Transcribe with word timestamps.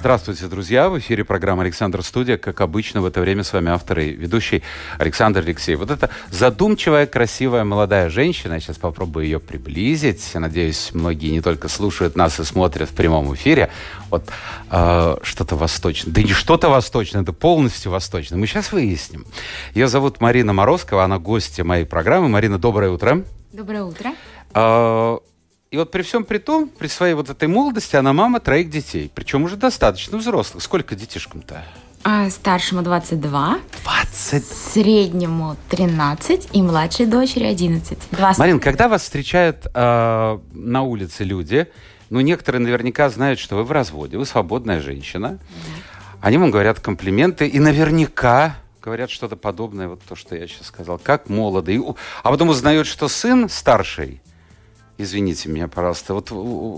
Здравствуйте, 0.00 0.46
друзья! 0.46 0.88
В 0.88 0.98
эфире 0.98 1.24
программа 1.24 1.62
«Александр 1.62 2.02
Студия». 2.02 2.38
Как 2.38 2.62
обычно, 2.62 3.02
в 3.02 3.04
это 3.04 3.20
время 3.20 3.44
с 3.44 3.52
вами 3.52 3.70
автор 3.70 3.98
и 3.98 4.12
ведущий 4.12 4.62
Александр 4.96 5.40
Алексеев. 5.40 5.78
Вот 5.78 5.90
эта 5.90 6.08
задумчивая, 6.30 7.06
красивая 7.06 7.64
молодая 7.64 8.08
женщина, 8.08 8.54
я 8.54 8.60
сейчас 8.60 8.78
попробую 8.78 9.26
ее 9.26 9.40
приблизить. 9.40 10.26
Надеюсь, 10.32 10.92
многие 10.94 11.28
не 11.28 11.42
только 11.42 11.68
слушают 11.68 12.16
нас 12.16 12.40
и 12.40 12.44
смотрят 12.44 12.88
в 12.88 12.94
прямом 12.94 13.34
эфире. 13.34 13.70
Вот 14.08 14.26
э, 14.70 15.16
что-то 15.22 15.56
восточное. 15.56 16.14
Да 16.14 16.22
не 16.22 16.32
что-то 16.32 16.70
восточное, 16.70 17.20
это 17.20 17.34
полностью 17.34 17.92
восточное. 17.92 18.38
Мы 18.38 18.46
сейчас 18.46 18.72
выясним. 18.72 19.26
Ее 19.74 19.86
зовут 19.86 20.22
Марина 20.22 20.54
Морозкова, 20.54 21.04
она 21.04 21.18
гостья 21.18 21.62
моей 21.62 21.84
программы. 21.84 22.30
Марина, 22.30 22.58
доброе 22.58 22.90
утро. 22.90 23.22
Доброе 23.52 23.84
утро. 23.84 24.14
Э, 24.54 25.18
и 25.70 25.76
вот 25.76 25.92
при 25.92 26.02
всем 26.02 26.24
при 26.24 26.38
том, 26.38 26.68
при 26.68 26.88
своей 26.88 27.14
вот 27.14 27.30
этой 27.30 27.46
молодости, 27.46 27.94
она 27.94 28.12
мама 28.12 28.40
троих 28.40 28.70
детей. 28.70 29.10
Причем 29.14 29.44
уже 29.44 29.56
достаточно 29.56 30.18
взрослых. 30.18 30.64
Сколько 30.64 30.96
детишкам-то? 30.96 31.62
А 32.02 32.28
старшему 32.30 32.82
22. 32.82 33.58
20. 33.84 34.44
Среднему 34.44 35.56
13 35.68 36.48
и 36.54 36.62
младшей 36.62 37.06
дочери 37.06 37.44
11. 37.44 37.98
Два 38.10 38.34
Марин, 38.36 38.58
когда 38.58 38.88
вас 38.88 39.02
встречают 39.02 39.68
э, 39.72 40.38
на 40.52 40.82
улице 40.82 41.22
люди, 41.22 41.68
ну, 42.08 42.18
некоторые 42.18 42.60
наверняка 42.60 43.08
знают, 43.08 43.38
что 43.38 43.54
вы 43.54 43.62
в 43.62 43.70
разводе, 43.70 44.18
вы 44.18 44.26
свободная 44.26 44.80
женщина. 44.80 45.38
Они 46.20 46.36
вам 46.36 46.50
говорят 46.50 46.80
комплименты 46.80 47.46
и 47.46 47.60
наверняка 47.60 48.56
говорят 48.82 49.10
что-то 49.10 49.36
подобное, 49.36 49.86
вот 49.86 50.00
то, 50.02 50.16
что 50.16 50.34
я 50.34 50.48
сейчас 50.48 50.66
сказал. 50.66 50.98
Как 50.98 51.28
молодый. 51.28 51.80
А 52.24 52.30
потом 52.30 52.48
узнают, 52.48 52.88
что 52.88 53.06
сын 53.06 53.48
старший 53.48 54.20
Извините 55.02 55.48
меня, 55.48 55.66
пожалуйста. 55.66 56.12
Вот 56.12 56.28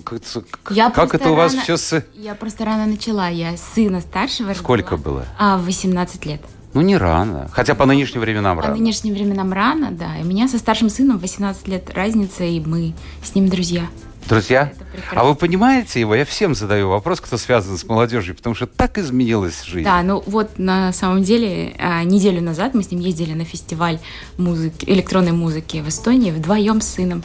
как, 0.04 0.22
я 0.70 0.90
как 0.90 1.12
это 1.12 1.30
у 1.30 1.34
вас 1.34 1.54
рано, 1.54 1.64
все 1.64 1.76
с... 1.76 2.04
Я 2.14 2.36
просто 2.36 2.64
рано 2.64 2.86
начала. 2.86 3.28
Я 3.28 3.56
сына 3.56 4.00
старшего 4.00 4.54
Сколько 4.54 4.92
родила, 4.92 5.10
было? 5.10 5.26
А, 5.40 5.58
18 5.58 6.24
лет. 6.26 6.40
Ну, 6.72 6.82
не 6.82 6.96
рано. 6.96 7.50
Хотя 7.52 7.74
по 7.74 7.84
нынешним 7.84 8.20
временам 8.20 8.58
по 8.58 8.62
рано. 8.62 8.74
По 8.74 8.80
нынешним 8.80 9.14
временам 9.14 9.52
рано, 9.52 9.90
да. 9.90 10.16
И 10.18 10.22
у 10.22 10.24
меня 10.24 10.46
со 10.46 10.58
старшим 10.58 10.88
сыном 10.88 11.18
18 11.18 11.66
лет 11.66 11.90
разница, 11.90 12.44
и 12.44 12.60
мы 12.60 12.94
с 13.24 13.34
ним 13.34 13.48
друзья. 13.48 13.88
Друзья, 14.28 14.72
а 15.10 15.24
вы 15.24 15.34
понимаете 15.34 16.00
его? 16.00 16.14
Я 16.14 16.24
всем 16.24 16.54
задаю 16.54 16.88
вопрос, 16.88 17.20
кто 17.20 17.36
связан 17.36 17.76
с 17.76 17.84
молодежью, 17.84 18.34
потому 18.34 18.54
что 18.54 18.66
так 18.66 18.96
изменилась 18.96 19.62
жизнь. 19.64 19.84
Да, 19.84 20.02
ну 20.02 20.22
вот 20.26 20.58
на 20.58 20.92
самом 20.92 21.22
деле 21.22 21.74
а, 21.78 22.02
неделю 22.04 22.40
назад 22.40 22.72
мы 22.74 22.82
с 22.82 22.90
ним 22.90 23.00
ездили 23.00 23.34
на 23.34 23.44
фестиваль 23.44 23.98
музыки, 24.38 24.84
электронной 24.88 25.32
музыки 25.32 25.78
в 25.78 25.88
Эстонии 25.88 26.30
вдвоем 26.30 26.80
с 26.80 26.86
сыном. 26.88 27.22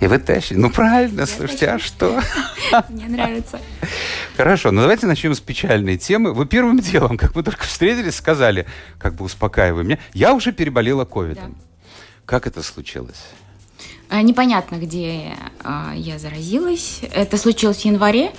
И 0.00 0.06
вы 0.06 0.18
тащите. 0.18 0.56
Ну 0.56 0.70
правильно, 0.70 1.20
Я 1.20 1.26
слушайте, 1.26 1.66
тащу. 1.66 1.76
а 1.76 1.78
что? 1.78 2.84
Мне 2.90 3.06
нравится. 3.06 3.60
Хорошо, 4.36 4.70
ну 4.70 4.80
давайте 4.82 5.06
начнем 5.06 5.34
с 5.34 5.40
печальной 5.40 5.96
темы. 5.96 6.34
Вы 6.34 6.46
первым 6.46 6.78
делом, 6.80 7.16
как 7.16 7.34
мы 7.36 7.42
только 7.42 7.64
встретились, 7.64 8.16
сказали, 8.16 8.66
как 8.98 9.14
бы 9.14 9.24
успокаивая 9.24 9.84
меня, 9.84 9.98
я 10.12 10.34
уже 10.34 10.52
переболела 10.52 11.04
ковидом. 11.04 11.52
Да. 11.52 11.64
Как 12.26 12.46
это 12.46 12.62
случилось? 12.62 13.24
А, 14.08 14.22
непонятно, 14.22 14.76
где 14.76 15.34
а, 15.62 15.92
я 15.94 16.18
заразилась. 16.18 17.00
Это 17.12 17.36
случилось 17.36 17.78
в 17.78 17.84
январе. 17.84 18.32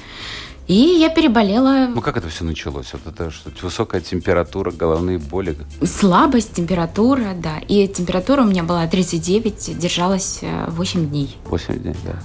И 0.67 0.73
я 0.73 1.09
переболела. 1.09 1.87
Ну 1.93 2.01
как 2.01 2.17
это 2.17 2.27
все 2.29 2.43
началось? 2.43 2.87
Вот 2.93 3.05
это 3.05 3.29
что 3.29 3.51
высокая 3.61 4.01
температура, 4.01 4.71
головные 4.71 5.19
боли. 5.19 5.55
Слабость, 5.83 6.53
температура, 6.53 7.35
да. 7.35 7.59
И 7.67 7.87
температура 7.87 8.41
у 8.41 8.45
меня 8.45 8.63
была 8.63 8.87
39, 8.87 9.77
держалась 9.77 10.39
8 10.41 11.03
э, 11.03 11.05
дней. 11.05 11.37
8 11.45 11.79
дней, 11.79 11.95
да 12.03 12.19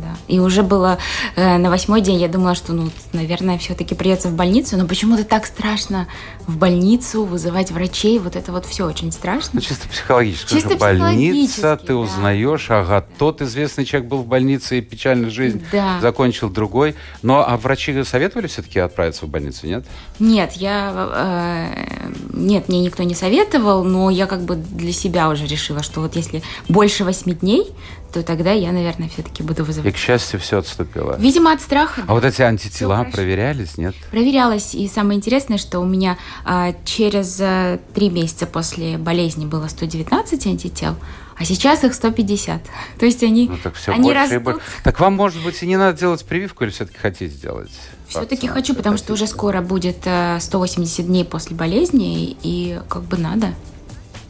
да. 0.00 0.16
И 0.28 0.38
уже 0.38 0.62
было 0.62 0.98
э, 1.36 1.56
на 1.56 1.70
восьмой 1.70 2.00
день, 2.00 2.20
я 2.20 2.28
думала, 2.28 2.54
что, 2.54 2.72
ну, 2.72 2.90
наверное, 3.12 3.58
все-таки 3.58 3.94
придется 3.94 4.28
в 4.28 4.34
больницу, 4.34 4.76
но 4.76 4.86
почему-то 4.86 5.24
так 5.24 5.46
страшно 5.46 6.06
в 6.46 6.56
больницу 6.56 7.24
вызывать 7.24 7.70
врачей, 7.70 8.18
вот 8.18 8.36
это 8.36 8.52
вот 8.52 8.66
все 8.66 8.86
очень 8.86 9.12
страшно. 9.12 9.50
Ну, 9.54 9.60
чисто 9.60 9.88
психологически. 9.88 10.54
Чисто 10.54 10.76
больница, 10.76 11.76
ты 11.76 11.88
да. 11.88 11.96
узнаешь, 11.96 12.70
ага, 12.70 13.04
тот 13.18 13.40
известный 13.42 13.84
человек 13.84 14.08
был 14.08 14.18
в 14.18 14.26
больнице 14.26 14.78
и 14.78 14.80
печальную 14.80 15.30
жизнь 15.30 15.64
да. 15.72 16.00
закончил 16.00 16.50
другой. 16.50 16.94
Но 17.22 17.44
а 17.46 17.56
врачи 17.56 18.02
советовали 18.04 18.46
все-таки 18.46 18.78
отправиться 18.78 19.26
в 19.26 19.28
больницу, 19.28 19.66
нет? 19.66 19.84
Нет, 20.18 20.52
я... 20.54 20.92
Э, 21.14 22.12
нет, 22.32 22.68
мне 22.68 22.80
никто 22.80 23.02
не 23.02 23.14
советовал, 23.14 23.84
но 23.84 24.10
я 24.10 24.26
как 24.26 24.42
бы 24.42 24.56
для 24.56 24.92
себя 24.92 25.28
уже 25.28 25.46
решила, 25.46 25.82
что 25.82 26.00
вот 26.00 26.16
если 26.16 26.42
больше 26.68 27.04
восьми 27.04 27.34
дней, 27.34 27.72
то 28.14 28.22
тогда 28.22 28.52
я, 28.52 28.70
наверное, 28.70 29.08
все-таки 29.08 29.42
буду 29.42 29.64
вызывать. 29.64 29.90
И, 29.90 29.92
к 29.92 29.98
счастью, 29.98 30.38
все 30.38 30.58
отступило. 30.58 31.16
Видимо, 31.18 31.52
от 31.52 31.60
страха. 31.60 32.04
А 32.06 32.14
вот 32.14 32.24
эти 32.24 32.42
антитела 32.42 33.02
проверялись, 33.12 33.76
нет? 33.76 33.96
Проверялась. 34.12 34.72
И 34.72 34.86
самое 34.86 35.16
интересное, 35.16 35.58
что 35.58 35.80
у 35.80 35.84
меня 35.84 36.16
а, 36.44 36.74
через 36.84 37.40
а, 37.40 37.80
три 37.92 38.10
месяца 38.10 38.46
после 38.46 38.98
болезни 38.98 39.46
было 39.46 39.66
119 39.66 40.46
антител, 40.46 40.94
а 41.36 41.44
сейчас 41.44 41.82
их 41.82 41.92
150. 41.92 42.62
То 43.00 43.04
есть 43.04 43.24
они, 43.24 43.48
ну, 43.48 43.56
так 43.60 43.74
все 43.74 43.90
они 43.90 44.12
растут. 44.12 44.42
больше. 44.42 44.60
Так 44.84 45.00
вам, 45.00 45.14
может 45.14 45.42
быть, 45.42 45.60
и 45.64 45.66
не 45.66 45.76
надо 45.76 45.98
делать 45.98 46.24
прививку, 46.24 46.62
или 46.62 46.70
все-таки 46.70 46.98
хотите 46.98 47.26
сделать? 47.26 47.72
Все-таки 48.06 48.46
хочу, 48.46 48.76
потому 48.76 48.94
хотите. 48.94 49.06
что 49.06 49.14
уже 49.14 49.26
скоро 49.26 49.60
будет 49.60 50.06
180 50.38 51.00
э, 51.00 51.02
дней 51.02 51.24
после 51.24 51.56
болезни, 51.56 52.36
и 52.44 52.78
как 52.88 53.02
бы 53.02 53.16
надо. 53.16 53.54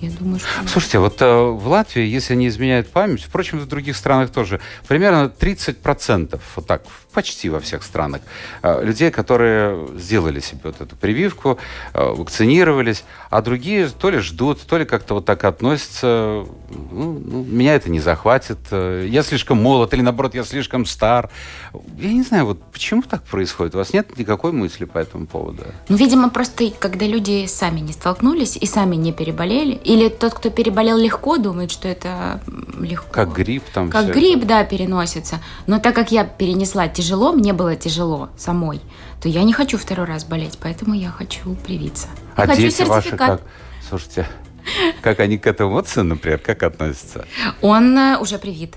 Я 0.04 0.10
думаю, 0.10 0.40
что... 0.40 0.48
Слушайте, 0.68 0.98
вот 0.98 1.20
э, 1.22 1.26
в 1.26 1.66
Латвии, 1.68 2.04
если 2.04 2.34
не 2.34 2.48
изменяет 2.48 2.90
память, 2.90 3.22
впрочем, 3.22 3.58
в 3.58 3.66
других 3.66 3.96
странах 3.96 4.30
тоже, 4.30 4.60
примерно 4.86 5.32
30%, 5.38 6.40
вот 6.56 6.66
так, 6.66 6.82
почти 7.14 7.48
во 7.48 7.60
всех 7.60 7.82
странах, 7.82 8.20
э, 8.62 8.84
людей, 8.84 9.10
которые 9.10 9.88
сделали 9.96 10.40
себе 10.40 10.60
вот 10.64 10.80
эту 10.80 10.96
прививку, 10.96 11.58
э, 11.94 12.02
вакцинировались, 12.02 13.04
а 13.30 13.40
другие 13.40 13.88
то 13.88 14.10
ли 14.10 14.18
ждут, 14.18 14.60
то 14.60 14.76
ли 14.76 14.84
как-то 14.84 15.14
вот 15.14 15.24
так 15.24 15.44
относятся. 15.44 16.44
Ну, 16.70 17.22
ну, 17.24 17.44
меня 17.44 17.74
это 17.74 17.90
не 17.90 18.00
захватит. 18.00 18.58
Э, 18.70 19.06
я 19.08 19.22
слишком 19.22 19.62
молод, 19.62 19.94
или 19.94 20.02
наоборот, 20.02 20.34
я 20.34 20.44
слишком 20.44 20.86
стар. 20.86 21.30
Я 21.98 22.12
не 22.12 22.22
знаю, 22.22 22.46
вот 22.46 22.62
почему 22.72 23.02
так 23.02 23.22
происходит? 23.22 23.74
У 23.74 23.78
вас 23.78 23.92
нет 23.92 24.18
никакой 24.18 24.52
мысли 24.52 24.84
по 24.84 24.98
этому 24.98 25.26
поводу? 25.26 25.62
Ну, 25.88 25.96
видимо, 25.96 26.30
просто 26.30 26.70
когда 26.78 27.06
люди 27.06 27.46
сами 27.46 27.80
не 27.80 27.92
столкнулись 27.92 28.56
и 28.56 28.66
сами 28.66 28.96
не 28.96 29.12
переболели, 29.12 29.74
или 29.84 30.08
тот, 30.08 30.34
кто 30.34 30.50
переболел 30.50 30.98
легко, 30.98 31.38
думает, 31.38 31.70
что 31.70 31.88
это 31.88 32.40
легко. 32.80 33.12
Как 33.12 33.32
грипп 33.32 33.64
там. 33.72 33.90
Как 33.90 34.12
грипп, 34.12 34.38
это. 34.38 34.46
да, 34.46 34.64
переносится. 34.64 35.40
Но 35.66 35.78
так 35.78 35.94
как 35.94 36.10
я 36.10 36.24
перенесла 36.24 36.88
тяжело, 36.88 37.03
мне 37.32 37.52
было 37.52 37.76
тяжело 37.76 38.30
самой, 38.36 38.80
то 39.20 39.28
я 39.28 39.42
не 39.44 39.52
хочу 39.52 39.78
второй 39.78 40.06
раз 40.06 40.24
болеть, 40.24 40.58
поэтому 40.60 40.94
я 40.94 41.10
хочу 41.10 41.54
привиться. 41.54 42.08
А 42.36 42.46
хочу 42.46 42.62
дети 42.62 42.74
сертификат. 42.76 43.04
ваши 43.04 43.16
как? 43.16 43.42
Слушайте, 43.88 44.26
как 45.02 45.20
они 45.20 45.38
к 45.38 45.46
этому 45.46 45.72
вот 45.72 45.94
например, 45.96 46.38
как 46.38 46.62
относятся? 46.62 47.26
Он 47.60 47.96
э, 47.98 48.18
уже 48.18 48.38
привит. 48.38 48.74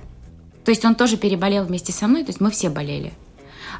То 0.65 0.71
есть 0.71 0.83
он 0.83 0.95
тоже 0.95 1.17
переболел 1.17 1.63
вместе 1.63 1.93
со 1.93 2.07
мной, 2.07 2.23
то 2.23 2.29
есть 2.29 2.41
мы 2.41 2.51
все 2.51 2.69
болели. 2.69 3.13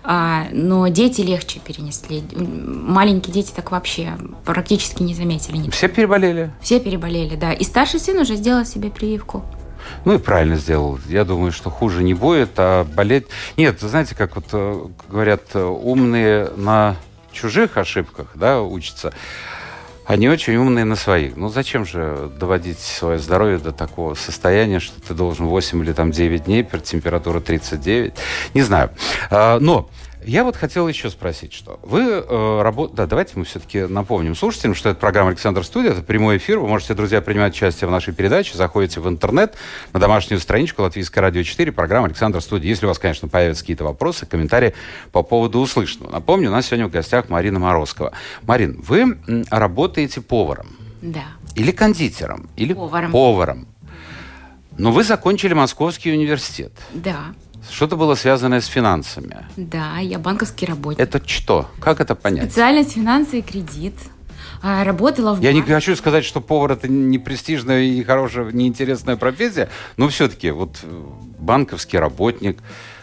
А, 0.04 0.48
но 0.52 0.88
дети 0.88 1.22
легче 1.22 1.60
перенесли. 1.60 2.24
Маленькие 2.34 3.34
дети 3.34 3.52
так 3.54 3.72
вообще 3.72 4.14
практически 4.46 5.04
не 5.04 5.14
заметили. 5.14 5.58
Ничего. 5.58 5.72
Все 5.72 5.90
переболели? 5.90 6.54
Все 6.62 6.80
переболели, 6.80 7.36
да. 7.36 7.52
И 7.52 7.64
старший 7.64 8.00
сын 8.00 8.18
уже 8.20 8.36
сделал 8.36 8.66
себе 8.66 8.90
прививку. 8.90 9.44
Ну 10.06 10.16
и 10.16 10.18
правильно 10.18 10.56
сделал. 10.56 11.00
Я 11.08 11.24
думаю, 11.24 11.52
что 11.52 11.70
хуже 11.70 12.04
не 12.04 12.14
будет, 12.14 12.52
а 12.58 12.84
болеть... 12.84 13.28
Нет, 13.58 13.80
знаете, 13.82 14.16
как 14.16 14.36
вот 14.36 14.46
э, 14.52 14.86
говорят, 15.10 15.44
э, 15.54 15.64
умные 15.64 16.50
на 16.56 16.96
чужих 17.32 17.78
ошибках, 17.78 18.28
да, 18.36 18.62
учатся. 18.62 19.14
Они 20.08 20.30
очень 20.30 20.56
умные 20.56 20.86
на 20.86 20.96
своих. 20.96 21.36
Ну 21.36 21.50
зачем 21.50 21.86
же 21.86 22.32
доводить 22.40 22.80
свое 22.80 23.20
здоровье 23.20 23.58
до 23.58 23.74
такого 23.74 24.14
состояния, 24.14 24.80
что 24.80 25.02
ты 25.02 25.14
должен 25.14 25.48
8 25.48 25.84
или 25.84 25.92
там 25.92 26.12
9 26.12 26.46
дней, 26.46 26.64
температура 26.64 27.42
39? 27.42 28.14
Не 28.54 28.62
знаю. 28.62 28.92
А, 29.30 29.60
но 29.60 29.90
я 30.26 30.44
вот 30.44 30.56
хотел 30.56 30.88
еще 30.88 31.10
спросить, 31.10 31.54
что 31.54 31.80
вы 31.84 32.02
э, 32.02 32.62
работаете... 32.62 32.98
Да, 32.98 33.06
давайте 33.06 33.34
мы 33.36 33.46
все-таки 33.46 33.82
напомним 33.82 34.36
слушателям, 34.36 34.76
что 34.76 34.90
это 34.90 35.00
программа 35.00 35.30
«Александр 35.30 35.64
Студия», 35.64 35.92
это 35.92 36.02
прямой 36.02 36.38
эфир. 36.38 36.60
Вы 36.60 36.68
можете, 36.68 36.94
друзья, 36.94 37.22
принимать 37.22 37.54
участие 37.54 37.88
в 37.88 37.92
нашей 37.92 38.14
передаче. 38.14 38.58
Заходите 38.58 39.00
в 39.00 39.08
интернет 39.08 39.56
на 39.94 40.00
домашнюю 40.00 40.40
страничку 40.40 40.82
Латвийское 40.82 41.22
радио 41.22 41.44
4, 41.44 41.72
программа 41.72 42.08
«Александр 42.08 42.42
Студия». 42.42 42.70
Если 42.70 42.86
у 42.86 42.90
вас, 42.90 43.00
конечно, 43.00 43.28
появятся 43.28 43.64
какие-то 43.64 43.84
вопросы, 43.84 44.26
комментарии 44.26 44.74
по 45.12 45.24
поводу 45.24 45.60
услышанного. 45.60 46.12
Напомню, 46.12 46.50
у 46.50 46.52
нас 46.52 46.68
сегодня 46.68 46.88
в 46.88 46.92
гостях 46.92 47.30
Марина 47.30 47.60
Морозкова. 47.60 48.12
Марин, 48.44 48.82
вы 48.82 49.18
работаете 49.50 50.22
поваром. 50.22 50.68
Да. 51.02 51.26
Или 51.56 51.72
кондитером, 51.72 52.50
или 52.56 52.74
поваром. 52.74 53.12
поваром. 53.12 53.68
Но 54.78 54.92
вы 54.92 55.04
закончили 55.04 55.54
Московский 55.54 56.12
университет. 56.12 56.72
Да, 56.94 57.34
Что-то 57.70 57.96
было 57.98 58.16
связанное 58.16 58.62
с 58.62 58.66
финансами. 58.66 59.46
да, 59.58 59.98
я 60.00 60.20
банковский 60.20 60.66
работник. 60.66 61.00
Это 61.00 61.22
что? 61.28 61.68
Как 61.80 62.00
это 62.00 62.16
понять? 62.16 62.46
Специальность 62.46 62.94
финансы 62.94 63.40
и 63.40 63.42
кредит. 63.42 63.96
А, 64.64 64.84
Работала 64.84 65.34
в 65.36 65.42
Я 65.42 65.54
не 65.54 65.60
банке. 65.60 65.76
хочу 65.76 65.96
сказать, 65.96 66.26
что 66.26 66.42
повар 66.42 66.72
это 66.72 66.88
не 66.88 67.20
престижная 67.20 67.82
и 67.84 68.04
хорошая, 68.04 68.52
неинтересная 68.52 69.16
профессия, 69.16 69.70
но 69.98 70.08
все-таки 70.10 70.50
вот 70.52 70.78
э, 70.84 71.04
банковский 71.38 72.00
работник, 72.00 72.58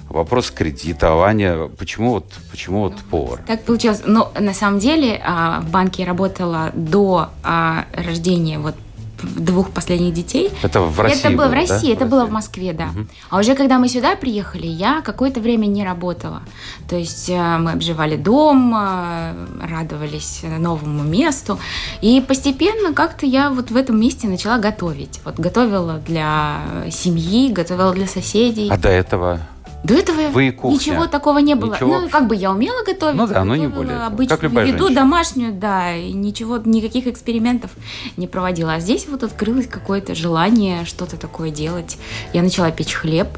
вопрос 0.08 0.50
кредитования, 0.50 1.68
почему 1.68 2.10
вот, 2.12 2.32
почему 2.50 2.80
вот 2.80 2.96
повар? 3.10 3.40
Так 3.46 3.64
получилось. 3.64 4.02
Но 4.04 4.32
на 4.38 4.52
самом 4.54 4.78
деле 4.80 5.20
а, 5.24 5.60
в 5.60 5.70
банке 5.70 6.02
я 6.02 6.08
работала 6.08 6.70
до 6.74 7.30
а, 7.42 7.84
рождения 7.92 8.58
вот 8.58 8.74
двух 9.22 9.70
последних 9.70 10.14
детей. 10.14 10.50
Это 10.62 10.80
в 10.80 11.00
России 11.00 11.20
это 11.20 11.36
было 11.36 11.46
в 11.46 11.50
да? 11.50 11.56
России, 11.56 11.92
это 11.92 12.06
было 12.06 12.24
в 12.26 12.30
Москве, 12.30 12.72
да. 12.72 12.90
А 13.30 13.38
уже 13.38 13.54
когда 13.54 13.78
мы 13.78 13.88
сюда 13.88 14.16
приехали, 14.16 14.66
я 14.66 15.00
какое-то 15.02 15.40
время 15.40 15.66
не 15.66 15.84
работала. 15.84 16.42
То 16.88 16.96
есть 16.96 17.28
э, 17.28 17.58
мы 17.58 17.72
обживали 17.72 18.16
дом, 18.16 18.74
э, 18.76 19.34
радовались 19.62 20.42
новому 20.42 21.02
месту. 21.02 21.58
И 22.00 22.20
постепенно 22.26 22.92
как-то 22.92 23.26
я 23.26 23.50
вот 23.50 23.70
в 23.70 23.76
этом 23.76 24.00
месте 24.00 24.28
начала 24.28 24.58
готовить. 24.58 25.20
Вот 25.24 25.38
готовила 25.38 26.00
для 26.06 26.60
семьи, 26.90 27.52
готовила 27.52 27.92
для 27.92 28.06
соседей. 28.06 28.68
А 28.70 28.76
до 28.76 28.88
этого? 28.88 29.40
До 29.84 29.92
этого 29.94 30.28
Вы 30.30 30.48
и 30.48 30.50
кухня. 30.50 30.74
ничего 30.76 31.06
такого 31.06 31.38
не 31.38 31.54
было. 31.54 31.74
Ничего. 31.74 32.00
Ну, 32.00 32.08
как 32.08 32.26
бы 32.26 32.34
я 32.34 32.50
умела 32.50 32.82
готовить. 32.84 33.16
Ну 33.16 33.26
да, 33.26 33.44
но 33.44 33.54
не 33.54 33.68
более. 33.68 33.98
Обычную 33.98 34.28
Как 34.28 34.42
любая 34.42 34.66
еду, 34.66 34.78
женщина. 34.84 35.00
домашнюю, 35.02 35.52
да, 35.52 35.94
и 35.94 36.12
ничего, 36.12 36.56
никаких 36.56 37.06
экспериментов 37.06 37.70
не 38.16 38.26
проводила. 38.26 38.74
А 38.74 38.80
здесь 38.80 39.06
вот 39.08 39.22
открылось 39.22 39.66
какое-то 39.68 40.14
желание 40.14 40.86
что-то 40.86 41.18
такое 41.18 41.50
делать. 41.50 41.98
Я 42.32 42.42
начала 42.42 42.70
печь 42.70 42.94
хлеб, 42.94 43.28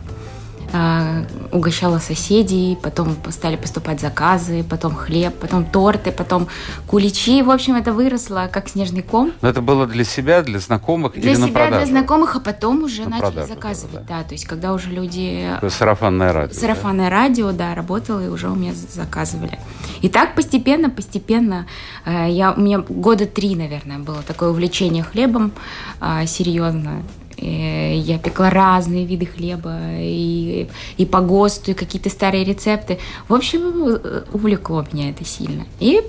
угощала 1.52 1.98
соседей, 1.98 2.76
потом 2.82 3.16
стали 3.30 3.56
поступать 3.56 4.00
заказы, 4.00 4.64
потом 4.68 4.94
хлеб, 4.94 5.34
потом 5.40 5.64
торты, 5.64 6.12
потом 6.12 6.48
куличи. 6.86 7.42
В 7.42 7.50
общем, 7.50 7.76
это 7.76 7.92
выросло 7.92 8.48
как 8.52 8.68
снежный 8.68 9.02
ком. 9.02 9.32
Но 9.42 9.48
это 9.48 9.60
было 9.62 9.86
для 9.86 10.04
себя, 10.04 10.42
для 10.42 10.58
знакомых 10.58 11.14
Для 11.14 11.32
или 11.32 11.38
на 11.40 11.46
себя, 11.48 11.60
продажу? 11.66 11.86
для 11.86 11.98
знакомых, 12.00 12.36
а 12.36 12.40
потом 12.40 12.82
уже 12.82 13.02
На 13.04 13.10
начали 13.10 13.20
продажу, 13.26 13.48
заказывать. 13.54 14.06
да, 14.06 14.18
Да, 14.18 14.22
то 14.24 14.32
есть 14.34 14.44
когда 14.46 14.72
уже 14.72 14.90
люди 14.90 15.48
Такое 15.54 15.70
Сарафанное 15.70 16.32
радио. 16.32 16.54
да? 16.54 16.60
Сарафанное 16.60 17.10
радио, 17.10 17.52
да, 17.52 17.74
работала, 17.74 18.24
и 18.24 18.28
уже 18.28 18.48
у 18.50 18.54
меня 18.54 18.72
заказывали. 18.74 19.58
И 20.02 20.08
так 20.08 20.34
постепенно, 20.34 20.90
постепенно, 20.90 21.66
э, 22.04 22.26
я, 22.30 22.52
у 22.52 22.60
меня 22.60 22.78
года 22.78 23.26
три, 23.26 23.54
наверное, 23.56 23.98
было 23.98 24.22
такое 24.22 24.50
увлечение 24.50 25.02
хлебом 25.02 25.52
э, 26.00 26.26
серьезно. 26.26 27.02
Э, 27.38 27.96
Я 27.96 28.18
пекла 28.18 28.50
разные 28.50 29.04
виды 29.04 29.26
хлеба 29.26 29.76
и, 29.98 30.68
и 30.96 31.06
по 31.06 31.20
ГОСТу, 31.20 31.72
и 31.72 31.74
какие-то 31.74 32.10
старые 32.10 32.44
рецепты. 32.44 32.98
В 33.28 33.34
общем, 33.34 33.60
э, 33.62 34.24
увлекло 34.32 34.84
меня 34.92 35.10
это 35.10 35.24
сильно. 35.24 35.66
И 35.80 36.02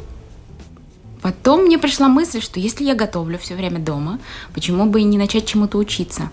потом 1.22 1.66
мне 1.66 1.78
пришла 1.78 2.08
мысль, 2.08 2.42
что 2.42 2.60
если 2.60 2.84
я 2.84 2.96
готовлю 2.96 3.38
все 3.38 3.56
время 3.56 3.80
дома, 3.80 4.20
почему 4.54 4.86
бы 4.86 5.02
и 5.02 5.04
не 5.04 5.18
начать 5.18 5.46
чему-то 5.46 5.78
учиться? 5.78 6.30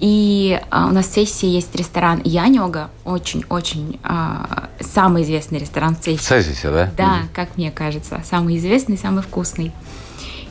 И 0.00 0.60
а, 0.70 0.88
у 0.88 0.90
нас 0.90 1.06
в 1.06 1.14
сессии 1.14 1.46
есть 1.46 1.74
ресторан 1.76 2.20
Янёга, 2.24 2.90
очень-очень 3.04 4.00
а, 4.02 4.68
самый 4.80 5.22
известный 5.22 5.60
ресторан 5.60 5.94
в 5.94 6.00
В 6.00 6.02
сессии. 6.02 6.18
Да? 6.64 6.90
Да, 6.96 7.18
как 7.32 7.56
мне 7.56 7.70
кажется, 7.70 8.20
самый 8.28 8.56
известный, 8.56 8.98
самый 8.98 9.22
вкусный. 9.22 9.72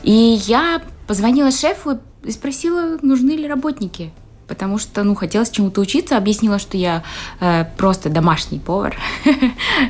И 0.04 0.38
я 0.46 0.80
позвонила 1.06 1.50
шефу 1.50 1.98
и 2.22 2.30
спросила, 2.30 2.98
нужны 3.02 3.32
ли 3.32 3.48
работники. 3.48 4.12
Потому 4.46 4.76
что, 4.78 5.02
ну, 5.04 5.14
хотелось 5.14 5.48
чему-то 5.48 5.80
учиться. 5.80 6.18
Объяснила, 6.18 6.58
что 6.58 6.76
я 6.76 7.02
э, 7.40 7.64
просто 7.78 8.10
домашний 8.10 8.58
повар, 8.58 8.94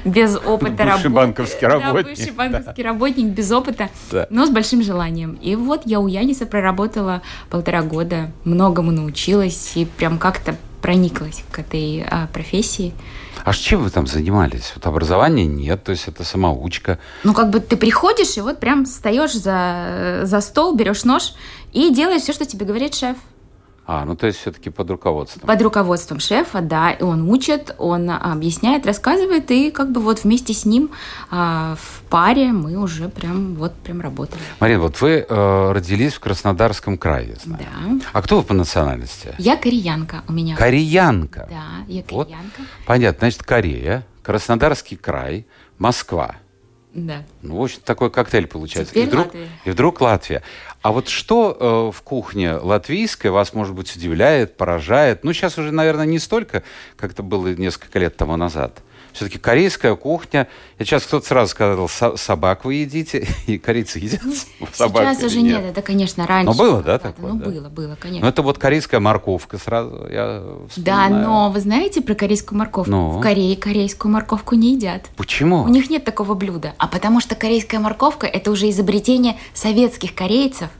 без 0.04 0.36
опыта 0.36 0.70
Бывший 0.70 0.86
работы. 0.86 1.08
банковский 1.08 1.60
Да, 1.66 1.68
работник, 1.70 2.16
бывший 2.16 2.32
банковский 2.32 2.82
работник, 2.84 3.26
без 3.26 3.50
опыта, 3.50 3.88
Да. 4.12 4.28
но 4.30 4.46
с 4.46 4.50
большим 4.50 4.80
желанием. 4.82 5.32
И 5.42 5.56
вот 5.56 5.82
я 5.86 5.98
у 5.98 6.06
Яниса 6.06 6.46
проработала 6.46 7.22
полтора 7.50 7.82
года, 7.82 8.30
многому 8.44 8.92
научилась 8.92 9.72
и 9.74 9.86
прям 9.86 10.18
как-то 10.20 10.54
прониклась 10.84 11.42
к 11.50 11.60
этой 11.60 12.04
а, 12.10 12.26
профессии. 12.26 12.92
А 13.42 13.54
чем 13.54 13.84
вы 13.84 13.88
там 13.88 14.06
занимались? 14.06 14.70
Вот 14.74 14.84
образования 14.84 15.46
нет, 15.46 15.82
то 15.82 15.92
есть 15.92 16.08
это 16.08 16.24
самоучка. 16.24 16.98
Ну, 17.22 17.32
как 17.32 17.48
бы 17.48 17.60
ты 17.60 17.78
приходишь 17.78 18.36
и 18.36 18.42
вот 18.42 18.60
прям 18.60 18.84
встаешь 18.84 19.32
за, 19.32 20.20
за 20.24 20.40
стол, 20.42 20.76
берешь 20.76 21.04
нож 21.04 21.32
и 21.72 21.90
делаешь 21.90 22.20
все, 22.20 22.34
что 22.34 22.44
тебе 22.44 22.66
говорит 22.66 22.94
шеф. 22.94 23.16
А, 23.86 24.04
ну 24.04 24.16
то 24.16 24.26
есть 24.26 24.38
все-таки 24.38 24.70
под 24.70 24.90
руководством. 24.90 25.46
Под 25.46 25.60
руководством 25.60 26.18
шефа, 26.18 26.60
да, 26.62 26.90
и 26.92 27.02
он 27.02 27.28
учит, 27.30 27.74
он 27.78 28.08
а, 28.08 28.32
объясняет, 28.32 28.86
рассказывает, 28.86 29.50
и 29.50 29.70
как 29.70 29.92
бы 29.92 30.00
вот 30.00 30.24
вместе 30.24 30.54
с 30.54 30.64
ним 30.64 30.90
а, 31.30 31.76
в 31.76 32.02
паре 32.08 32.52
мы 32.52 32.76
уже 32.76 33.08
прям 33.08 33.54
вот 33.56 33.74
прям 33.74 34.00
работали. 34.00 34.40
Марина, 34.60 34.80
вот 34.80 35.00
вы 35.00 35.26
э, 35.28 35.72
родились 35.72 36.14
в 36.14 36.20
Краснодарском 36.20 36.96
крае, 36.96 37.36
знаю. 37.44 37.62
Да. 38.00 38.06
А 38.12 38.22
кто 38.22 38.38
вы 38.38 38.42
по 38.42 38.54
национальности? 38.54 39.34
Я 39.38 39.56
кореянка, 39.56 40.22
у 40.28 40.32
меня. 40.32 40.56
Кореянка. 40.56 41.46
Да, 41.50 41.84
я 41.86 42.02
Вот. 42.10 42.28
кореянка. 42.28 42.62
Понятно, 42.86 43.18
значит, 43.20 43.42
Корея, 43.42 44.06
Краснодарский 44.22 44.96
край, 44.96 45.46
Москва. 45.78 46.36
Да. 46.94 47.24
Ну, 47.42 47.56
в 47.56 47.62
общем, 47.62 47.80
такой 47.84 48.10
коктейль 48.10 48.46
получается. 48.46 48.92
Теперь 48.92 49.04
и, 49.04 49.08
вдруг, 49.08 49.26
Латвия. 49.26 49.48
и 49.64 49.70
вдруг 49.70 50.00
Латвия. 50.00 50.42
А 50.80 50.92
вот 50.92 51.08
что 51.08 51.90
э, 51.92 51.96
в 51.96 52.02
кухне 52.02 52.54
латвийской 52.54 53.28
вас, 53.28 53.52
может 53.52 53.74
быть, 53.74 53.94
удивляет, 53.96 54.56
поражает? 54.56 55.24
Ну, 55.24 55.32
сейчас 55.32 55.58
уже, 55.58 55.72
наверное, 55.72 56.06
не 56.06 56.20
столько, 56.20 56.62
как 56.96 57.12
это 57.12 57.22
было 57.24 57.48
несколько 57.48 57.98
лет 57.98 58.16
тому 58.16 58.36
назад. 58.36 58.80
Все-таки 59.14 59.38
корейская 59.38 59.94
кухня. 59.94 60.48
Я 60.80 60.84
сейчас 60.84 61.04
кто-то 61.04 61.24
сразу 61.24 61.52
сказал, 61.52 61.88
«Со- 61.88 62.16
собак 62.16 62.64
вы 62.64 62.74
едите, 62.74 63.26
и 63.46 63.58
корейцы 63.58 64.00
едят 64.00 64.20
собак 64.72 65.04
Сейчас 65.14 65.22
уже 65.22 65.40
нет? 65.40 65.62
это, 65.64 65.82
конечно, 65.82 66.26
раньше. 66.26 66.46
Но 66.50 66.54
было, 66.58 66.82
да, 66.82 66.98
такое, 66.98 67.32
Ну, 67.32 67.38
да? 67.38 67.44
было, 67.44 67.68
было, 67.68 67.88
Ну, 67.90 67.96
конечно. 67.98 68.26
это 68.26 68.42
вот 68.42 68.58
корейская 68.58 68.98
морковка 68.98 69.56
сразу, 69.58 70.08
я 70.10 70.42
Да, 70.76 71.08
но 71.08 71.50
вы 71.50 71.60
знаете 71.60 72.02
про 72.02 72.14
корейскую 72.16 72.58
морковку? 72.58 72.90
Ну? 72.90 73.10
В 73.10 73.20
Корее 73.20 73.56
корейскую 73.56 74.10
морковку 74.12 74.56
не 74.56 74.72
едят. 74.74 75.08
Почему? 75.16 75.62
У 75.62 75.68
них 75.68 75.88
нет 75.90 76.04
такого 76.04 76.34
блюда. 76.34 76.74
А 76.78 76.88
потому 76.88 77.20
что 77.20 77.36
корейская 77.36 77.78
морковка 77.78 78.26
это 78.26 78.50
уже 78.50 78.68
изобретение 78.68 79.36
советских 79.52 80.16
корейцев, 80.16 80.70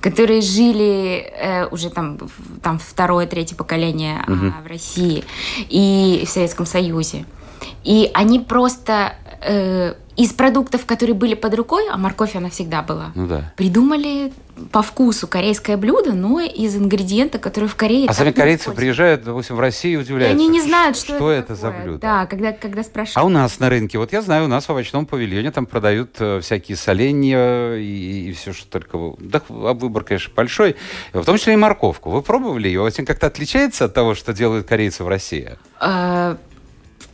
которые 0.00 0.40
жили 0.40 1.30
э, 1.32 1.66
уже 1.68 1.90
там, 1.90 2.18
там 2.60 2.80
второе, 2.80 3.26
третье 3.28 3.54
поколение 3.54 4.24
а, 4.26 4.62
в 4.62 4.66
России 4.66 5.22
и 5.68 6.24
в 6.26 6.28
Советском 6.28 6.66
Союзе. 6.66 7.24
И 7.84 8.10
они 8.14 8.40
просто 8.40 9.14
э, 9.42 9.94
из 10.16 10.32
продуктов, 10.32 10.86
которые 10.86 11.14
были 11.14 11.34
под 11.34 11.54
рукой, 11.54 11.88
а 11.90 11.96
морковь 11.96 12.36
она 12.36 12.48
всегда 12.48 12.82
была, 12.82 13.12
Ну 13.14 13.26
да. 13.26 13.52
придумали 13.56 14.32
по 14.70 14.82
вкусу 14.82 15.26
корейское 15.26 15.76
блюдо, 15.76 16.12
но 16.12 16.38
из 16.40 16.76
ингредиента, 16.76 17.38
которые 17.38 17.68
в 17.68 17.74
Корее. 17.74 18.08
А 18.08 18.14
сами 18.14 18.30
корейцы 18.30 18.70
приезжают, 18.70 19.24
допустим, 19.24 19.56
в 19.56 19.60
Россию 19.60 19.98
и 19.98 20.02
И 20.02 20.04
удивляются. 20.04 20.36
они 20.36 20.46
не 20.48 20.60
знают, 20.60 20.96
что, 20.96 21.16
что, 21.16 21.30
это, 21.32 21.56
за 21.56 21.68
такое. 21.68 21.82
блюдо. 21.82 21.98
Да, 21.98 22.26
когда, 22.26 22.52
когда 22.52 22.84
спрашивают. 22.84 23.16
А 23.16 23.24
у 23.24 23.28
нас 23.28 23.58
на 23.58 23.68
рынке, 23.68 23.98
вот 23.98 24.12
я 24.12 24.22
знаю, 24.22 24.44
у 24.44 24.48
нас 24.48 24.66
в 24.66 24.70
овощном 24.70 25.06
павильоне 25.06 25.50
там 25.50 25.66
продают 25.66 26.10
э, 26.20 26.40
всякие 26.40 26.76
соленья 26.76 27.74
и, 27.74 28.32
все, 28.34 28.52
что 28.52 28.68
только... 28.68 29.14
Да, 29.18 29.42
а 29.48 29.74
выбор, 29.74 30.04
конечно, 30.04 30.32
большой. 30.36 30.76
В 31.12 31.24
том 31.24 31.36
числе 31.36 31.54
и 31.54 31.56
морковку. 31.56 32.10
Вы 32.10 32.22
пробовали 32.22 32.68
ее? 32.68 32.80
Вот 32.82 32.94
как-то 32.94 33.26
отличается 33.26 33.86
от 33.86 33.94
того, 33.94 34.14
что 34.14 34.32
делают 34.32 34.68
корейцы 34.68 35.02
в 35.02 35.08
России? 35.08 35.56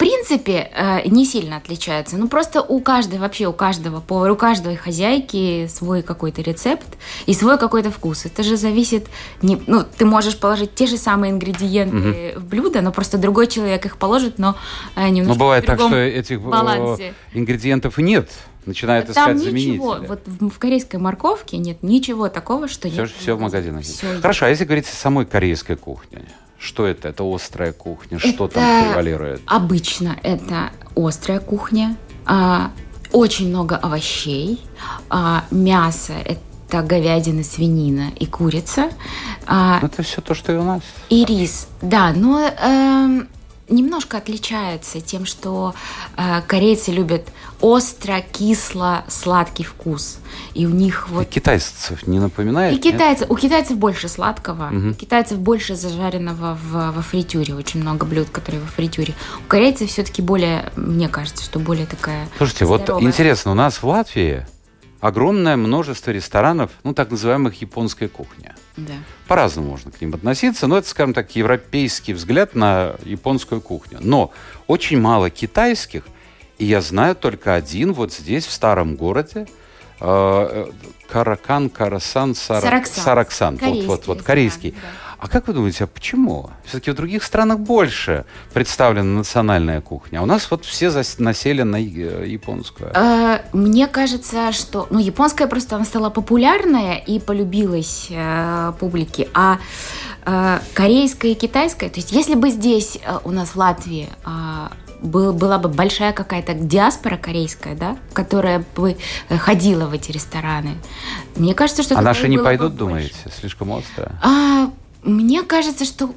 В 0.01 0.03
принципе, 0.03 0.71
э, 0.75 1.07
не 1.11 1.27
сильно 1.27 1.59
отличается. 1.59 2.17
Ну, 2.17 2.27
просто 2.27 2.63
у 2.63 2.81
каждой, 2.81 3.19
вообще 3.19 3.47
у 3.47 3.53
каждого 3.53 4.01
повара, 4.01 4.33
у 4.33 4.37
каждой 4.37 4.77
хозяйки 4.77 5.67
свой 5.67 6.01
какой-то 6.01 6.41
рецепт 6.41 6.87
и 7.27 7.35
свой 7.35 7.59
какой-то 7.59 7.91
вкус. 7.91 8.25
Это 8.25 8.43
же 8.43 8.57
зависит... 8.57 9.09
Не, 9.43 9.61
ну, 9.67 9.85
ты 9.99 10.07
можешь 10.07 10.39
положить 10.39 10.75
те 10.75 10.87
же 10.87 10.97
самые 10.97 11.33
ингредиенты 11.33 12.33
в 12.37 12.47
блюдо, 12.47 12.81
но 12.81 12.93
просто 12.93 13.19
другой 13.19 13.47
человек 13.47 13.85
их 13.85 13.99
положит, 13.99 14.39
но 14.39 14.57
э, 14.97 15.03
Но 15.03 15.09
немножко 15.09 15.39
бывает 15.39 15.65
в 15.65 15.67
так, 15.67 15.79
что 15.79 15.95
этих 15.95 16.41
балансе. 16.41 17.13
ингредиентов 17.35 17.99
нет. 17.99 18.31
Начинают 18.65 19.13
Там 19.13 19.37
искать 19.37 19.53
ничего, 19.53 19.97
заменители. 19.97 20.09
вот 20.09 20.21
в, 20.25 20.49
в 20.49 20.59
корейской 20.59 20.97
морковке 20.97 21.59
нет 21.59 21.83
ничего 21.83 22.31
такого, 22.31 22.69
что 22.69 22.89
Все, 22.89 23.03
нет 23.03 23.11
все 23.19 23.37
в 23.37 23.41
магазинах. 23.41 23.83
есть. 23.83 23.99
Всё 23.99 24.09
есть. 24.09 24.23
Хорошо, 24.23 24.47
а 24.47 24.49
если 24.49 24.65
говорить 24.65 24.87
о 24.87 24.97
самой 24.97 25.27
корейской 25.27 25.77
кухне? 25.77 26.23
Что 26.61 26.87
это? 26.87 27.09
Это 27.09 27.25
острая 27.25 27.73
кухня? 27.73 28.19
Что 28.19 28.47
там 28.49 28.63
Это 28.63 28.89
превалирует? 28.91 29.43
Обычно 29.47 30.17
это 30.23 30.71
острая 30.95 31.41
кухня, 31.41 31.97
а, 32.27 32.71
очень 33.13 33.49
много 33.49 33.77
овощей, 33.77 34.61
а, 35.09 35.45
мясо 35.51 36.13
это 36.13 36.83
говядина, 36.83 37.43
свинина 37.43 38.11
и 38.15 38.27
курица, 38.27 38.91
а, 39.47 39.79
Ну, 39.81 39.87
это 39.89 40.03
все 40.03 40.21
то, 40.21 40.35
что 40.35 40.53
и 40.53 40.57
у 40.57 40.63
нас. 40.63 40.83
и 41.09 41.25
рис. 41.25 41.67
Да, 41.81 42.13
но 42.15 42.41
эм, 42.41 43.29
немножко 43.71 44.19
отличается 44.19 45.01
тем, 45.01 45.25
что 45.25 45.75
э, 46.17 46.43
корейцы 46.47 46.91
любят 46.91 47.29
остро, 47.61 48.21
кисло, 48.21 49.05
сладкий 49.09 49.65
вкус. 49.65 50.19
И 50.55 50.67
у 50.67 50.71
них 50.71 51.09
вот... 51.09 51.23
И 51.23 51.31
китайцев 51.31 52.07
не 52.07 52.19
напоминает? 52.19 52.75
И 52.75 52.79
китайцы, 52.81 53.27
у 53.29 53.37
китайцев 53.37 53.77
больше 53.77 54.09
сладкого, 54.09 54.71
угу. 54.73 54.89
у 54.91 54.95
китайцев 54.95 55.39
больше 55.39 55.77
зажаренного 55.77 56.59
в, 56.61 56.93
во 56.93 57.03
фритюре, 57.03 57.55
очень 57.55 57.81
много 57.81 58.07
блюд, 58.07 58.29
которые 58.31 58.61
во 58.63 58.69
фритюре. 58.69 59.15
У 59.45 59.49
корейцев 59.49 59.91
все-таки 59.91 60.23
более, 60.23 60.73
мне 60.77 61.09
кажется, 61.09 61.45
что 61.45 61.59
более 61.59 61.87
такая 61.87 62.29
Слушайте, 62.39 62.67
здоровая. 62.67 62.95
вот 62.95 63.03
интересно, 63.03 63.53
у 63.53 63.55
нас 63.55 63.83
в 63.83 63.85
Латвии 63.87 64.47
огромное 65.01 65.57
множество 65.57 66.11
ресторанов, 66.11 66.71
ну, 66.85 66.95
так 66.95 67.11
называемых 67.11 67.61
японской 67.61 68.09
кухни. 68.09 68.53
Да. 68.87 68.95
По-разному 69.27 69.71
можно 69.71 69.91
к 69.91 70.01
ним 70.01 70.15
относиться, 70.15 70.67
но 70.67 70.79
это, 70.79 70.89
скажем 70.89 71.15
так, 71.15 71.35
европейский 71.37 72.13
взгляд 72.13 72.55
на 72.55 72.97
японскую 73.05 73.61
кухню. 73.61 73.99
Но 74.01 74.33
очень 74.67 75.01
мало 75.01 75.31
китайских, 75.31 76.05
и 76.59 76.65
я 76.65 76.81
знаю 76.81 77.15
только 77.15 77.55
один 77.55 77.93
вот 77.93 78.13
здесь, 78.13 78.47
в 78.47 78.53
старом 78.53 78.97
городе, 78.97 79.47
э, 80.01 80.03
э, 80.03 80.67
Каракан, 81.09 81.71
Карасан, 81.71 82.35
Сара... 82.35 82.61
Сараксан. 82.61 83.05
Сараксан. 83.05 83.59
Вот, 83.61 83.85
вот, 83.85 84.07
вот, 84.07 84.23
корейский. 84.23 84.73
Да. 84.73 84.79
А 85.21 85.29
как 85.29 85.49
вы 85.49 85.53
думаете, 85.53 85.85
а 85.85 85.87
почему? 85.87 86.49
Все-таки 86.65 86.93
в 86.93 86.95
других 86.95 87.23
странах 87.23 87.59
больше 87.59 88.25
представлена 88.55 89.19
национальная 89.19 89.83
кухня. 89.83 90.21
А 90.21 90.23
у 90.23 90.27
нас 90.27 90.51
вот 90.51 90.65
все 90.65 90.91
насели 91.19 91.61
на 91.63 91.77
э, 91.77 92.27
японскую. 92.27 92.91
Э, 92.95 93.41
мне 93.53 93.87
кажется, 93.87 94.51
что... 94.53 94.87
Ну, 94.89 94.99
японская 94.99 95.47
просто 95.47 95.77
она 95.77 95.85
стала 95.85 96.09
популярная 96.09 96.95
и 96.97 97.21
полюбилась 97.21 98.07
э, 98.09 98.73
публике. 98.81 99.29
А 99.35 99.59
э, 100.25 100.61
корейская 100.73 101.33
и 101.33 101.35
китайская... 101.35 101.91
То 101.91 102.01
есть 102.01 102.13
если 102.13 102.35
бы 102.35 102.49
здесь 102.49 102.99
э, 103.05 103.19
у 103.25 103.31
нас 103.31 103.51
в 103.51 103.57
Латвии... 103.57 104.09
Э, 104.25 104.69
был, 105.03 105.33
была 105.33 105.59
бы 105.59 105.71
большая 105.71 106.13
какая-то 106.13 106.53
диаспора 106.53 107.17
корейская, 107.17 107.75
да, 107.75 107.97
которая 108.13 108.63
бы 108.77 108.99
э, 109.31 109.39
ходила 109.39 109.87
в 109.87 109.95
эти 109.95 110.13
рестораны. 110.13 110.75
Мне 111.37 111.55
кажется, 111.55 111.83
что... 111.83 111.99
А 111.99 112.03
наши 112.03 112.29
не 112.29 112.37
пойдут, 112.37 112.77
думаете? 112.77 113.15
Слишком 113.39 113.71
остро? 113.71 114.13
А, 114.23 114.71
мне 115.03 115.43
кажется, 115.43 115.85
что 115.85 116.11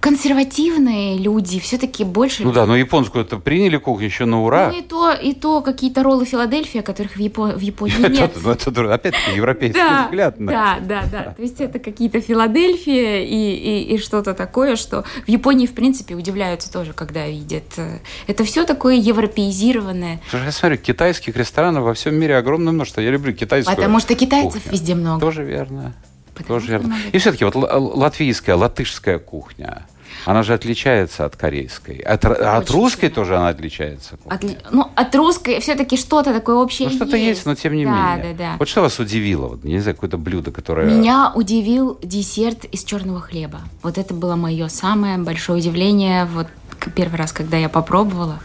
консервативные 0.00 1.18
люди 1.18 1.58
все-таки 1.58 2.04
больше... 2.04 2.44
Ну 2.44 2.52
да, 2.52 2.66
но 2.66 2.76
японскую 2.76 3.24
это 3.24 3.38
приняли 3.38 3.76
кухню 3.76 4.06
еще 4.06 4.24
на 4.24 4.42
ура. 4.42 4.70
Ну 4.72 4.78
и 4.78 4.82
то, 4.82 5.12
и 5.12 5.34
то 5.34 5.62
какие-то 5.62 6.02
роллы 6.02 6.24
Филадельфия, 6.24 6.82
которых 6.82 7.16
в, 7.16 7.18
Япо... 7.18 7.48
в 7.48 7.60
Японии 7.60 8.08
нет. 8.08 8.32
Ну 8.40 8.50
это 8.50 8.94
опять-таки 8.94 9.36
европейский 9.36 10.04
взгляд. 10.04 10.36
Да, 10.38 10.78
да, 10.80 11.04
да. 11.10 11.34
То 11.36 11.42
есть 11.42 11.60
это 11.60 11.78
какие-то 11.78 12.20
Филадельфия 12.20 13.24
и 13.24 13.98
что-то 13.98 14.34
такое, 14.34 14.76
что 14.76 15.04
в 15.26 15.28
Японии, 15.28 15.66
в 15.66 15.74
принципе, 15.74 16.14
удивляются 16.14 16.72
тоже, 16.72 16.92
когда 16.92 17.26
видят. 17.26 17.64
Э, 17.76 17.98
это 18.26 18.44
все 18.44 18.64
такое 18.64 18.94
европеизированное. 18.94 20.20
Слушай, 20.30 20.44
я 20.44 20.52
смотрю, 20.52 20.78
китайских 20.78 21.36
ресторанов 21.36 21.84
во 21.84 21.94
всем 21.94 22.14
мире 22.14 22.36
огромное 22.36 22.72
множество. 22.72 23.00
Я 23.00 23.10
люблю 23.10 23.32
китайскую 23.32 23.74
Потому 23.74 24.00
что 24.00 24.14
китайцев 24.14 24.62
везде 24.70 24.94
много. 24.94 25.20
Тоже 25.20 25.42
верно. 25.42 25.94
Тоже 26.44 26.72
верно. 26.72 26.96
И 27.12 27.18
все-таки 27.18 27.44
вот 27.44 27.54
латвийская, 27.54 28.56
латышская 28.56 29.18
кухня, 29.18 29.86
она 30.24 30.42
же 30.42 30.54
отличается 30.54 31.24
от 31.24 31.36
корейской. 31.36 31.98
От, 31.98 32.24
от 32.24 32.70
русской 32.70 33.02
сильно. 33.02 33.14
тоже 33.14 33.36
она 33.36 33.48
отличается. 33.48 34.18
От, 34.26 34.44
ну, 34.72 34.90
от 34.94 35.14
русской 35.14 35.60
все-таки 35.60 35.96
что-то 35.96 36.32
такое 36.32 36.56
общее 36.56 36.88
ну, 36.88 36.94
что-то 36.94 37.16
есть. 37.16 37.46
но 37.46 37.54
тем 37.54 37.74
не 37.74 37.84
да, 37.84 38.16
менее. 38.16 38.34
Да, 38.34 38.38
да. 38.38 38.56
Вот 38.58 38.68
что 38.68 38.80
вас 38.80 38.98
удивило? 38.98 39.48
Вот, 39.48 39.64
не 39.64 39.78
знаю, 39.78 39.94
какое-то 39.94 40.18
блюдо, 40.18 40.50
которое... 40.50 40.86
Меня 40.86 41.32
удивил 41.34 41.98
десерт 42.02 42.64
из 42.64 42.84
черного 42.84 43.20
хлеба. 43.20 43.60
Вот 43.82 43.98
это 43.98 44.14
было 44.14 44.36
мое 44.36 44.68
самое 44.68 45.18
большое 45.18 45.58
удивление. 45.58 46.24
Вот 46.24 46.48
первый 46.94 47.16
раз, 47.16 47.32
когда 47.32 47.56
я 47.56 47.68
попробовала. 47.68 48.40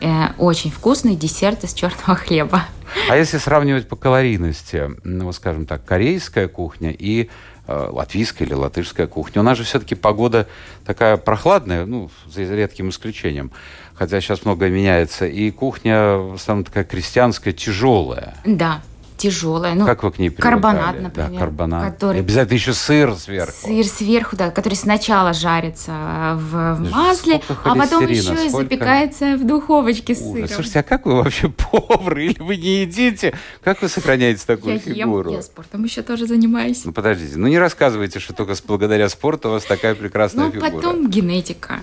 Э, 0.00 0.32
очень 0.38 0.70
вкусный 0.70 1.16
десерт 1.16 1.64
из 1.64 1.74
черного 1.74 2.14
хлеба. 2.14 2.64
А 3.08 3.16
если 3.16 3.38
сравнивать 3.38 3.88
по 3.88 3.96
калорийности, 3.96 4.90
ну, 5.04 5.30
скажем 5.32 5.66
так, 5.66 5.84
корейская 5.84 6.48
кухня 6.48 6.90
и 6.90 7.28
э, 7.66 7.88
латвийская 7.90 8.46
или 8.46 8.54
латышская 8.54 9.06
кухня. 9.06 9.42
У 9.42 9.44
нас 9.44 9.58
же 9.58 9.64
все-таки 9.64 9.94
погода 9.94 10.46
такая 10.86 11.16
прохладная, 11.16 11.84
ну, 11.84 12.10
за 12.26 12.42
редким 12.42 12.90
исключением. 12.90 13.50
Хотя 13.94 14.20
сейчас 14.20 14.44
многое 14.44 14.70
меняется. 14.70 15.26
И 15.26 15.50
кухня 15.50 16.16
в 16.16 16.34
основном 16.34 16.64
такая 16.64 16.84
крестьянская, 16.84 17.52
тяжелая. 17.52 18.36
Да, 18.44 18.80
тяжелая. 19.18 19.74
Ну, 19.74 19.84
как 19.84 20.02
вы 20.02 20.12
к 20.12 20.18
ней 20.18 20.30
привыкали? 20.30 20.54
Карбонат, 20.54 21.00
например. 21.00 21.30
Да, 21.30 21.38
карбонат. 21.38 21.92
Который... 21.92 22.16
И 22.16 22.20
обязательно 22.20 22.54
еще 22.54 22.72
сыр 22.72 23.14
сверху. 23.14 23.52
Сыр 23.66 23.84
сверху, 23.84 24.36
да, 24.36 24.50
который 24.50 24.74
сначала 24.74 25.32
жарится 25.32 25.92
в, 26.36 26.74
в 26.76 26.90
масле, 26.90 27.42
а 27.64 27.74
потом 27.74 28.06
еще 28.06 28.22
сколько... 28.22 28.44
и 28.44 28.48
запекается 28.48 29.36
в 29.36 29.46
духовочке 29.46 30.14
с 30.14 30.20
сыром. 30.20 30.48
Слушайте, 30.48 30.80
а 30.80 30.82
как 30.82 31.04
вы 31.06 31.16
вообще 31.16 31.48
повар 31.70 32.18
или 32.18 32.40
вы 32.40 32.56
не 32.56 32.82
едите? 32.82 33.34
Как 33.62 33.82
вы 33.82 33.88
сохраняете 33.88 34.44
такую 34.46 34.74
я 34.74 34.78
фигуру? 34.80 35.30
Ем, 35.30 35.36
я 35.36 35.42
спортом 35.42 35.84
еще 35.84 36.02
тоже 36.02 36.26
занимаюсь. 36.26 36.84
Ну 36.84 36.92
подождите, 36.92 37.36
ну 37.36 37.48
не 37.48 37.58
рассказывайте, 37.58 38.20
что 38.20 38.32
только 38.32 38.54
благодаря 38.66 39.08
спорту 39.08 39.48
у 39.48 39.52
вас 39.52 39.64
такая 39.64 39.94
прекрасная 39.94 40.46
ну, 40.46 40.52
фигура. 40.52 40.70
Ну 40.70 40.76
потом 40.76 41.10
генетика 41.10 41.80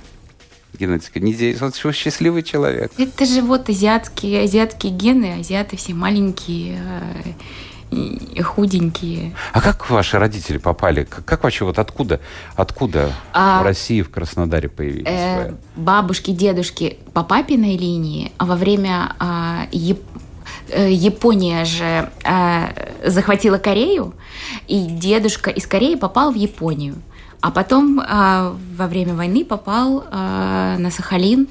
генетика. 0.78 1.20
Не 1.20 1.34
здесь. 1.34 1.62
Он 1.62 1.72
счастливый 1.74 2.44
человек. 2.44 2.92
Это 2.98 3.26
же 3.26 3.42
вот 3.42 3.70
азиатские, 3.70 4.44
азиатские 4.44 4.92
гены. 4.92 5.40
Азиаты 5.40 5.78
все 5.78 5.94
маленькие, 5.94 6.80
э, 7.92 8.44
худенькие. 8.44 9.36
А 9.54 9.62
как 9.62 9.90
ваши 9.90 10.20
родители 10.20 10.58
попали? 10.58 11.04
Как, 11.04 11.26
как 11.26 11.44
вообще 11.44 11.66
вот 11.66 11.80
откуда, 11.80 12.20
откуда 12.56 13.12
а, 13.34 13.62
в 13.62 13.66
России, 13.66 14.02
в 14.02 14.10
Краснодаре 14.10 14.70
появились? 14.70 15.08
Э, 15.08 15.54
бабушки, 15.76 16.32
дедушки 16.32 16.98
по 17.14 17.24
папиной 17.24 17.78
линии, 17.78 18.32
а 18.38 18.46
во 18.46 18.56
время 18.56 19.16
э, 19.20 19.68
Яп... 19.72 20.00
Япония 20.68 21.64
же 21.64 22.10
э, 22.24 23.10
захватила 23.10 23.58
Корею, 23.60 24.14
и 24.68 24.86
дедушка 24.86 25.52
из 25.52 25.68
Кореи 25.68 25.96
попал 25.96 26.32
в 26.32 26.36
Японию. 26.36 26.96
А 27.46 27.52
потом 27.52 28.00
э, 28.00 28.56
во 28.76 28.88
время 28.88 29.14
войны 29.14 29.46
попал 29.46 30.04
э, 30.12 30.78
на 30.80 30.90
Сахалин, 30.90 31.48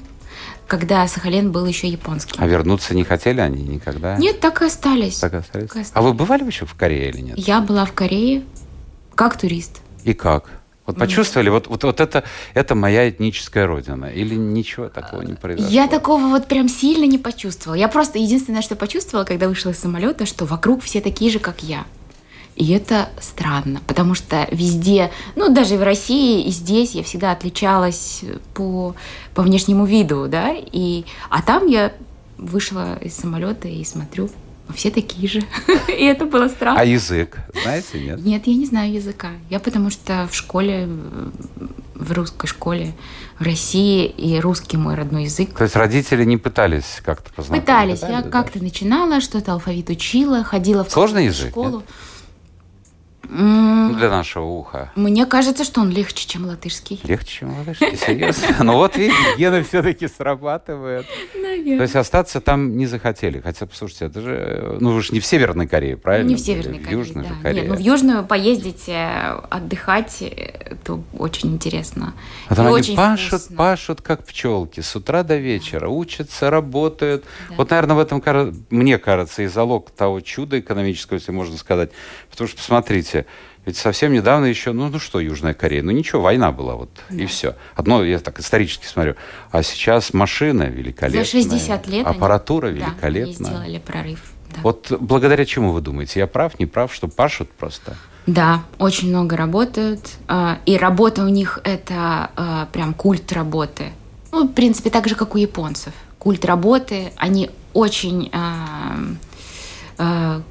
когда 0.67 1.07
Сахалин 1.07 1.53
был 1.53 1.65
еще 1.65 1.87
японский. 1.87 2.37
А 2.37 2.45
вернуться 2.47 2.93
не 2.93 3.05
хотели 3.05 3.39
они 3.39 3.63
никогда? 3.63 4.17
Нет, 4.17 4.41
так 4.41 4.61
и 4.61 4.65
остались. 4.65 5.19
Так 5.19 5.35
и 5.35 5.37
остались. 5.37 5.69
Так 5.69 5.77
и 5.77 5.79
остались. 5.79 5.91
А 5.93 6.01
вы 6.01 6.13
бывали 6.13 6.43
вообще 6.43 6.65
в 6.65 6.75
Корее 6.75 7.07
или 7.07 7.21
нет? 7.21 7.37
Я 7.37 7.61
была 7.61 7.85
в 7.85 7.93
Корее 7.93 8.43
как 9.15 9.37
турист. 9.37 9.79
И 10.03 10.13
как? 10.13 10.49
Вот 10.85 10.97
почувствовали, 10.97 11.47
вот, 11.47 11.67
вот, 11.67 11.85
вот 11.85 12.01
это, 12.01 12.25
это 12.53 12.75
моя 12.75 13.09
этническая 13.09 13.65
родина? 13.65 14.07
Или 14.07 14.35
ничего 14.35 14.89
такого 14.89 15.21
не 15.21 15.35
произошло? 15.35 15.71
Я 15.71 15.87
такого 15.87 16.27
вот 16.27 16.47
прям 16.47 16.67
сильно 16.67 17.05
не 17.05 17.19
почувствовала. 17.19 17.77
Я 17.79 17.87
просто 17.87 18.19
единственное, 18.19 18.61
что 18.61 18.75
почувствовала, 18.75 19.23
когда 19.23 19.47
вышла 19.47 19.69
из 19.69 19.79
самолета, 19.79 20.25
что 20.25 20.43
вокруг 20.43 20.83
все 20.83 20.99
такие 20.99 21.31
же, 21.31 21.39
как 21.39 21.63
я. 21.63 21.85
И 22.55 22.71
это 22.71 23.09
странно, 23.19 23.81
потому 23.85 24.15
что 24.15 24.47
везде, 24.49 25.11
ну 25.35 25.53
даже 25.53 25.77
в 25.77 25.83
России 25.83 26.45
и 26.45 26.51
здесь 26.51 26.91
я 26.95 27.03
всегда 27.03 27.31
отличалась 27.31 28.23
по, 28.53 28.95
по 29.33 29.41
внешнему 29.41 29.85
виду, 29.85 30.27
да, 30.29 30.55
и, 30.55 31.03
а 31.29 31.41
там 31.41 31.67
я 31.67 31.91
вышла 32.37 32.97
из 33.01 33.13
самолета 33.13 33.67
и 33.67 33.83
смотрю, 33.83 34.29
все 34.73 34.89
такие 34.89 35.27
же. 35.27 35.43
И 35.87 36.03
это 36.05 36.25
было 36.25 36.47
странно. 36.47 36.79
А 36.79 36.85
язык, 36.85 37.37
знаете, 37.61 37.99
нет? 37.99 38.19
Нет, 38.25 38.47
я 38.47 38.55
не 38.55 38.65
знаю 38.65 38.93
языка. 38.93 39.29
Я 39.49 39.59
потому 39.59 39.91
что 39.91 40.27
в 40.31 40.35
школе, 40.35 40.89
в 41.93 42.11
русской 42.13 42.47
школе 42.47 42.95
в 43.37 43.43
России, 43.43 44.05
и 44.05 44.39
русский 44.39 44.77
мой 44.77 44.95
родной 44.95 45.25
язык. 45.25 45.53
То 45.55 45.65
есть 45.65 45.75
родители 45.75 46.23
не 46.23 46.37
пытались 46.37 47.01
как-то 47.03 47.31
познакомиться? 47.33 47.61
Пытались. 47.61 47.99
пытались 47.99 48.17
я 48.17 48.23
да? 48.23 48.29
как-то 48.29 48.63
начинала, 48.63 49.21
что-то 49.21 49.53
алфавит 49.53 49.89
учила, 49.89 50.43
ходила 50.43 50.83
в 50.83 50.91
Сложный 50.91 51.25
язык, 51.25 51.49
школу. 51.49 51.77
Нет? 51.77 51.85
Для 53.27 54.09
нашего 54.09 54.45
уха. 54.45 54.91
Мне 54.95 55.25
кажется, 55.25 55.63
что 55.63 55.81
он 55.81 55.89
легче, 55.89 56.27
чем 56.27 56.45
латышский. 56.45 56.99
Легче, 57.03 57.39
чем 57.39 57.57
латышский, 57.57 57.95
серьезно? 57.97 58.63
Ну 58.63 58.73
вот 58.73 58.95
видите, 58.97 59.17
гены 59.37 59.63
все-таки 59.63 60.07
срабатывают. 60.07 61.07
Наверное. 61.35 61.77
То 61.77 61.83
есть 61.83 61.95
остаться 61.95 62.41
там 62.41 62.77
не 62.77 62.85
захотели. 62.85 63.39
Хотя, 63.39 63.65
послушайте, 63.65 64.05
это 64.05 64.21
же, 64.21 64.77
ну 64.79 64.91
вы 64.91 65.01
же 65.01 65.13
не 65.13 65.19
в 65.19 65.25
Северной 65.25 65.67
Корее, 65.67 65.97
правильно? 65.97 66.29
Не 66.29 66.35
в 66.35 66.39
Северной 66.39 66.79
Корее, 66.79 66.97
В 66.97 66.99
Южной 66.99 67.23
да. 67.23 67.29
же 67.33 67.41
Корее. 67.41 67.61
Нет, 67.61 67.69
ну 67.69 67.75
в 67.75 67.79
Южную 67.79 68.25
поездить, 68.25 68.89
отдыхать, 68.89 70.21
это 70.21 70.99
очень 71.17 71.53
интересно. 71.53 72.13
А 72.47 72.55
там 72.55 72.67
они 72.67 72.75
очень 72.75 72.95
пашут, 72.95 73.41
вкусно. 73.41 73.55
пашут, 73.55 74.01
как 74.01 74.25
пчелки, 74.25 74.81
с 74.81 74.95
утра 74.95 75.23
до 75.23 75.37
вечера, 75.37 75.87
учатся, 75.89 76.49
работают. 76.49 77.23
Да. 77.49 77.55
Вот, 77.55 77.69
наверное, 77.69 77.95
в 77.95 77.99
этом, 77.99 78.23
мне 78.69 78.97
кажется, 78.97 79.43
и 79.43 79.47
залог 79.47 79.91
того 79.91 80.21
чуда 80.21 80.59
экономического, 80.59 81.15
если 81.15 81.31
можно 81.31 81.57
сказать. 81.57 81.91
Потому 82.35 82.49
что, 82.49 82.57
посмотрите, 82.57 83.25
ведь 83.65 83.77
совсем 83.77 84.13
недавно 84.13 84.45
еще, 84.45 84.73
ну, 84.73 84.89
ну 84.89 84.99
что, 84.99 85.19
Южная 85.19 85.53
Корея, 85.53 85.81
ну 85.81 85.91
ничего, 85.91 86.21
война 86.21 86.51
была, 86.51 86.75
вот, 86.75 86.89
да. 87.09 87.15
и 87.15 87.25
все. 87.25 87.55
Одно, 87.75 88.03
я 88.03 88.19
так 88.19 88.39
исторически 88.39 88.85
смотрю. 88.85 89.15
А 89.51 89.63
сейчас 89.63 90.13
машина 90.13 90.63
великолепная. 90.63 91.23
За 91.23 91.29
60 91.29 91.87
лет 91.87 92.05
Аппаратура 92.05 92.67
они, 92.67 92.79
великолепная. 92.79 93.51
Да, 93.51 93.57
сделали 93.57 93.79
прорыв. 93.79 94.19
Да. 94.49 94.61
Вот 94.61 94.91
благодаря 94.99 95.45
чему 95.45 95.71
вы 95.71 95.81
думаете? 95.81 96.19
Я 96.19 96.27
прав, 96.27 96.59
не 96.59 96.67
прав, 96.67 96.93
что 96.93 97.07
пашут 97.07 97.51
просто? 97.51 97.97
Да, 98.27 98.63
очень 98.77 99.09
много 99.09 99.35
работают. 99.35 100.11
А, 100.27 100.59
и 100.65 100.77
работа 100.77 101.23
у 101.23 101.29
них 101.29 101.59
это 101.63 102.31
а, 102.35 102.67
прям 102.71 102.93
культ 102.93 103.31
работы. 103.31 103.85
Ну, 104.31 104.47
в 104.47 104.53
принципе, 104.53 104.89
так 104.89 105.07
же, 105.07 105.15
как 105.15 105.33
у 105.35 105.37
японцев. 105.37 105.93
Культ 106.19 106.43
работы, 106.45 107.13
они 107.17 107.51
очень 107.73 108.31
э, 109.97 110.41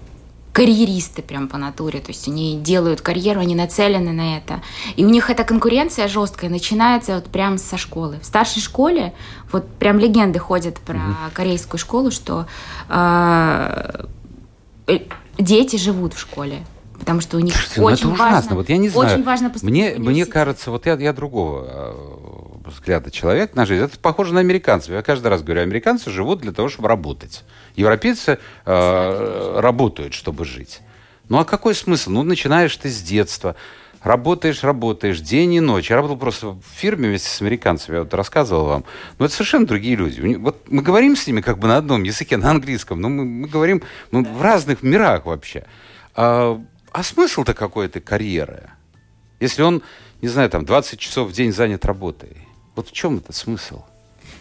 карьеристы 0.54 1.20
прям 1.20 1.48
по 1.48 1.58
натуре, 1.58 1.98
то 1.98 2.12
есть 2.12 2.28
они 2.28 2.56
делают 2.56 3.00
карьеру, 3.00 3.40
они 3.40 3.56
нацелены 3.56 4.12
на 4.12 4.38
это. 4.38 4.62
И 4.94 5.04
у 5.04 5.08
них 5.08 5.28
эта 5.28 5.42
конкуренция 5.42 6.06
жесткая 6.06 6.48
начинается 6.48 7.16
вот 7.16 7.24
прям 7.24 7.58
со 7.58 7.76
школы. 7.76 8.20
В 8.22 8.24
старшей 8.24 8.62
школе 8.62 9.12
вот 9.50 9.68
прям 9.68 9.98
легенды 9.98 10.38
ходят 10.38 10.78
про 10.78 10.96
угу. 10.96 11.14
корейскую 11.34 11.80
школу, 11.80 12.12
что 12.12 12.46
э, 12.88 14.04
дети 15.36 15.74
живут 15.74 16.14
в 16.14 16.20
школе. 16.20 16.64
Потому 17.00 17.20
что 17.20 17.36
у 17.36 17.40
них 17.40 17.54
Слушайте, 17.54 17.80
ну 17.80 17.86
очень 17.86 17.96
это 17.96 18.08
ужасно. 18.08 18.34
важно. 18.34 18.56
Вот 18.56 18.68
я 18.68 18.76
не 18.76 18.88
знаю. 18.88 19.12
Очень 19.12 19.24
важно 19.24 19.52
мне, 19.62 19.94
мне 19.98 20.24
кажется, 20.24 20.70
вот 20.70 20.86
я, 20.86 20.94
я 20.94 21.12
другого 21.12 21.66
э, 21.66 22.23
взгляда 22.70 23.10
человек 23.10 23.54
на 23.54 23.66
жизнь. 23.66 23.84
Это 23.84 23.98
похоже 23.98 24.34
на 24.34 24.40
американцев. 24.40 24.92
Я 24.92 25.02
каждый 25.02 25.28
раз 25.28 25.42
говорю, 25.42 25.62
американцы 25.62 26.10
живут 26.10 26.40
для 26.40 26.52
того, 26.52 26.68
чтобы 26.68 26.88
работать. 26.88 27.44
Европейцы 27.76 28.38
э, 28.64 29.60
работают, 29.60 30.14
чтобы 30.14 30.44
жить. 30.44 30.80
Ну 31.28 31.38
а 31.38 31.44
какой 31.44 31.74
смысл? 31.74 32.10
Ну 32.10 32.22
начинаешь 32.22 32.76
ты 32.76 32.88
с 32.88 33.02
детства. 33.02 33.56
Работаешь, 34.02 34.62
работаешь 34.62 35.20
день 35.20 35.54
и 35.54 35.60
ночь. 35.60 35.88
Я 35.88 35.96
работал 35.96 36.18
просто 36.18 36.48
в 36.48 36.62
фирме 36.76 37.08
вместе 37.08 37.30
с 37.30 37.40
американцами, 37.40 37.96
я 37.96 38.02
вот 38.02 38.12
рассказывал 38.12 38.66
вам. 38.66 38.84
Но 39.18 39.24
это 39.24 39.34
совершенно 39.34 39.66
другие 39.66 39.96
люди. 39.96 40.20
Вот 40.36 40.70
мы 40.70 40.82
говорим 40.82 41.16
с 41.16 41.26
ними 41.26 41.40
как 41.40 41.58
бы 41.58 41.68
на 41.68 41.78
одном 41.78 42.02
языке, 42.02 42.36
на 42.36 42.50
английском, 42.50 43.00
но 43.00 43.08
мы, 43.08 43.24
мы 43.24 43.48
говорим 43.48 43.82
мы 44.10 44.22
в 44.22 44.42
разных 44.42 44.82
мирах 44.82 45.24
вообще. 45.24 45.64
А, 46.14 46.60
а 46.92 47.02
смысл-то 47.02 47.54
какой-то 47.54 48.02
карьеры? 48.02 48.70
Если 49.40 49.62
он, 49.62 49.82
не 50.20 50.28
знаю, 50.28 50.50
там 50.50 50.66
20 50.66 50.98
часов 50.98 51.30
в 51.30 51.32
день 51.32 51.50
занят 51.52 51.86
работой. 51.86 52.43
Вот 52.74 52.88
в 52.88 52.92
чем 52.92 53.18
этот 53.18 53.36
смысл? 53.36 53.82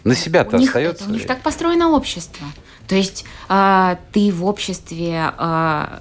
На 0.02 0.14
себя-то 0.14 0.56
остается. 0.56 1.04
Это, 1.04 1.12
у 1.12 1.14
них 1.14 1.26
так 1.26 1.40
построено 1.42 1.90
общество. 1.90 2.46
То 2.86 2.94
есть 2.94 3.24
э, 3.48 3.96
ты 4.12 4.30
в 4.32 4.44
обществе 4.44 5.32
э, 5.38 5.98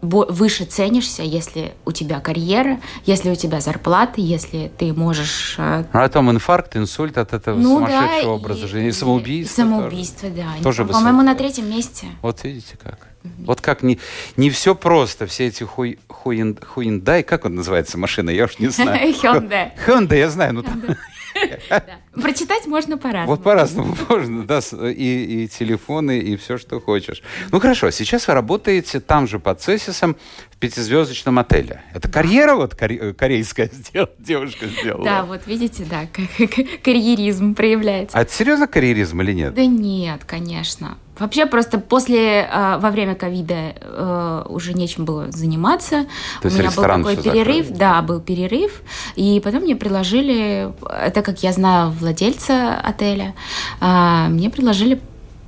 выше 0.00 0.64
ценишься, 0.64 1.22
если 1.22 1.74
у 1.84 1.92
тебя 1.92 2.20
карьера, 2.20 2.80
если 3.04 3.30
у 3.30 3.34
тебя 3.34 3.60
зарплата, 3.60 4.20
если 4.20 4.70
ты 4.78 4.92
можешь... 4.92 5.56
Э, 5.58 5.84
а 5.92 6.02
потом 6.02 6.30
инфаркт, 6.30 6.76
инсульт 6.76 7.18
от 7.18 7.32
этого 7.32 7.58
ну, 7.58 7.76
сумасшедшего 7.76 8.22
да, 8.22 8.28
образа 8.30 8.64
и, 8.64 8.68
жизни. 8.68 8.88
И 8.88 8.92
самоубийство. 8.92 9.62
И 9.62 9.64
самоубийство, 9.64 10.28
тоже. 10.30 10.42
да. 10.42 10.62
Тоже 10.62 10.84
По-моему, 10.84 11.22
на 11.22 11.34
третьем 11.34 11.68
месте. 11.70 12.06
Вот 12.22 12.44
видите 12.44 12.78
как. 12.82 13.08
Вот 13.40 13.60
как 13.60 13.82
не, 13.82 13.98
не 14.36 14.48
все 14.48 14.74
просто, 14.74 15.26
все 15.26 15.48
эти 15.48 15.64
хуй, 15.64 15.98
хуин, 16.08 16.56
хуиндай, 16.64 17.22
как 17.22 17.44
он 17.44 17.56
называется 17.56 17.98
машина, 17.98 18.30
я 18.30 18.44
уж 18.44 18.58
не 18.58 18.68
знаю. 18.68 19.12
Hyundai. 19.12 19.72
Hyundai, 19.86 20.18
я 20.18 20.30
знаю. 20.30 20.54
Ну, 20.54 20.64
Прочитать 22.14 22.66
можно 22.66 22.98
по-разному. 22.98 23.28
Вот 23.28 23.42
по-разному 23.42 23.96
можно, 24.08 24.44
да, 24.44 24.60
и, 24.90 25.44
и 25.44 25.48
телефоны, 25.48 26.18
и 26.18 26.36
все, 26.36 26.58
что 26.58 26.80
хочешь. 26.80 27.22
Ну 27.52 27.60
хорошо, 27.60 27.90
сейчас 27.90 28.26
вы 28.28 28.34
работаете 28.34 29.00
там 29.00 29.26
же 29.26 29.38
под 29.38 29.60
Цесисом 29.60 30.16
в 30.50 30.56
пятизвездочном 30.58 31.38
отеле. 31.38 31.82
Это 31.94 32.08
карьера 32.08 32.54
вот 32.54 32.74
корейская 32.74 33.70
девушка 34.18 34.66
сделала? 34.66 35.04
Да, 35.04 35.24
вот 35.24 35.46
видите, 35.46 35.86
да, 35.88 36.06
карьеризм 36.82 37.54
проявляется. 37.54 38.16
А 38.16 38.22
это 38.22 38.32
серьезно 38.32 38.66
карьеризм 38.66 39.20
или 39.22 39.32
нет? 39.32 39.54
Да 39.54 39.64
нет, 39.64 40.24
конечно. 40.24 40.98
Вообще 41.18 41.46
просто 41.46 41.78
после, 41.78 42.42
э, 42.42 42.78
во 42.78 42.90
время 42.90 43.14
ковида 43.14 43.74
э, 43.80 44.44
уже 44.48 44.74
нечем 44.74 45.04
было 45.04 45.30
заниматься. 45.32 46.06
То 46.42 46.48
У 46.48 46.50
меня 46.50 46.70
был 46.70 46.82
такой 46.82 47.16
перерыв, 47.16 47.66
закрыли. 47.66 47.78
да, 47.78 48.02
был 48.02 48.20
перерыв, 48.20 48.82
и 49.16 49.40
потом 49.44 49.62
мне 49.62 49.74
предложили, 49.74 50.72
так 51.12 51.24
как 51.24 51.42
я 51.42 51.52
знаю 51.52 51.90
владельца 51.90 52.74
отеля, 52.74 53.34
э, 53.80 54.26
мне 54.28 54.50
предложили 54.50 55.00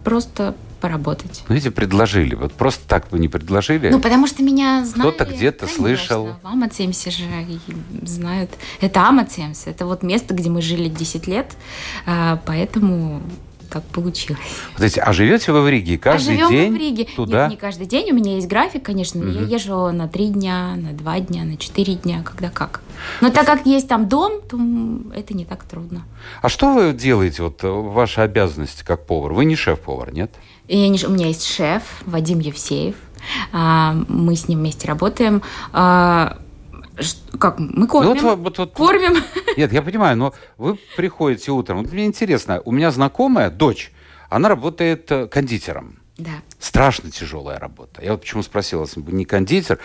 просто 0.03 0.55
поработать. 0.81 1.45
Ну, 1.49 1.55
видите, 1.55 1.71
предложили. 1.71 2.35
Вот 2.35 2.53
просто 2.53 2.89
так 2.89 3.09
бы 3.11 3.19
не 3.19 3.29
предложили. 3.29 3.91
Ну, 3.91 4.01
потому 4.01 4.27
что 4.27 4.43
меня 4.43 4.85
знают. 4.85 5.15
Кто-то 5.15 5.31
где-то 5.31 5.67
слышал. 5.67 6.31
В 6.43 6.47
Амацемсе 6.47 7.11
же 7.11 7.25
знают. 8.03 8.51
Это 8.81 9.07
Амацемс. 9.07 9.67
Это 9.67 9.85
вот 9.85 10.03
место, 10.03 10.33
где 10.33 10.49
мы 10.49 10.63
жили 10.63 10.89
10 10.89 11.27
лет. 11.27 11.55
Поэтому 12.47 13.21
как 13.71 13.85
получилось. 13.85 14.41
Подождите, 14.75 15.01
а 15.01 15.13
живете 15.13 15.53
вы 15.53 15.63
в 15.63 15.69
Риге? 15.69 15.97
Каждый 15.97 16.43
а 16.43 16.49
день 16.49 16.73
в 16.73 16.77
Риге. 16.77 17.07
туда? 17.17 17.45
Нет, 17.45 17.53
не 17.53 17.57
каждый 17.57 17.87
день. 17.87 18.11
У 18.11 18.15
меня 18.15 18.35
есть 18.35 18.49
график, 18.49 18.83
конечно. 18.83 19.21
Угу. 19.21 19.31
Я 19.31 19.41
езжу 19.43 19.91
на 19.93 20.09
три 20.09 20.29
дня, 20.29 20.75
на 20.77 20.93
два 20.93 21.21
дня, 21.21 21.45
на 21.45 21.57
четыре 21.57 21.95
дня, 21.95 22.23
когда 22.23 22.51
как. 22.51 22.83
Но 23.21 23.31
так 23.31 23.47
как 23.47 23.65
есть 23.65 23.89
там 23.89 24.09
дом, 24.09 24.43
то 24.43 24.59
это 25.15 25.35
не 25.35 25.45
так 25.45 25.65
трудно. 25.65 26.03
А 26.43 26.49
что 26.49 26.75
вы 26.75 26.93
делаете, 26.93 27.43
вот 27.43 27.63
ваша 27.63 28.23
обязанность 28.23 28.83
как 28.83 29.07
повар? 29.07 29.33
Вы 29.33 29.45
не 29.47 29.57
шеф-повар, 29.57 30.13
нет? 30.13 30.33
Я 30.69 30.89
не, 30.89 31.05
у 31.05 31.11
меня 31.11 31.29
есть 31.29 31.47
шеф 31.47 31.83
Вадим 32.05 32.41
Евсеев. 32.41 32.97
А, 33.53 33.95
мы 34.09 34.37
с 34.37 34.49
ним 34.49 34.59
вместе 34.59 34.89
работаем. 34.89 35.43
Как 37.39 37.59
мы 37.59 37.87
кормим? 37.87 38.23
вот, 38.23 38.39
вот, 38.39 38.59
вот, 38.59 38.73
кормим. 38.73 39.23
Нет, 39.57 39.73
я 39.73 39.83
понимаю, 39.83 40.17
но 40.17 40.35
вы 40.59 40.79
приходите 40.97 41.51
утром. 41.51 41.83
Вот 41.83 41.93
мне 41.93 42.07
интересно, 42.07 42.61
у 42.65 42.73
меня 42.73 42.91
знакомая 42.91 43.51
дочь, 43.51 43.93
она 44.29 44.49
работает 44.49 45.11
э, 45.11 45.27
кондитером. 45.27 46.01
Да. 46.19 46.31
Страшно 46.59 47.11
тяжелая 47.11 47.59
работа. 47.59 48.03
Я 48.05 48.13
вот 48.13 48.21
почему 48.21 48.43
спросила, 48.43 48.83
если 48.83 49.01
бы 49.01 49.13
не 49.13 49.25
кондитер, 49.25 49.79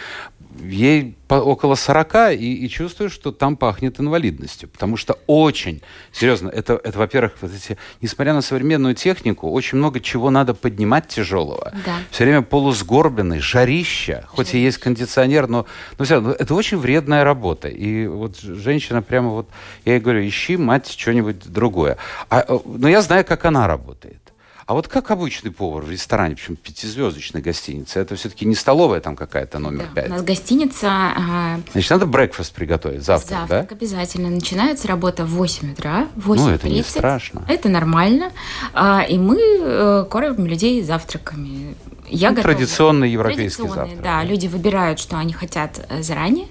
ей 0.61 1.15
около 1.27 1.75
40 1.75 2.33
и, 2.33 2.65
и 2.65 2.69
чувствую, 2.69 3.09
что 3.09 3.31
там 3.31 3.57
пахнет 3.57 3.99
инвалидностью. 3.99 4.69
Потому 4.69 4.97
что 4.97 5.17
очень, 5.27 5.81
серьезно, 6.11 6.49
это, 6.49 6.79
это 6.83 6.97
во-первых, 6.97 7.33
вот 7.41 7.51
эти, 7.53 7.77
несмотря 8.01 8.33
на 8.33 8.41
современную 8.41 8.95
технику, 8.95 9.49
очень 9.51 9.77
много 9.77 9.99
чего 9.99 10.29
надо 10.29 10.53
поднимать 10.53 11.07
тяжелого. 11.07 11.73
Да. 11.85 11.97
Все 12.11 12.23
время 12.25 12.41
полусгорбленный, 12.41 13.39
жарища, 13.39 14.25
хоть 14.27 14.53
и 14.53 14.59
есть 14.59 14.77
кондиционер, 14.77 15.47
но, 15.47 15.65
но 15.97 16.05
все 16.05 16.15
равно, 16.15 16.31
это 16.31 16.53
очень 16.53 16.77
вредная 16.77 17.23
работа. 17.23 17.67
И 17.67 18.07
вот 18.07 18.39
женщина 18.39 19.01
прямо 19.01 19.29
вот, 19.29 19.49
я 19.83 19.93
ей 19.93 19.99
говорю, 19.99 20.27
ищи, 20.27 20.57
мать, 20.57 20.87
что-нибудь 20.87 21.45
другое. 21.45 21.97
А, 22.29 22.45
э, 22.47 22.59
но 22.65 22.87
я 22.87 23.01
знаю, 23.01 23.25
как 23.25 23.45
она 23.45 23.67
работает. 23.67 24.24
А 24.67 24.73
вот 24.73 24.88
как 24.88 25.12
обычный 25.12 25.51
повар 25.51 25.84
в 25.84 25.91
ресторане, 25.91 26.36
причем 26.36 26.56
пятизвездочной 26.56 27.39
гостинице, 27.39 27.99
это 27.99 28.15
все-таки 28.15 28.45
не 28.45 28.56
столовая 28.56 28.99
там 28.99 29.15
какая-то 29.15 29.60
номер 29.60 29.86
да, 29.93 30.01
5? 30.01 30.08
у 30.08 30.10
нас 30.10 30.23
гостиница... 30.23 30.88
А... 30.89 31.60
Значит, 31.73 31.91
надо 31.91 32.08
брекфаст 32.08 32.51
приготовить, 32.51 33.04
завтрак, 33.04 33.41
завтрак 33.41 33.69
да? 33.69 33.75
обязательно. 33.75 34.30
Начинается 34.32 34.88
работа 34.88 35.23
в 35.23 35.30
8 35.36 35.73
утра, 35.73 36.08
8.30. 36.15 36.36
Ну, 36.36 36.49
это 36.49 36.69
не 36.69 36.82
страшно. 36.82 37.45
Это 37.47 37.69
нормально. 37.69 38.32
А, 38.73 39.06
и 39.08 39.19
мы 39.19 39.38
э, 39.39 40.06
кормим 40.10 40.47
людей 40.47 40.82
завтраками. 40.82 41.75
Я 42.08 42.32
ну, 42.32 42.41
традиционный 42.41 43.12
европейский 43.12 43.62
традиционный, 43.62 43.95
завтрак. 43.95 44.04
Да, 44.04 44.23
люди 44.23 44.47
выбирают, 44.47 44.97
что 44.97 45.17
они 45.17 45.34
хотят 45.34 45.86
э, 45.89 46.01
заранее. 46.01 46.47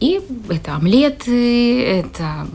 И 0.00 0.20
это 0.48 0.74
омлеты, 0.74 1.84
это 1.84 2.48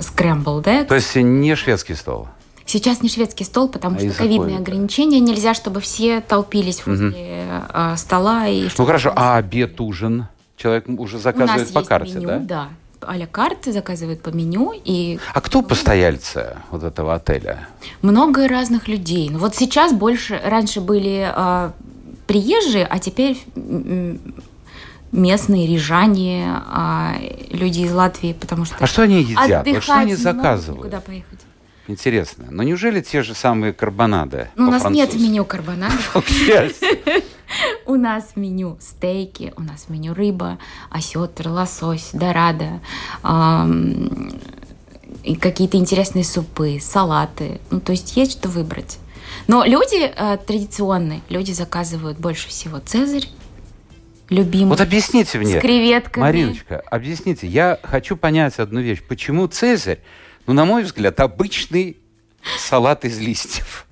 скрэмбл, 0.00 0.60
да? 0.60 0.82
То 0.82 0.96
есть 0.96 1.14
не 1.14 1.54
шведский 1.54 1.94
стол? 1.94 2.26
Сейчас 2.66 3.02
не 3.02 3.08
шведский 3.08 3.44
стол, 3.44 3.68
потому 3.68 3.96
а 3.96 4.00
что 4.00 4.12
ковидные 4.12 4.58
ограничения. 4.58 5.20
Нельзя, 5.20 5.54
чтобы 5.54 5.80
все 5.80 6.20
толпились 6.20 6.86
возле 6.86 7.62
угу. 7.68 7.96
стола. 7.96 8.46
И 8.48 8.68
ну 8.78 8.86
хорошо, 8.86 9.12
а 9.16 9.36
обед, 9.36 9.80
ужин? 9.80 10.26
Человек 10.56 10.84
уже 10.88 11.18
заказывает 11.18 11.72
по 11.72 11.82
карте, 11.82 12.16
меню, 12.16 12.28
да? 12.28 12.38
Да, 12.38 12.68
а-ля 13.00 13.26
карты 13.26 13.72
заказывают 13.72 14.22
по 14.22 14.28
меню. 14.28 14.72
И... 14.84 15.18
А 15.32 15.40
кто 15.40 15.62
постояльцы 15.62 16.56
вот 16.70 16.82
этого 16.82 17.14
отеля? 17.14 17.68
Много 18.02 18.46
разных 18.46 18.88
людей. 18.88 19.30
Ну 19.30 19.38
вот 19.38 19.56
сейчас 19.56 19.92
больше, 19.92 20.40
раньше 20.44 20.80
были 20.80 21.32
э, 21.34 21.70
приезжие, 22.26 22.86
а 22.86 22.98
теперь 22.98 23.42
местные 25.12 25.66
рижане, 25.66 26.60
э, 26.66 27.46
люди 27.50 27.80
из 27.80 27.92
Латвии, 27.92 28.34
потому 28.38 28.64
что... 28.64 28.76
А 28.78 28.86
что 28.86 29.02
они 29.02 29.22
едят? 29.22 29.66
Вот 29.66 29.82
что 29.82 29.94
они 29.94 30.14
заказывают? 30.14 30.82
Куда 30.82 31.00
поехать? 31.00 31.38
Интересно. 31.90 32.46
Но 32.50 32.62
неужели 32.62 33.00
те 33.00 33.24
же 33.24 33.34
самые 33.34 33.72
карбонады? 33.72 34.48
Ну, 34.54 34.68
у 34.68 34.70
нас 34.70 34.88
нет 34.90 35.12
меню 35.14 35.44
карбонадов. 35.44 36.16
У 37.84 37.96
нас 37.96 38.30
в 38.32 38.36
меню 38.36 38.78
стейки, 38.80 39.52
у 39.56 39.62
нас 39.62 39.86
в 39.86 39.90
меню 39.90 40.14
рыба, 40.14 40.60
осетр, 40.88 41.48
лосось, 41.48 42.10
дорадо, 42.12 42.80
и 45.24 45.34
какие-то 45.34 45.76
интересные 45.76 46.22
супы, 46.22 46.78
салаты. 46.80 47.60
Ну, 47.70 47.80
то 47.80 47.90
есть 47.90 48.16
есть 48.16 48.38
что 48.38 48.48
выбрать. 48.48 48.98
Но 49.48 49.64
люди 49.64 50.00
э, 50.00 50.38
традиционные, 50.46 51.22
люди 51.28 51.50
заказывают 51.50 52.20
больше 52.20 52.48
всего 52.48 52.78
цезарь, 52.78 53.26
любимый. 54.28 54.68
Вот 54.68 54.80
объясните 54.80 55.38
мне. 55.38 55.58
С 55.58 55.60
креветками. 55.60 56.22
Мариночка, 56.22 56.84
объясните. 56.86 57.48
Я 57.48 57.80
хочу 57.82 58.16
понять 58.16 58.60
одну 58.60 58.80
вещь. 58.80 59.02
Почему 59.02 59.48
цезарь 59.48 59.98
ну, 60.46 60.52
на 60.52 60.64
мой 60.64 60.82
взгляд, 60.82 61.20
обычный 61.20 61.96
салат 62.58 63.04
из 63.04 63.18
листьев. 63.18 63.86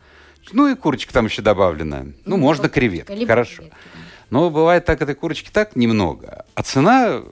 Ну 0.52 0.68
и 0.68 0.74
курочка 0.74 1.12
там 1.12 1.26
еще 1.26 1.42
добавлена. 1.42 2.04
Ну, 2.04 2.14
ну 2.24 2.36
можно 2.38 2.68
креветки, 2.68 3.26
хорошо. 3.26 3.56
Креветки, 3.56 3.76
да. 3.94 3.98
Но 4.30 4.50
бывает 4.50 4.84
так, 4.84 5.00
этой 5.00 5.14
курочки 5.14 5.50
так 5.50 5.76
немного. 5.76 6.44
А 6.54 6.62
цена, 6.62 7.22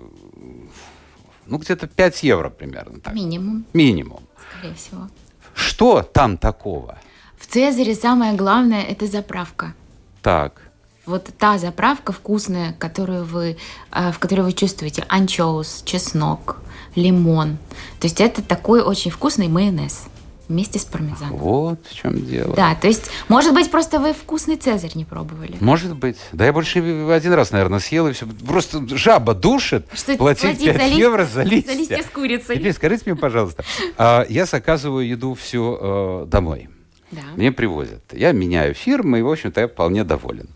ну, 1.46 1.59
где-то 1.59 1.87
5 1.87 2.22
евро 2.22 2.50
примерно. 2.50 3.00
Так. 3.00 3.14
Минимум. 3.14 3.64
Минимум. 3.72 4.22
Скорее 4.59 4.74
всего. 4.74 5.09
Что 5.55 6.02
там 6.02 6.38
такого? 6.38 6.98
В 7.38 7.46
Цезаре 7.46 7.94
самое 7.94 8.35
главное– 8.35 8.83
это 8.88 9.07
заправка. 9.07 9.74
Так. 10.22 10.62
Вот 11.07 11.31
та 11.38 11.59
заправка 11.59 12.12
вкусная, 12.12 12.75
которую 12.79 13.25
вы, 13.25 13.57
э, 13.92 14.12
в 14.12 14.19
которой 14.19 14.40
вы 14.42 14.53
чувствуете 14.53 15.05
анчоус, 15.09 15.83
чеснок, 15.85 16.57
лимон. 16.97 17.59
То 18.01 18.07
есть 18.07 18.21
это 18.21 18.42
такой 18.42 18.83
очень 18.83 19.11
вкусный 19.11 19.49
майонез 19.49 20.05
вместе 20.49 20.79
с 20.79 20.85
пармезаном. 20.85 21.37
Вот 21.37 21.81
в 21.88 21.95
чем 21.95 22.25
дело. 22.25 22.55
Да, 22.55 22.75
то 22.75 22.87
есть, 22.87 23.11
может 23.29 23.53
быть, 23.55 23.71
просто 23.71 23.99
вы 23.99 24.12
вкусный 24.12 24.57
цезарь 24.57 24.92
не 24.95 25.05
пробовали. 25.05 25.57
Может 25.61 25.97
быть. 25.97 26.16
Да 26.33 26.45
я 26.45 26.53
больше 26.53 26.79
один 27.11 27.33
раз, 27.33 27.51
наверное, 27.51 27.81
съел, 27.81 28.09
и 28.09 28.12
все. 28.12 28.27
Просто 28.27 28.87
жаба 28.97 29.35
душит. 29.35 29.87
Что 29.92 30.16
платить 30.16 30.59
5 30.64 30.77
за 30.77 30.85
лист- 30.87 30.99
евро 30.99 31.25
за 31.25 31.42
листья. 31.42 31.73
За 31.73 31.79
листья 31.79 32.03
с 32.03 32.07
курицей. 32.07 32.59
Теперь 32.59 32.73
скажите 32.73 33.03
мне, 33.07 33.16
пожалуйста, 33.16 33.64
а, 33.97 34.25
я 34.29 34.47
заказываю 34.47 35.07
еду 35.07 35.35
всю 35.35 35.79
э, 35.81 36.27
домой. 36.29 36.69
Да. 37.11 37.23
Мне 37.37 37.53
привозят. 37.53 38.03
Я 38.12 38.33
меняю 38.33 38.75
фирмы, 38.75 39.21
и, 39.21 39.23
в 39.23 39.29
общем-то, 39.31 39.61
я 39.61 39.69
вполне 39.69 40.05
доволен. 40.05 40.49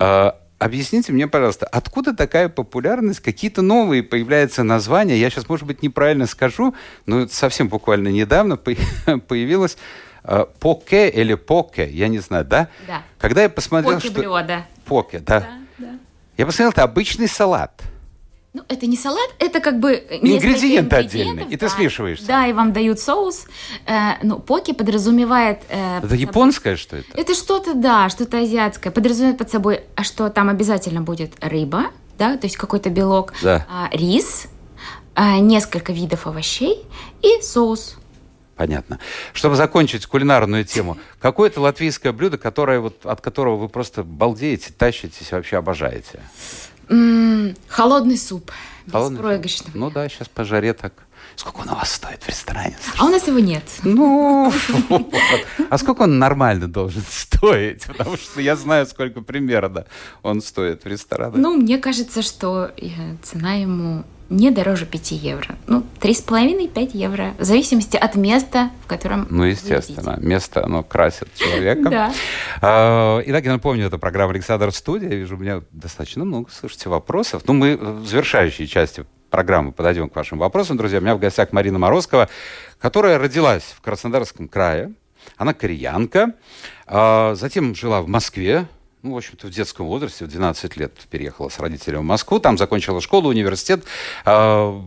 А, 0.00 0.38
объясните 0.58 1.12
мне, 1.12 1.28
пожалуйста, 1.28 1.66
откуда 1.66 2.16
такая 2.16 2.48
популярность? 2.48 3.20
Какие-то 3.20 3.60
новые 3.60 4.02
появляются 4.02 4.62
названия. 4.62 5.18
Я 5.18 5.28
сейчас, 5.28 5.46
может 5.48 5.66
быть, 5.66 5.82
неправильно 5.82 6.26
скажу, 6.26 6.74
но 7.04 7.28
совсем 7.28 7.68
буквально 7.68 8.08
недавно 8.08 8.56
по- 8.56 8.74
появилось 9.28 9.76
а, 10.24 10.46
поке 10.46 11.10
или 11.10 11.34
поке, 11.34 11.90
я 11.90 12.08
не 12.08 12.18
знаю, 12.18 12.46
да? 12.46 12.68
Да. 12.86 13.02
Когда 13.18 13.42
я 13.42 13.50
посмотрел, 13.50 13.96
Поки 13.96 14.06
что... 14.08 14.20
блюда. 14.20 14.66
Поке, 14.86 15.18
да. 15.18 15.46
да. 15.76 15.98
Я 16.38 16.46
посмотрел, 16.46 16.70
это 16.70 16.82
обычный 16.82 17.28
салат. 17.28 17.82
Ну, 18.52 18.62
это 18.68 18.86
не 18.86 18.96
салат, 18.96 19.30
это 19.38 19.60
как 19.60 19.78
бы 19.78 19.94
Ингредиенты 19.94 20.96
отдельные, 20.96 21.46
и 21.46 21.56
ты 21.56 21.66
да. 21.66 21.68
смешиваешь 21.68 22.20
Да, 22.22 22.48
и 22.48 22.52
вам 22.52 22.72
дают 22.72 22.98
соус. 22.98 23.46
Э, 23.86 24.14
ну, 24.24 24.40
поки 24.40 24.72
подразумевает... 24.72 25.60
э, 25.68 25.98
Это 25.98 26.08
под 26.08 26.18
японское, 26.18 26.74
что 26.76 26.96
это? 26.96 27.06
Это 27.14 27.34
что-то, 27.34 27.74
да, 27.74 28.08
что-то 28.08 28.38
азиатское. 28.38 28.92
Подразумевает 28.92 29.38
под 29.38 29.52
собой, 29.52 29.82
а 29.94 30.02
что 30.02 30.28
там 30.30 30.48
обязательно 30.48 31.00
будет 31.00 31.32
рыба, 31.40 31.86
да, 32.18 32.36
то 32.36 32.46
есть 32.48 32.56
какой-то 32.56 32.90
белок, 32.90 33.34
Да. 33.40 33.66
а, 33.70 33.88
рис, 33.92 34.48
а, 35.14 35.38
несколько 35.38 35.92
видов 35.92 36.26
овощей 36.26 36.84
и 37.22 37.40
соус. 37.42 37.98
Понятно. 38.56 38.98
Чтобы 39.32 39.54
закончить 39.54 40.06
кулинарную 40.06 40.64
тему, 40.64 40.98
какое-то 41.20 41.60
латвийское 41.60 42.12
блюдо, 42.12 42.36
которое 42.36 42.80
вот, 42.80 43.06
от 43.06 43.20
которого 43.20 43.56
вы 43.56 43.68
просто 43.68 44.02
балдеете, 44.02 44.72
тащитесь, 44.76 45.30
вообще 45.30 45.56
обожаете? 45.56 46.20
М, 46.90 47.54
холодный 47.68 48.18
суп, 48.18 48.50
Холодный 48.90 49.18
беспроигрышный. 49.18 49.70
Ну 49.74 49.90
да, 49.90 50.08
сейчас 50.08 50.28
по 50.28 50.44
жаре 50.44 50.72
так. 50.74 50.92
Сколько 51.36 51.60
он 51.60 51.70
у 51.70 51.74
вас 51.74 51.92
стоит 51.92 52.22
в 52.22 52.28
ресторане? 52.28 52.76
А 52.98 53.04
у 53.06 53.08
нас 53.08 53.26
его 53.26 53.38
нет. 53.38 53.62
Ну, 53.82 54.52
вот. 54.88 55.14
а 55.70 55.78
сколько 55.78 56.02
он 56.02 56.18
нормально 56.18 56.66
должен 56.68 57.02
стоить? 57.08 57.84
Потому 57.86 58.16
что 58.16 58.40
я 58.40 58.56
знаю, 58.56 58.86
сколько 58.86 59.20
примерно 59.22 59.86
он 60.22 60.42
стоит 60.42 60.84
в 60.84 60.86
ресторанах. 60.86 61.36
Ну, 61.36 61.56
мне 61.56 61.78
кажется, 61.78 62.22
что 62.22 62.70
э, 62.76 62.90
цена 63.22 63.54
ему 63.54 64.04
не 64.30 64.50
дороже 64.50 64.86
5 64.86 65.10
евро. 65.12 65.56
Ну, 65.66 65.84
3,5-5 66.00 66.90
евро. 66.94 67.34
В 67.38 67.44
зависимости 67.44 67.96
от 67.96 68.14
места, 68.14 68.70
в 68.84 68.86
котором 68.86 69.26
Ну, 69.28 69.40
вы 69.40 69.48
естественно, 69.48 70.12
едите. 70.12 70.26
место, 70.26 70.64
оно 70.64 70.82
красит 70.82 71.28
человека. 71.34 71.90
Да. 71.90 72.12
А, 72.62 73.20
Итак, 73.26 73.44
я 73.44 73.52
напомню, 73.52 73.86
это 73.86 73.98
программа 73.98 74.32
«Александр 74.32 74.70
в 74.70 74.76
студии». 74.76 75.08
Я 75.10 75.16
вижу, 75.16 75.36
у 75.36 75.38
меня 75.38 75.62
достаточно 75.72 76.24
много, 76.24 76.48
слушайте, 76.50 76.88
вопросов. 76.88 77.42
Ну, 77.46 77.52
мы 77.54 77.76
в 77.76 78.06
завершающей 78.06 78.66
части 78.66 79.04
программы 79.30 79.72
подойдем 79.72 80.08
к 80.08 80.16
вашим 80.16 80.38
вопросам, 80.38 80.76
друзья. 80.76 80.98
У 80.98 81.02
меня 81.02 81.14
в 81.16 81.20
гостях 81.20 81.52
Марина 81.52 81.78
Морозкова, 81.78 82.28
которая 82.78 83.18
родилась 83.18 83.62
в 83.76 83.80
Краснодарском 83.80 84.48
крае. 84.48 84.92
Она 85.36 85.54
кореянка. 85.54 86.34
А, 86.86 87.34
Затем 87.34 87.74
жила 87.74 88.00
в 88.00 88.08
Москве. 88.08 88.66
Ну, 89.02 89.14
в 89.14 89.16
общем-то, 89.16 89.46
в 89.46 89.50
детском 89.50 89.86
возрасте, 89.86 90.26
в 90.26 90.28
12 90.28 90.76
лет 90.76 90.92
переехала 91.10 91.48
с 91.48 91.58
родителями 91.58 92.02
в 92.02 92.04
Москву. 92.04 92.38
Там 92.38 92.58
закончила 92.58 93.00
школу, 93.00 93.30
университет. 93.30 93.84
А, 94.24 94.78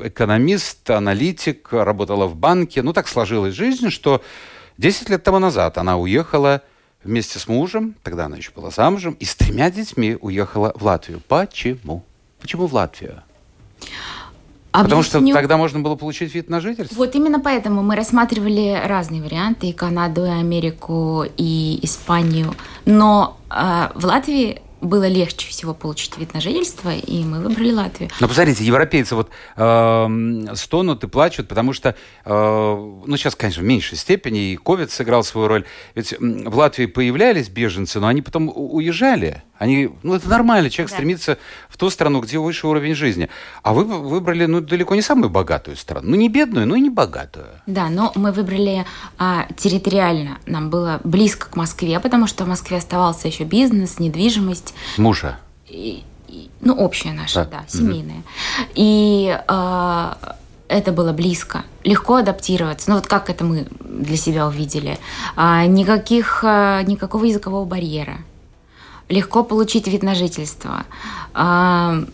Экономист, 0.00 0.88
аналитик, 0.90 1.72
работала 1.72 2.26
в 2.26 2.36
банке. 2.36 2.82
Ну, 2.82 2.92
так 2.92 3.08
сложилась 3.08 3.54
жизнь, 3.54 3.90
что 3.90 4.22
10 4.78 5.10
лет 5.10 5.22
тому 5.22 5.38
назад 5.38 5.76
она 5.76 5.98
уехала 5.98 6.62
вместе 7.02 7.38
с 7.38 7.48
мужем, 7.48 7.94
тогда 8.02 8.26
она 8.26 8.36
еще 8.36 8.52
была 8.52 8.70
замужем, 8.70 9.14
и 9.14 9.24
с 9.24 9.34
тремя 9.34 9.70
детьми 9.70 10.16
уехала 10.20 10.72
в 10.76 10.84
Латвию. 10.84 11.20
Почему? 11.26 12.04
Почему 12.40 12.66
в 12.66 12.74
Латвию? 12.74 13.22
Потому 14.72 15.02
что 15.02 15.18
Объясню. 15.18 15.34
тогда 15.34 15.56
можно 15.56 15.80
было 15.80 15.96
получить 15.96 16.34
вид 16.34 16.48
на 16.50 16.60
жительство. 16.60 16.94
Вот 16.94 17.14
именно 17.14 17.40
поэтому 17.40 17.82
мы 17.82 17.96
рассматривали 17.96 18.80
разные 18.84 19.22
варианты, 19.22 19.68
и 19.68 19.72
Канаду, 19.72 20.24
и 20.24 20.28
Америку, 20.28 21.24
и 21.36 21.78
Испанию. 21.82 22.54
Но 22.84 23.38
э, 23.50 23.88
в 23.94 24.04
Латвии 24.04 24.62
было 24.80 25.08
легче 25.08 25.48
всего 25.48 25.74
получить 25.74 26.16
вид 26.18 26.34
на 26.34 26.40
жительство, 26.40 26.94
и 26.94 27.24
мы 27.24 27.40
выбрали 27.40 27.72
Латвию. 27.72 28.10
Но 28.20 28.28
посмотрите, 28.28 28.64
европейцы 28.64 29.14
вот 29.14 29.28
эм, 29.56 30.54
стонут 30.54 31.02
и 31.04 31.08
плачут, 31.08 31.48
потому 31.48 31.72
что, 31.72 31.96
э, 32.24 33.02
ну 33.06 33.16
сейчас, 33.16 33.34
конечно, 33.34 33.62
в 33.62 33.66
меньшей 33.66 33.98
степени, 33.98 34.52
и 34.52 34.56
ковид 34.56 34.90
сыграл 34.90 35.24
свою 35.24 35.48
роль. 35.48 35.64
Ведь 35.94 36.14
в 36.18 36.56
Латвии 36.56 36.86
появлялись 36.86 37.48
беженцы, 37.48 37.98
но 38.00 38.06
они 38.06 38.22
потом 38.22 38.52
уезжали. 38.54 39.42
Они, 39.58 39.90
ну 40.02 40.14
это 40.14 40.28
нормально, 40.28 40.70
человек 40.70 40.90
Да. 40.90 40.96
стремится 40.96 41.38
в 41.68 41.76
ту 41.76 41.90
страну, 41.90 42.20
где 42.20 42.38
выше 42.38 42.66
уровень 42.68 42.94
жизни. 42.94 43.28
А 43.62 43.72
вы 43.72 43.84
выбрали, 43.84 44.46
ну, 44.46 44.60
далеко 44.60 44.94
не 44.94 45.02
самую 45.02 45.30
богатую 45.30 45.76
страну. 45.76 46.08
Ну, 46.10 46.16
не 46.16 46.28
бедную, 46.28 46.66
но 46.66 46.76
и 46.76 46.80
не 46.80 46.90
богатую. 46.90 47.46
Да, 47.66 47.88
но 47.88 48.12
мы 48.14 48.30
выбрали 48.32 48.84
а, 49.18 49.46
территориально. 49.56 50.38
Нам 50.46 50.70
было 50.70 51.00
близко 51.04 51.48
к 51.50 51.56
Москве, 51.56 51.98
потому 52.00 52.26
что 52.28 52.44
в 52.44 52.48
Москве 52.48 52.76
оставался 52.78 53.26
еще 53.28 53.44
бизнес, 53.44 53.98
недвижимость. 53.98 54.74
Мужа. 54.96 55.38
и- 55.68 56.02
и- 56.28 56.50
ну, 56.60 56.74
общая 56.74 57.12
наша, 57.12 57.44
Да. 57.44 57.50
да, 57.60 57.64
семейная. 57.68 58.22
И 58.74 59.38
а, 59.48 60.16
это 60.68 60.92
было 60.92 61.12
близко, 61.12 61.64
легко 61.84 62.16
адаптироваться. 62.16 62.90
Ну, 62.90 62.96
вот 62.96 63.06
как 63.06 63.28
это 63.28 63.44
мы 63.44 63.66
для 63.80 64.16
себя 64.16 64.46
увидели. 64.46 64.98
А, 65.36 65.66
никаких, 65.66 66.40
а, 66.44 66.82
никакого 66.82 67.24
языкового 67.24 67.64
барьера. 67.64 68.18
Легко 69.08 69.42
получить 69.44 69.86
вид 69.88 70.02
на 70.02 70.14
жительство. 70.14 70.84
А, 71.32 72.04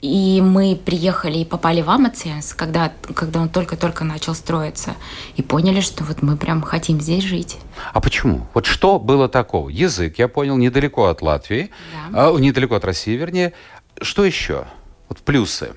и 0.00 0.40
мы 0.40 0.76
приехали 0.76 1.38
и 1.38 1.44
попали 1.44 1.82
в 1.82 1.90
Амаценс, 1.90 2.54
когда, 2.54 2.92
когда 3.14 3.40
он 3.40 3.48
только-только 3.48 4.04
начал 4.04 4.34
строиться, 4.34 4.94
и 5.36 5.42
поняли, 5.42 5.80
что 5.80 6.04
вот 6.04 6.22
мы 6.22 6.36
прям 6.36 6.62
хотим 6.62 7.00
здесь 7.00 7.24
жить. 7.24 7.58
А 7.92 8.00
почему? 8.00 8.46
Вот 8.54 8.66
что 8.66 8.98
было 8.98 9.28
такого? 9.28 9.68
Язык, 9.68 10.18
я 10.18 10.28
понял, 10.28 10.56
недалеко 10.56 11.06
от 11.06 11.22
Латвии, 11.22 11.70
Да. 12.12 12.28
а, 12.28 12.38
недалеко 12.38 12.76
от 12.76 12.84
России, 12.84 13.16
вернее. 13.16 13.52
Что 14.00 14.24
еще? 14.24 14.66
Вот 15.08 15.18
плюсы. 15.18 15.74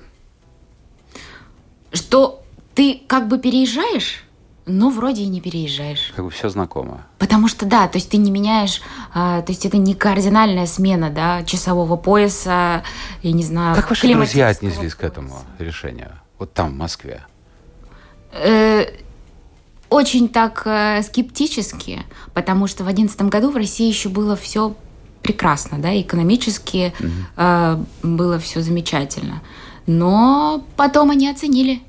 Что 1.92 2.42
ты 2.74 3.02
как 3.06 3.28
бы 3.28 3.38
переезжаешь, 3.38 4.24
но 4.66 4.90
вроде 4.90 5.22
и 5.22 5.26
не 5.26 5.40
переезжаешь. 5.40 6.12
Как 6.14 6.24
бы 6.24 6.30
все 6.30 6.48
знакомо. 6.48 7.06
Потому 7.18 7.48
что 7.48 7.66
да, 7.66 7.88
то 7.88 7.96
есть 7.96 8.10
ты 8.10 8.16
не 8.16 8.30
меняешь, 8.30 8.80
а, 9.12 9.42
то 9.42 9.52
есть 9.52 9.66
это 9.66 9.76
не 9.76 9.94
кардинальная 9.94 10.66
смена, 10.66 11.10
да, 11.10 11.42
часового 11.44 11.96
пояса, 11.96 12.82
я 13.22 13.32
не 13.32 13.42
знаю. 13.42 13.74
Как 13.74 13.90
ваши 13.90 14.12
друзья 14.12 14.48
отнеслись 14.48 14.94
к 14.94 14.98
пояса. 14.98 15.12
этому 15.12 15.38
решению? 15.58 16.12
Вот 16.38 16.52
там, 16.52 16.70
в 16.70 16.76
Москве. 16.76 17.22
Э, 18.32 18.86
очень 19.88 20.28
так 20.28 20.62
э, 20.64 21.02
скептически, 21.02 22.04
потому 22.32 22.66
что 22.66 22.84
в 22.84 22.88
одиннадцатом 22.88 23.28
году 23.28 23.50
в 23.50 23.56
России 23.56 23.88
еще 23.88 24.08
было 24.08 24.36
все 24.36 24.76
прекрасно, 25.22 25.78
да, 25.78 26.00
экономически 26.00 26.94
э, 27.36 27.84
было 28.02 28.38
все 28.38 28.60
замечательно. 28.62 29.42
Но 29.90 30.64
потом 30.76 31.10
они 31.10 31.28
оценили. 31.28 31.80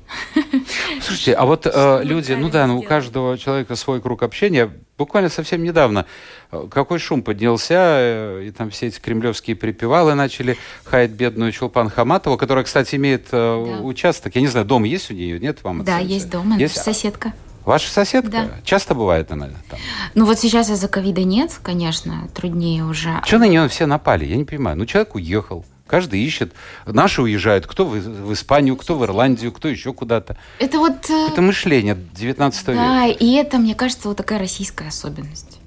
Слушайте, 1.00 1.34
а 1.34 1.44
вот 1.46 1.68
э, 1.72 2.00
люди, 2.02 2.32
ну 2.32 2.50
да, 2.50 2.66
ну 2.66 2.80
у 2.80 2.82
каждого 2.82 3.38
человека 3.38 3.76
свой 3.76 4.00
круг 4.00 4.24
общения. 4.24 4.72
Буквально 4.98 5.28
совсем 5.30 5.62
недавно 5.62 6.06
э, 6.50 6.66
какой 6.68 6.98
шум 6.98 7.22
поднялся, 7.22 7.76
э, 7.78 8.44
и 8.48 8.50
там 8.50 8.70
все 8.70 8.88
эти 8.88 8.98
кремлевские 8.98 9.54
припевалы 9.54 10.14
начали 10.14 10.58
хаять 10.84 11.12
бедную 11.12 11.52
Чулпан 11.52 11.90
Хаматову, 11.90 12.36
которая, 12.36 12.64
кстати, 12.64 12.96
имеет 12.96 13.28
э, 13.30 13.64
Да. 13.78 13.82
участок. 13.82 14.34
Я 14.34 14.40
не 14.40 14.48
знаю, 14.48 14.66
дом 14.66 14.82
есть 14.82 15.08
у 15.12 15.14
нее, 15.14 15.38
нет 15.38 15.62
вам? 15.62 15.84
Да, 15.84 15.98
оценки? 15.98 16.12
есть 16.12 16.28
дома, 16.28 16.56
Есть? 16.58 16.74
наша 16.76 16.84
соседка. 16.84 17.32
Ваша 17.64 17.88
соседка? 17.88 18.30
Да. 18.30 18.48
Часто 18.64 18.96
бывает 18.96 19.30
она 19.30 19.50
там? 19.70 19.78
Ну 20.16 20.24
вот 20.24 20.40
сейчас 20.40 20.68
из-за 20.68 20.88
ковида 20.88 21.22
нет, 21.22 21.52
конечно, 21.62 22.28
труднее 22.34 22.84
уже. 22.84 23.20
Что 23.24 23.38
на 23.38 23.46
нее 23.46 23.68
все 23.68 23.86
напали? 23.86 24.24
Я 24.24 24.34
не 24.36 24.44
понимаю. 24.44 24.76
Ну, 24.76 24.86
человек 24.86 25.14
уехал. 25.14 25.64
Каждый 25.92 26.20
ищет. 26.20 26.54
Наши 26.86 27.20
уезжают. 27.20 27.66
Кто 27.66 27.84
в, 27.84 27.90
в 27.98 28.32
Испанию, 28.32 28.76
кто 28.78 28.94
в 28.96 29.04
Ирландию, 29.04 29.52
кто 29.52 29.68
еще 29.68 29.92
куда-то. 29.92 30.38
Это 30.58 30.78
вот... 30.78 31.10
э, 31.10 31.26
Это 31.30 31.42
мышление 31.42 31.98
19 32.14 32.68
века. 32.68 32.72
Да, 32.72 33.06
и 33.08 33.32
это, 33.34 33.58
мне 33.58 33.74
кажется, 33.74 34.08
вот 34.08 34.16
такая 34.16 34.38
российская 34.38 34.88
особенность. 34.88 35.58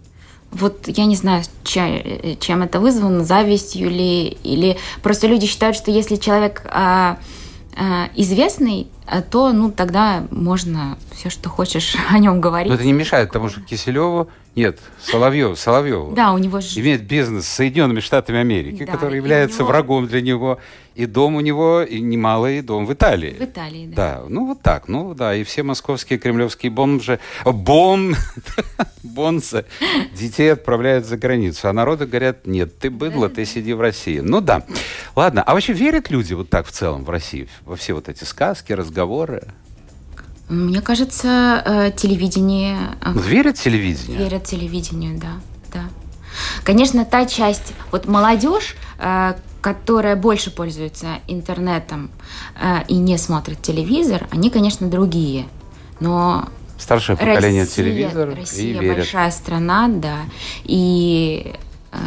Вот 0.49 0.87
я 0.87 1.05
не 1.05 1.15
знаю, 1.15 1.43
ча- 1.63 2.01
чем 2.39 2.63
это 2.63 2.79
вызвано, 2.79 3.23
завистью 3.23 3.91
ли, 3.91 4.29
или 4.43 4.77
просто 5.03 5.27
люди 5.27 5.45
считают, 5.45 5.77
что 5.77 5.91
если 5.91 6.15
человек 6.15 6.63
а, 6.71 7.19
э, 7.77 8.07
известный, 8.15 8.81
э, 8.81 8.85
то 9.29 9.51
ну 9.53 9.71
тогда 9.71 10.25
можно 10.31 10.97
все, 11.11 11.29
что 11.29 11.49
хочешь 11.49 11.95
о 12.09 12.17
нем 12.19 12.41
говорить. 12.41 12.69
Но 12.69 12.75
это 12.75 12.85
не 12.85 12.93
мешает, 12.93 13.29
потому 13.29 13.49
что 13.49 13.61
Киселеву 13.61 14.29
нет, 14.55 14.79
Соловьев, 15.03 15.59
Соловьев 15.59 16.13
Да, 16.13 16.31
у 16.31 16.37
него 16.37 16.61
же... 16.61 16.79
имеет 16.79 17.03
бизнес 17.03 17.45
с 17.45 17.49
Соединенными 17.49 17.99
Штатами 17.99 18.39
Америки, 18.39 18.85
Да, 18.85 18.93
который 18.93 19.17
является 19.17 19.59
него- 19.59 19.67
врагом 19.67 20.07
для 20.07 20.21
него. 20.21 20.59
И 20.95 21.07
дом 21.07 21.35
у 21.35 21.41
него, 21.41 21.81
и 21.81 21.99
немалый 21.99 22.61
дом 22.61 22.85
в 22.85 22.93
Италии. 22.93 23.35
В 23.37 23.43
Италии, 23.43 23.87
да. 23.87 23.95
Да, 23.95 24.23
ну 24.29 24.45
вот 24.47 24.61
так, 24.61 24.87
ну 24.87 25.13
да, 25.13 25.35
и 25.35 25.43
все 25.43 25.61
московские 25.61 26.17
кремлевские 26.19 26.71
бомжи, 26.71 27.19
бом, 27.43 28.15
бонсы 29.03 29.65
детей 30.13 30.53
отправляют 30.53 31.05
за 31.05 31.17
границу, 31.17 31.67
а 31.67 31.73
народы 31.73 32.05
говорят, 32.05 32.47
нет, 32.47 32.79
ты 32.79 32.89
быдло, 32.89 33.27
ты 33.27 33.43
сиди 33.43 33.73
в 33.73 33.81
России. 33.81 34.19
Ну 34.19 34.39
да, 34.39 34.63
ладно, 35.17 35.43
а 35.43 35.53
вообще 35.53 35.73
верят 35.73 36.09
люди 36.09 36.33
вот 36.33 36.49
так 36.49 36.65
в 36.65 36.71
целом 36.71 37.03
в 37.03 37.09
России, 37.09 37.49
во 37.65 37.75
все 37.75 37.91
вот 37.91 38.07
эти 38.07 38.23
сказки, 38.23 38.71
разговоры? 38.71 38.94
Мне 40.47 40.81
кажется, 40.81 41.61
э, 41.65 41.91
телевидение 41.95 42.77
э, 43.01 43.11
Ну, 43.13 43.21
Верят 43.21 43.55
телевидению? 43.55 44.19
верят 44.19 44.43
телевидению, 44.43 45.19
да, 45.19 45.33
да. 45.73 45.83
Конечно, 46.63 47.03
та 47.05 47.25
часть, 47.25 47.73
вот 47.91 48.05
молодежь, 48.07 48.75
э, 48.99 49.33
которая 49.61 50.15
больше 50.15 50.51
пользуется 50.51 51.07
интернетом 51.27 52.11
и 52.87 52.93
не 52.97 53.17
смотрит 53.17 53.63
телевизор, 53.63 54.27
они, 54.29 54.51
конечно, 54.51 54.87
другие. 54.87 55.47
Но 55.99 56.47
Старшее 56.77 57.17
поколение 57.17 57.63
Россия, 57.63 57.85
телевизор 57.85 58.29
и 58.29 58.35
Россия 58.35 58.79
верят. 58.79 58.97
большая 58.97 59.31
страна, 59.31 59.87
да, 59.87 60.17
и 60.65 61.55
э, 61.91 61.97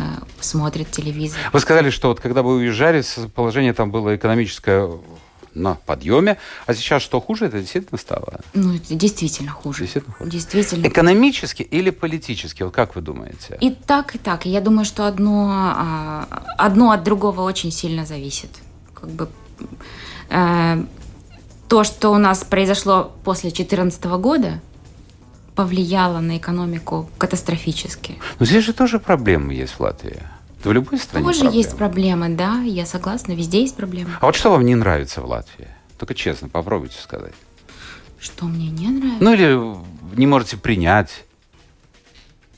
смотрит 0.41 0.91
телевизор. 0.93 1.39
Вы 1.53 1.59
сказали, 1.61 1.91
что 1.91 2.09
вот 2.09 2.21
когда 2.21 2.43
вы 2.43 2.57
уезжали, 2.57 3.03
положение 3.35 3.73
там 3.73 3.91
было 3.91 4.15
экономическое 4.15 4.89
на 5.59 5.75
подъеме, 5.75 6.39
а 6.67 6.75
сейчас 6.75 7.03
что 7.03 7.21
хуже, 7.21 7.47
это 7.47 7.61
действительно 7.61 7.99
стало? 7.99 8.41
Ну, 8.55 8.75
это 8.75 8.95
действительно 8.95 9.51
хуже. 9.51 9.83
Действительно 9.83 10.15
хуже. 10.15 10.31
Действительно. 10.31 10.87
Экономически 10.87 11.63
или 11.63 11.91
политически? 11.91 12.63
Вот 12.63 12.75
как 12.75 12.97
вы 12.97 13.03
думаете? 13.03 13.59
И 13.61 13.71
так, 13.71 14.15
и 14.15 14.19
так. 14.19 14.47
Я 14.47 14.61
думаю, 14.61 14.85
что 14.85 15.07
одно, 15.07 15.49
а, 15.51 16.45
одно 16.57 16.91
от 16.91 17.03
другого 17.03 17.43
очень 17.43 17.71
сильно 17.71 18.07
зависит. 18.07 18.51
Как 18.95 19.11
бы 19.11 19.29
э, 20.31 20.85
то, 21.69 21.85
что 21.85 22.11
у 22.11 22.19
нас 22.19 22.45
произошло 22.45 23.13
после 23.25 23.51
2014 23.51 24.05
года, 24.05 24.61
повлияло 25.55 26.21
на 26.21 26.37
экономику 26.37 27.11
катастрофически. 27.19 28.19
Но 28.39 28.47
здесь 28.47 28.65
же 28.65 28.73
тоже 28.73 28.99
проблемы 29.01 29.55
есть 29.55 29.73
в 29.73 29.81
Латвии. 29.81 30.23
Да 30.63 30.71
в 30.71 30.73
любой 30.73 30.99
стране 30.99 31.25
Тоже 31.25 31.41
проблемы. 31.41 31.57
есть 31.57 31.77
проблемы, 31.77 32.29
да, 32.31 32.61
я 32.63 32.85
согласна, 32.85 33.33
везде 33.33 33.61
есть 33.61 33.77
проблемы. 33.77 34.11
А 34.21 34.27
вот 34.27 34.35
что 34.35 34.51
вам 34.51 34.65
не 34.65 34.75
нравится 34.75 35.21
в 35.21 35.27
Латвии? 35.27 35.69
Только 35.99 36.15
честно, 36.15 36.49
попробуйте 36.49 36.99
сказать. 37.01 37.35
Что 38.19 38.47
мне 38.47 38.69
не 38.71 38.89
нравится? 38.89 39.23
Ну 39.25 39.33
или 39.35 40.17
не 40.19 40.27
можете 40.27 40.57
принять. 40.57 41.25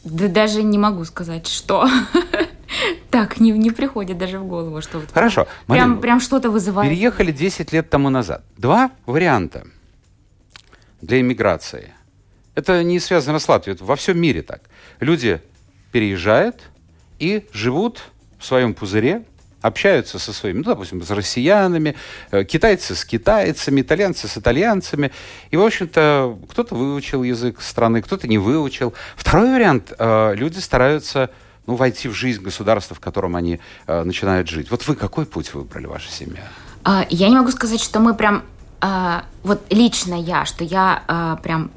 Да 0.05 0.29
даже 0.29 0.63
не 0.63 0.79
могу 0.79 1.05
сказать, 1.05 1.47
что. 1.47 1.89
Так, 3.11 3.41
не, 3.41 3.51
не 3.51 3.73
приходит 3.73 4.19
даже 4.19 4.39
в 4.39 4.47
голову, 4.47 4.81
что 4.81 5.01
вот 5.01 5.11
Хорошо. 5.13 5.49
прям, 5.67 5.89
Марина, 5.89 5.97
прям 6.01 6.21
что-то 6.21 6.51
вызывает. 6.51 6.89
Переехали 6.89 7.33
10 7.33 7.73
лет 7.73 7.91
тому 7.91 8.09
назад. 8.09 8.45
Два 8.57 8.93
варианта 9.05 9.67
для 11.03 11.21
иммиграции. 11.21 11.93
Это 12.55 12.85
не 12.85 13.01
связано 13.01 13.41
с 13.41 13.49
Латвией, 13.49 13.75
это 13.75 13.85
во 13.85 13.97
всем 13.97 14.19
мире 14.21 14.43
так. 14.43 14.63
Люди 15.01 15.43
переезжают 15.91 16.63
и 17.21 17.47
живут 17.53 18.03
в 18.39 18.45
своем 18.45 18.75
пузыре, 18.75 19.23
общаются 19.63 20.19
со 20.19 20.33
своими, 20.33 20.59
ну, 20.59 20.65
допустим, 20.65 21.03
с 21.03 21.11
россиянами, 21.11 21.95
э, 22.31 22.45
китайцы 22.45 22.95
с 22.95 23.05
китайцами, 23.05 23.83
итальянцы 23.83 24.27
с 24.27 24.39
итальянцами. 24.39 25.13
И, 25.51 25.57
в 25.57 25.63
общем-то, 25.63 26.39
кто-то 26.51 26.75
выучил 26.75 27.23
язык 27.23 27.61
страны, 27.61 28.01
кто-то 28.03 28.27
не 28.27 28.39
выучил. 28.39 28.95
Второй 29.17 29.51
вариант. 29.53 29.93
э, 29.99 30.35
Люди 30.35 30.59
стараются 30.59 31.31
ну, 31.67 31.77
войти 31.77 32.09
в 32.09 32.15
жизнь 32.15 32.43
государства, 32.43 32.97
в 32.97 33.01
котором 33.01 33.37
они 33.37 33.61
э, 33.87 34.03
начинают 34.03 34.49
жить. 34.49 34.71
Вот 34.71 34.87
вы 34.89 34.97
какой 34.97 35.27
путь 35.27 35.53
выбрали, 35.53 35.87
ваша 35.87 36.11
семья? 36.11 36.49
А, 36.83 37.07
Я 37.11 37.29
не 37.29 37.37
могу 37.37 37.51
сказать, 37.51 37.81
что 37.81 38.01
мы 38.01 38.15
прям, 38.15 38.43
а, 38.81 39.25
вот 39.43 39.61
лично 39.71 40.15
я, 40.15 40.47
что 40.47 40.65
я 40.65 41.03
а, 41.07 41.37
прям 41.37 41.71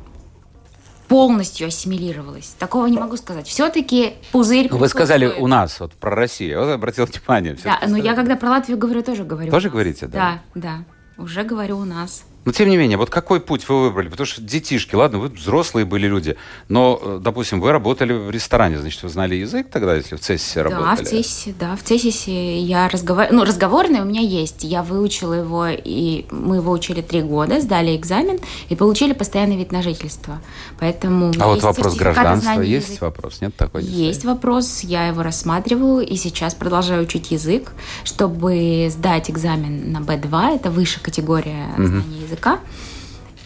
полностью 1.08 1.68
ассимилировалась. 1.68 2.56
Такого 2.60 2.86
не 2.88 2.98
могу 2.98 3.18
сказать. 3.18 3.48
Все-таки 3.48 4.14
пузырь 4.32 4.70
вы 4.72 4.88
сказали 4.88 5.28
у 5.28 5.48
нас, 5.48 5.80
вот 5.80 5.94
про 5.94 6.16
Россию. 6.16 6.60
Вот 6.60 6.70
обратил 6.70 7.06
внимание. 7.06 7.58
Да, 7.64 7.80
но 7.88 7.98
я 7.98 8.14
когда 8.16 8.36
про 8.36 8.50
Латвию 8.50 8.78
говорю, 8.78 9.04
тоже 9.04 9.24
говорю. 9.24 9.52
Тоже 9.52 9.70
говорите, 9.70 10.08
да? 10.08 10.42
Да, 10.54 10.62
да. 10.62 11.24
Уже 11.24 11.44
говорю 11.44 11.78
у 11.78 11.86
нас. 11.86 12.24
Но 12.46 12.52
тем 12.52 12.70
не 12.70 12.78
менее, 12.78 12.98
вот 12.98 13.10
какой 13.10 13.40
путь 13.40 13.68
вы 13.70 13.82
выбрали? 13.82 14.10
Потому 14.10 14.26
что 14.26 14.42
детишки, 14.42 14.96
ладно, 14.96 15.20
вы 15.20 15.30
взрослые 15.30 15.86
были 15.86 16.08
люди, 16.08 16.36
но, 16.68 17.00
э, 17.02 17.20
допустим, 17.22 17.62
вы 17.62 17.72
работали 17.72 18.12
в 18.12 18.30
ресторане, 18.30 18.80
значит, 18.80 19.02
вы 19.04 19.10
знали 19.10 19.36
язык 19.36 19.70
тогда, 19.70 19.96
если 19.96 20.16
в 20.16 20.20
Цессисе 20.20 20.62
работали? 20.62 20.98
Да, 20.98 21.04
в 21.04 21.08
Цесисе, 21.08 21.56
да, 21.58 21.76
в 21.76 21.84
Цесисе 21.84 22.60
я 22.60 22.90
разговариваю, 22.90 23.40
ну, 23.40 23.46
разговорный 23.46 24.02
у 24.02 24.06
меня 24.06 24.22
есть, 24.22 24.64
я 24.64 24.84
выучила 24.84 25.34
его, 25.34 25.68
и 25.68 26.26
мы 26.32 26.58
его 26.58 26.72
учили 26.72 27.02
три 27.02 27.22
года, 27.22 27.62
сдали 27.62 27.96
экзамен 27.96 28.40
и 28.68 28.76
получили 28.76 29.14
постоянный 29.14 29.56
вид 29.56 29.72
на 29.72 29.82
жительство, 29.82 30.42
поэтому... 30.80 31.32
А 31.40 31.48
вот 31.48 31.64
вопрос 31.64 31.96
гражданства 31.96 32.62
есть 32.62 32.90
языка. 32.90 33.06
вопрос? 33.06 33.40
Нет 33.42 33.56
такой? 33.56 33.84
не 33.84 33.90
Есть 33.90 34.20
стоит? 34.20 34.34
вопрос, 34.36 34.82
я 34.82 35.08
его 35.08 35.24
рассматриваю, 35.24 36.06
и 36.06 36.16
сейчас 36.18 36.56
продолжаю 36.56 37.04
учить 37.04 37.32
язык, 37.32 37.72
чтобы 38.04 38.90
сдать 38.92 39.30
экзамен 39.30 39.94
на 39.94 40.00
B2, 40.00 40.56
это 40.56 40.70
высшая 40.70 41.00
категория 41.00 41.74
знания 41.78 42.22
языка. 42.22 42.33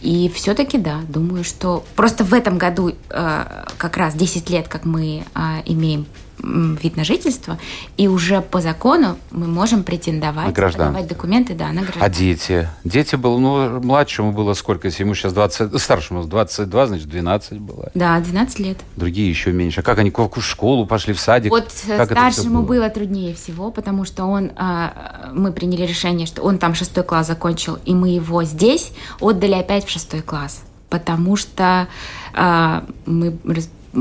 И 0.02 0.32
все-таки, 0.34 0.78
да, 0.78 1.02
думаю, 1.10 1.44
что 1.44 1.84
просто 1.96 2.24
в 2.24 2.34
этом 2.34 2.58
году 2.58 2.90
э, 2.90 3.66
как 3.78 3.98
раз 3.98 4.14
10 4.14 4.50
лет, 4.50 4.68
как 4.68 4.86
мы 4.86 5.24
э, 5.34 5.40
имеем 5.66 6.06
вид 6.40 6.98
на 6.98 7.04
жительство, 7.04 7.58
и 7.98 8.08
уже 8.08 8.42
по 8.42 8.62
закону 8.62 9.18
мы 9.32 9.48
можем 9.48 9.84
претендовать, 9.84 10.56
На 10.56 10.70
подавать 10.70 11.08
документы, 11.08 11.54
да, 11.56 11.68
на 11.72 11.82
А 11.82 11.84
гражданство. 11.84 12.10
дети? 12.10 12.70
Дети 12.84 13.16
было, 13.16 13.38
ну, 13.38 13.80
младшему 13.82 14.32
было 14.32 14.54
сколько? 14.54 14.88
Ему 14.88 15.16
сейчас 15.16 15.34
20, 15.34 15.80
старшему 15.82 16.24
22, 16.24 16.88
значит, 16.88 17.10
12 17.10 17.60
было. 17.60 17.90
Да, 17.94 18.20
12 18.20 18.60
лет. 18.60 18.78
Другие 18.96 19.30
еще 19.30 19.52
меньше. 19.52 19.80
А 19.80 19.84
как 19.84 20.00
они 20.00 20.12
в 20.12 20.42
школу 20.42 20.86
пошли, 20.86 21.14
в 21.14 21.20
садик? 21.20 21.52
Вот 21.52 21.72
э, 21.88 21.98
Как 21.98 22.08
всё 22.08 22.16
старшему 22.16 22.64
было? 22.64 22.90
труднее 22.90 23.34
всего, 23.34 23.72
потому 23.72 24.06
что 24.06 24.26
он, 24.26 24.52
а, 24.56 25.32
мы 25.34 25.52
приняли 25.52 25.86
решение, 25.86 26.28
что 26.28 26.42
он 26.42 26.58
там 26.58 26.76
шестой 26.76 27.04
класс 27.04 27.28
закончил, 27.28 27.78
и 27.86 27.94
мы 27.94 28.10
его 28.10 28.44
здесь 28.44 28.92
отдали 29.20 29.54
опять 29.54 29.86
в 29.86 29.90
шестой 29.90 30.22
класс, 30.22 30.64
потому 30.90 31.36
что 31.36 31.88
а, 32.34 32.86
мы 33.06 33.38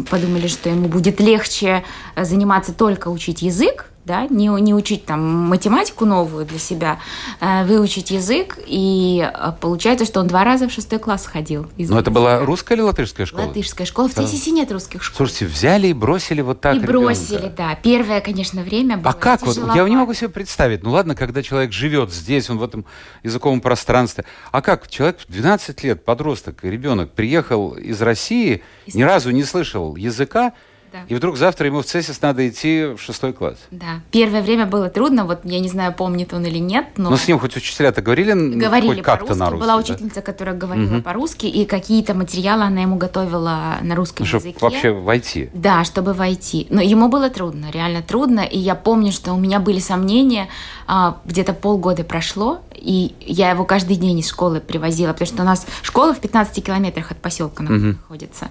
подумали, 0.02 0.46
что 0.46 0.68
ему 0.68 0.88
будет 0.88 1.20
легче 1.20 1.84
э, 2.14 2.24
заниматься 2.24 2.72
только 2.72 3.08
учить 3.08 3.42
язык, 3.42 3.90
да, 4.06 4.26
не, 4.28 4.46
не 4.60 4.72
учить 4.72 5.04
там 5.04 5.20
математику 5.20 6.04
новую 6.04 6.46
для 6.46 6.60
себя, 6.60 7.00
э, 7.40 7.64
выучить 7.64 8.12
язык, 8.12 8.56
и 8.64 9.28
э, 9.34 9.52
получается, 9.60 10.04
что 10.06 10.20
он 10.20 10.28
два 10.28 10.44
раза 10.44 10.68
в 10.68 10.72
шестой 10.72 11.00
класс 11.00 11.26
ходил. 11.26 11.66
Ну, 11.76 11.98
это 11.98 12.12
была 12.12 12.38
русская 12.38 12.74
или 12.76 12.82
латышская 12.82 13.26
школа? 13.26 13.46
латышская 13.46 13.84
школа. 13.84 14.08
В 14.08 14.14
Да. 14.14 14.22
Цесисе 14.22 14.52
нет 14.52 14.70
русских 14.70 15.02
школ. 15.02 15.16
Слушайте, 15.26 15.46
взяли 15.46 15.88
и 15.88 15.92
бросили 15.92 16.40
вот 16.40 16.60
так 16.60 16.76
и 16.76 16.78
ребенка. 16.78 16.92
бросили, 16.92 17.52
да. 17.54 17.74
Первое, 17.82 18.20
конечно, 18.20 18.62
время 18.62 18.96
было 18.96 19.10
А 19.10 19.14
как 19.14 19.44
вот? 19.44 19.56
Я 19.74 19.84
не 19.88 19.96
могу 19.96 20.14
себе 20.14 20.28
представить. 20.28 20.84
Ну 20.84 20.92
ладно, 20.92 21.16
когда 21.16 21.42
человек 21.42 21.72
живет 21.72 22.12
здесь, 22.12 22.48
он 22.48 22.58
в 22.58 22.62
этом 22.62 22.84
языковом 23.24 23.60
пространстве. 23.60 24.24
А 24.52 24.62
как 24.62 24.88
человек 24.88 25.18
в 25.18 25.32
12 25.32 25.82
лет, 25.82 26.04
подросток, 26.04 26.62
ребенок, 26.62 27.10
приехал 27.10 27.72
из 27.72 28.00
России, 28.00 28.62
Из- 28.86 28.94
ни 28.94 29.02
разу 29.02 29.32
не 29.32 29.42
слышал 29.42 29.96
языка, 29.96 30.52
Да. 30.96 31.00
и 31.08 31.14
вдруг 31.14 31.36
завтра 31.36 31.66
ему 31.66 31.82
в 31.82 31.86
ЦЕСИС 31.86 32.22
надо 32.22 32.48
идти 32.48 32.84
в 32.96 32.98
шестой 32.98 33.32
класс. 33.32 33.56
Да. 33.70 34.00
Первое 34.10 34.40
время 34.42 34.66
было 34.66 34.88
трудно, 34.88 35.24
вот 35.24 35.40
я 35.44 35.60
не 35.60 35.68
знаю, 35.68 35.92
помнит 35.92 36.32
он 36.32 36.44
или 36.46 36.58
нет, 36.58 36.86
но... 36.96 37.10
Но 37.10 37.16
с 37.16 37.26
ним 37.28 37.38
хоть 37.38 37.56
учителя-то 37.56 38.02
говорили, 38.02 38.32
Говорили 38.32 39.02
как-то 39.02 39.34
на 39.34 39.50
русском? 39.50 39.60
Была 39.60 39.74
да? 39.76 39.82
учительница, 39.82 40.22
которая 40.22 40.54
говорила 40.56 40.86
Мгм. 40.94 41.02
по-русски, 41.02 41.46
и 41.46 41.64
какие-то 41.66 42.14
материалы 42.14 42.64
она 42.64 42.80
ему 42.82 42.96
готовила 42.96 43.76
на 43.82 43.94
русском 43.94 44.24
Ну, 44.24 44.26
чтобы 44.28 44.44
языке. 44.46 44.58
вообще 44.60 44.90
войти. 44.92 45.50
Да, 45.54 45.84
чтобы 45.84 46.12
войти. 46.12 46.66
Но 46.70 46.80
ему 46.80 47.08
было 47.08 47.28
трудно, 47.30 47.70
реально 47.72 48.02
трудно. 48.02 48.40
И 48.40 48.58
я 48.58 48.74
помню, 48.74 49.12
что 49.12 49.32
у 49.32 49.38
меня 49.38 49.60
были 49.60 49.78
сомнения. 49.80 50.48
а, 50.88 51.16
где-то 51.24 51.52
полгода 51.52 52.04
прошло, 52.04 52.60
и 52.86 53.14
я 53.20 53.50
его 53.50 53.64
каждый 53.64 53.96
день 53.96 54.20
из 54.20 54.28
школы 54.28 54.60
привозила, 54.60 55.12
потому 55.12 55.26
что 55.26 55.42
у 55.42 55.44
нас 55.44 55.66
школа 55.82 56.14
в 56.14 56.20
15 56.20 56.64
километрах 56.64 57.10
от 57.10 57.18
поселка 57.18 57.64
Мгм. 57.64 57.88
находится. 57.90 58.48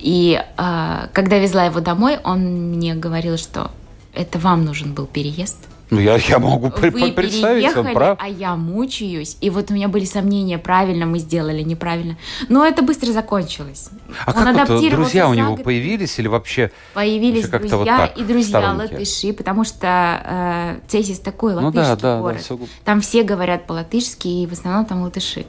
И 0.00 0.42
а, 0.56 1.08
когда 1.12 1.38
везла 1.38 1.64
его 1.64 1.80
домой, 1.80 2.18
он 2.24 2.40
мне 2.72 2.94
говорил, 2.94 3.36
что 3.38 3.70
это 4.12 4.38
вам 4.40 4.64
нужен 4.64 4.92
был 4.92 5.06
переезд. 5.06 5.56
Ну, 5.90 6.00
я, 6.00 6.16
я 6.16 6.38
могу 6.40 6.66
Вы 6.66 6.90
пр- 6.90 7.12
представить, 7.12 7.76
он 7.76 7.92
прав. 7.94 8.18
а 8.20 8.28
я 8.28 8.56
мучаюсь. 8.56 9.36
И 9.40 9.50
вот 9.50 9.70
у 9.70 9.74
меня 9.74 9.86
были 9.88 10.04
сомнения, 10.04 10.58
правильно 10.58 11.06
мы 11.06 11.18
сделали, 11.20 11.62
неправильно. 11.62 12.16
Но 12.48 12.66
это 12.66 12.82
быстро 12.82 13.12
закончилось. 13.12 13.90
А 14.26 14.32
Он 14.36 14.54
как 14.56 14.68
вот 14.68 14.90
друзья 14.90 15.28
у 15.28 15.34
него 15.34 15.54
год. 15.56 15.64
появились 15.64 16.18
или 16.18 16.26
вообще... 16.28 16.70
Появились 16.94 17.46
как-то 17.48 17.68
друзья 17.68 17.96
вот 17.98 18.00
так, 18.08 18.18
и 18.18 18.24
друзья 18.24 18.60
сторонники. 18.60 18.92
латыши, 18.94 19.32
потому 19.32 19.64
что 19.64 20.20
э, 20.24 20.78
Цесис 20.88 21.20
такой 21.20 21.54
Ну 21.54 21.66
латышский 21.66 21.82
да, 21.82 21.96
да, 21.96 22.16
да, 22.16 22.20
город. 22.20 22.40
всё- 22.40 22.58
Там 22.84 23.00
все 23.00 23.22
говорят 23.22 23.66
по-латышски, 23.66 24.26
и 24.28 24.46
в 24.46 24.52
основном 24.52 24.86
там 24.86 25.02
латыши. 25.02 25.44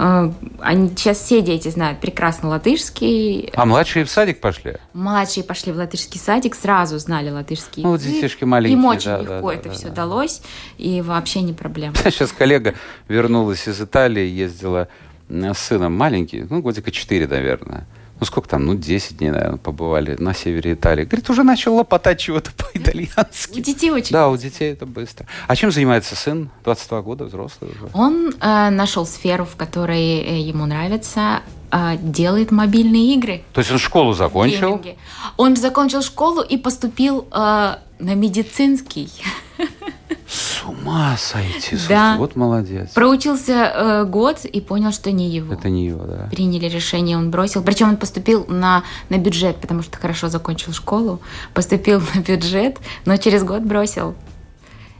Э, 0.00 0.32
они, 0.60 0.88
сейчас 0.88 1.18
все 1.18 1.42
дети 1.42 1.68
знают 1.68 2.00
прекрасно 2.00 2.48
латышский. 2.48 3.50
А 3.54 3.66
младшие 3.66 4.06
в 4.06 4.10
садик 4.10 4.40
пошли? 4.40 4.76
Младшие 4.94 5.44
пошли 5.44 5.72
в 5.72 5.76
латышский 5.76 6.18
садик, 6.18 6.54
сразу 6.54 6.98
знали 6.98 7.28
латышский 7.28 7.82
Ну, 7.82 7.90
вот 7.90 8.00
детишки 8.00 8.44
маленькие, 8.44 8.78
Им 8.78 8.84
очень 8.86 9.10
да, 9.10 9.20
легко 9.20 9.50
да, 9.50 9.54
это 9.54 9.68
да, 9.68 9.74
все 9.74 9.88
да. 9.88 9.94
далось, 9.94 10.40
и 10.78 11.02
вообще 11.02 11.42
не 11.42 11.52
проблема. 11.52 11.94
Сейчас 12.04 12.32
коллега 12.32 12.74
вернулась 13.08 13.68
из 13.68 13.78
Италии, 13.78 14.26
ездила 14.26 14.88
с 15.28 15.58
сыном 15.58 15.94
маленький, 15.94 16.46
ну, 16.48 16.62
годика 16.62 16.90
4, 16.90 17.26
наверное. 17.26 17.86
Ну, 18.20 18.26
сколько 18.26 18.48
там, 18.50 18.66
ну, 18.66 18.74
10 18.74 19.16
дней, 19.18 19.30
наверное, 19.30 19.56
побывали 19.56 20.14
на 20.18 20.34
севере 20.34 20.74
Италии. 20.74 21.04
Говорит, 21.04 21.30
уже 21.30 21.42
начал 21.42 21.74
лопотать 21.76 22.20
чего-то 22.20 22.50
У 22.50 22.62
по-итальянски. 22.62 23.60
детей 23.60 23.90
очень 23.90 24.12
Да, 24.12 24.28
у 24.28 24.36
детей 24.36 24.72
это 24.72 24.84
быстро. 24.84 25.26
А 25.48 25.56
чем 25.56 25.70
занимается 25.72 26.14
сын? 26.14 26.50
22 26.64 27.00
года, 27.02 27.24
взрослый 27.24 27.70
уже. 27.70 27.88
Он 27.94 28.34
э, 28.38 28.70
нашел 28.70 29.06
сферу, 29.06 29.46
в 29.46 29.56
которой 29.56 30.18
э, 30.20 30.38
ему 30.40 30.66
нравится, 30.66 31.40
э, 31.70 31.96
делает 31.98 32.50
мобильные 32.50 33.14
игры. 33.14 33.42
То 33.54 33.60
есть 33.60 33.72
он 33.72 33.78
школу 33.78 34.12
закончил? 34.12 34.76
гейминге. 34.76 34.96
Он 35.38 35.56
закончил 35.56 36.02
школу 36.02 36.42
и 36.42 36.58
поступил 36.58 37.26
э, 37.32 37.76
на 38.00 38.14
медицинский. 38.14 39.10
С 40.28 40.62
ума 40.64 41.16
сойти, 41.16 41.76
Да. 41.88 42.16
вот 42.18 42.36
молодец. 42.36 42.90
Проучился 42.90 43.52
э, 43.52 44.04
год 44.04 44.44
и 44.44 44.60
понял, 44.60 44.92
что 44.92 45.10
не 45.12 45.28
его. 45.28 45.52
Это 45.54 45.68
не 45.70 45.86
его, 45.86 46.04
да. 46.04 46.28
Приняли 46.30 46.66
решение, 46.66 47.16
он 47.16 47.30
бросил. 47.30 47.62
Причем 47.62 47.88
он 47.88 47.96
поступил 47.96 48.46
на, 48.46 48.82
на 49.08 49.18
бюджет, 49.18 49.56
потому 49.60 49.82
что 49.82 49.98
хорошо 49.98 50.28
закончил 50.28 50.72
школу. 50.72 51.20
Поступил 51.54 52.00
на 52.14 52.20
бюджет, 52.20 52.78
но 53.06 53.16
через 53.16 53.42
год 53.44 53.62
бросил. 53.62 54.14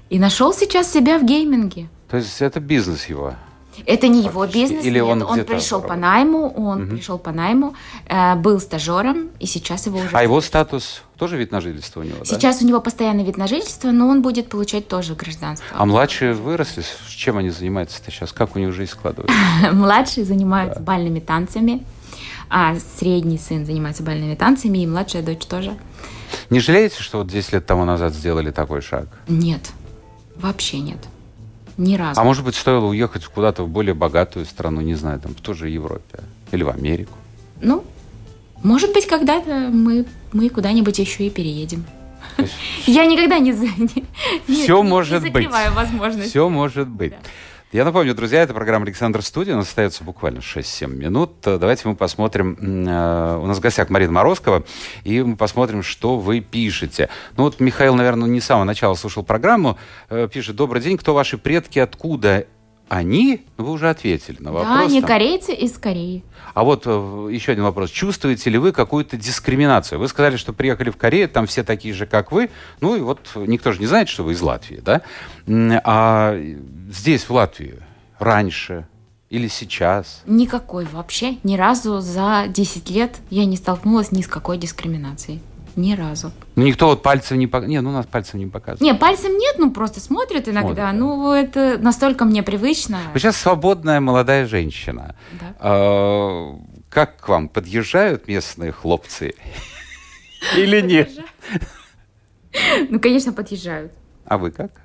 И 0.08 0.18
нашел 0.18 0.52
сейчас 0.52 0.90
себя 0.92 1.18
в 1.18 1.24
гейминге. 1.24 1.88
То 2.10 2.16
есть 2.16 2.40
это 2.42 2.58
бизнес 2.60 3.06
его. 3.06 3.34
Это 3.86 4.08
не 4.08 4.22
его 4.22 4.46
бизнес. 4.46 4.84
Или 4.84 4.98
нет. 4.98 5.04
он 5.04 5.22
он, 5.22 5.44
пришел 5.44 5.80
по 5.80 5.96
найму, 5.96 6.48
он 6.50 6.88
пришел 6.88 7.18
по 7.18 7.32
найму, 7.32 7.74
э, 8.06 8.34
был 8.36 8.60
стажером, 8.60 9.30
и 9.38 9.46
сейчас 9.46 9.86
его 9.86 9.98
уже. 9.98 10.10
А 10.12 10.22
его 10.22 10.40
статус 10.40 11.02
тоже 11.16 11.36
вид 11.36 11.52
на 11.52 11.60
жительство 11.60 12.00
у 12.00 12.02
него, 12.02 12.18
да? 12.18 12.24
Сейчас 12.24 12.62
у 12.62 12.66
него 12.66 12.80
постоянный 12.80 13.24
вид 13.24 13.36
на 13.36 13.46
жительство, 13.46 13.90
но 13.90 14.08
он 14.08 14.22
будет 14.22 14.48
получать 14.48 14.88
тоже 14.88 15.14
гражданство. 15.14 15.66
А 15.72 15.86
младшие 15.86 16.34
выросли? 16.34 16.82
Чем 17.08 17.38
они 17.38 17.50
занимаются-то 17.50 18.10
сейчас? 18.10 18.32
Как 18.32 18.56
у 18.56 18.58
них 18.58 18.72
жизнь 18.72 18.92
складывается? 18.92 19.34
Младший 19.72 20.24
занимается 20.24 20.80
бальными 20.80 21.20
танцами, 21.20 21.84
а 22.48 22.76
средний 22.98 23.38
сын 23.38 23.64
занимается 23.64 24.02
бальными 24.02 24.34
танцами, 24.34 24.78
и 24.78 24.86
младшая 24.86 25.22
дочь 25.22 25.46
тоже. 25.46 25.76
Не 26.48 26.60
жалеете, 26.60 27.02
что 27.02 27.18
вот 27.18 27.28
10 27.28 27.52
лет 27.52 27.66
тому 27.66 27.84
назад 27.84 28.14
сделали 28.14 28.50
такой 28.50 28.80
шаг? 28.80 29.08
Нет, 29.28 29.70
вообще 30.36 30.80
нет. 30.80 30.98
Ни 31.80 31.96
разу. 31.96 32.20
А 32.20 32.24
может 32.24 32.44
быть, 32.44 32.54
стоило 32.56 32.84
уехать 32.84 33.24
куда-то 33.24 33.62
в 33.62 33.68
более 33.68 33.94
богатую 33.94 34.44
страну, 34.44 34.82
не 34.82 34.94
знаю, 34.96 35.18
там, 35.18 35.34
в 35.34 35.40
ту 35.40 35.54
же 35.54 35.70
Европе 35.70 36.20
или 36.52 36.62
в 36.62 36.68
Америку? 36.68 37.14
Ну, 37.62 37.84
может 38.62 38.92
быть, 38.92 39.06
когда-то 39.06 39.70
мы, 39.72 40.04
мы 40.32 40.50
куда-нибудь 40.50 40.98
еще 40.98 41.24
и 41.26 41.30
переедем. 41.30 41.84
Я 42.86 43.06
никогда 43.06 43.38
не, 43.38 43.52
за- 43.52 43.64
не, 43.78 44.04
не- 44.46 44.62
Всё 44.62 44.82
не 44.82 44.88
может 44.90 45.22
быть. 45.22 45.32
закрываю 45.32 45.72
возможность. 45.72 46.28
Все 46.28 46.48
может 46.50 46.86
быть. 46.88 47.14
Я 47.72 47.84
напомню, 47.84 48.16
друзья, 48.16 48.42
это 48.42 48.52
программа 48.52 48.84
«Александр 48.86 49.22
Студия». 49.22 49.54
У 49.54 49.58
нас 49.58 49.68
остается 49.68 50.02
буквально 50.02 50.38
6-7 50.40 50.88
минут. 50.88 51.34
Давайте 51.44 51.86
мы 51.86 51.94
посмотрим. 51.94 52.56
э, 52.60 53.36
У 53.40 53.46
нас 53.46 53.58
в 53.58 53.60
гостях 53.60 53.90
Марина 53.90 54.10
Морозкова. 54.10 54.64
И 55.04 55.22
мы 55.22 55.36
посмотрим, 55.36 55.84
что 55.84 56.18
вы 56.18 56.40
пишете. 56.40 57.08
Ну 57.36 57.44
вот 57.44 57.60
Михаил, 57.60 57.94
наверное, 57.94 58.28
не 58.28 58.40
с 58.40 58.46
самого 58.46 58.64
начала 58.64 58.94
слушал 58.94 59.22
программу. 59.22 59.78
Э, 60.08 60.26
Пишет, 60.32 60.56
добрый 60.56 60.82
день, 60.82 60.96
кто 60.96 61.14
ваши 61.14 61.38
предки, 61.38 61.78
откуда 61.78 62.46
они? 62.90 63.46
Ну, 63.56 63.64
вы 63.64 63.70
уже 63.70 63.88
ответили 63.88 64.36
на 64.40 64.52
вопрос. 64.52 64.76
Да, 64.76 64.86
не 64.86 65.00
там. 65.00 65.08
корейцы 65.08 65.54
из 65.54 65.78
Кореи. 65.78 66.24
А 66.54 66.64
вот 66.64 66.82
э, 66.86 67.28
еще 67.30 67.52
один 67.52 67.64
вопрос. 67.64 67.90
Чувствуете 67.90 68.50
ли 68.50 68.58
вы 68.58 68.72
какую-то 68.72 69.16
дискриминацию? 69.16 70.00
Вы 70.00 70.08
сказали, 70.08 70.36
что 70.36 70.52
приехали 70.52 70.90
в 70.90 70.96
Корею, 70.96 71.28
там 71.28 71.46
все 71.46 71.62
такие 71.62 71.94
же, 71.94 72.06
как 72.06 72.32
вы. 72.32 72.50
Ну 72.80 72.96
и 72.96 73.00
вот 73.00 73.20
никто 73.36 73.70
же 73.70 73.78
не 73.78 73.86
знает, 73.86 74.08
что 74.08 74.24
вы 74.24 74.32
из 74.32 74.42
Латвии, 74.42 74.82
да? 74.84 75.02
А 75.46 76.36
здесь, 76.90 77.22
в 77.22 77.30
Латвии, 77.30 77.76
раньше 78.18 78.88
или 79.30 79.46
сейчас? 79.46 80.22
Никакой 80.26 80.84
вообще. 80.84 81.36
Ни 81.44 81.56
разу 81.56 82.00
за 82.00 82.46
10 82.48 82.90
лет 82.90 83.20
я 83.30 83.44
не 83.44 83.56
столкнулась 83.56 84.10
ни 84.10 84.22
с 84.22 84.26
какой 84.26 84.58
дискриминацией. 84.58 85.40
Ни 85.80 85.94
разу. 85.94 86.30
Ну, 86.56 86.64
никто 86.64 86.88
вот 86.88 87.02
пальцем 87.02 87.38
не 87.38 87.46
показывает. 87.46 87.70
Не, 87.70 87.80
ну, 87.80 87.88
у 87.88 87.92
нас 87.94 88.04
пальцем 88.04 88.38
не 88.38 88.46
показывает. 88.46 88.82
Не, 88.82 88.94
пальцем 88.98 89.32
нет, 89.38 89.56
ну 89.58 89.70
просто 89.72 89.98
смотрят 90.00 90.46
иногда. 90.46 90.90
Смотрят. 90.90 90.94
Ну, 90.94 91.32
это 91.32 91.78
настолько 91.78 92.26
мне 92.26 92.42
привычно. 92.42 92.98
Вы 93.14 93.18
сейчас 93.18 93.38
свободная 93.38 93.98
молодая 94.00 94.46
женщина. 94.46 95.14
Да. 95.40 95.54
А, 95.58 96.54
Как 96.90 97.16
к 97.16 97.28
вам? 97.28 97.48
Подъезжают 97.48 98.28
местные 98.28 98.72
хлопцы? 98.72 99.32
Или 100.56 100.82
нет? 100.82 101.10
Ну, 102.90 103.00
конечно, 103.00 103.32
подъезжают. 103.32 103.92
А 104.26 104.36
вы 104.36 104.50
как? 104.50 104.82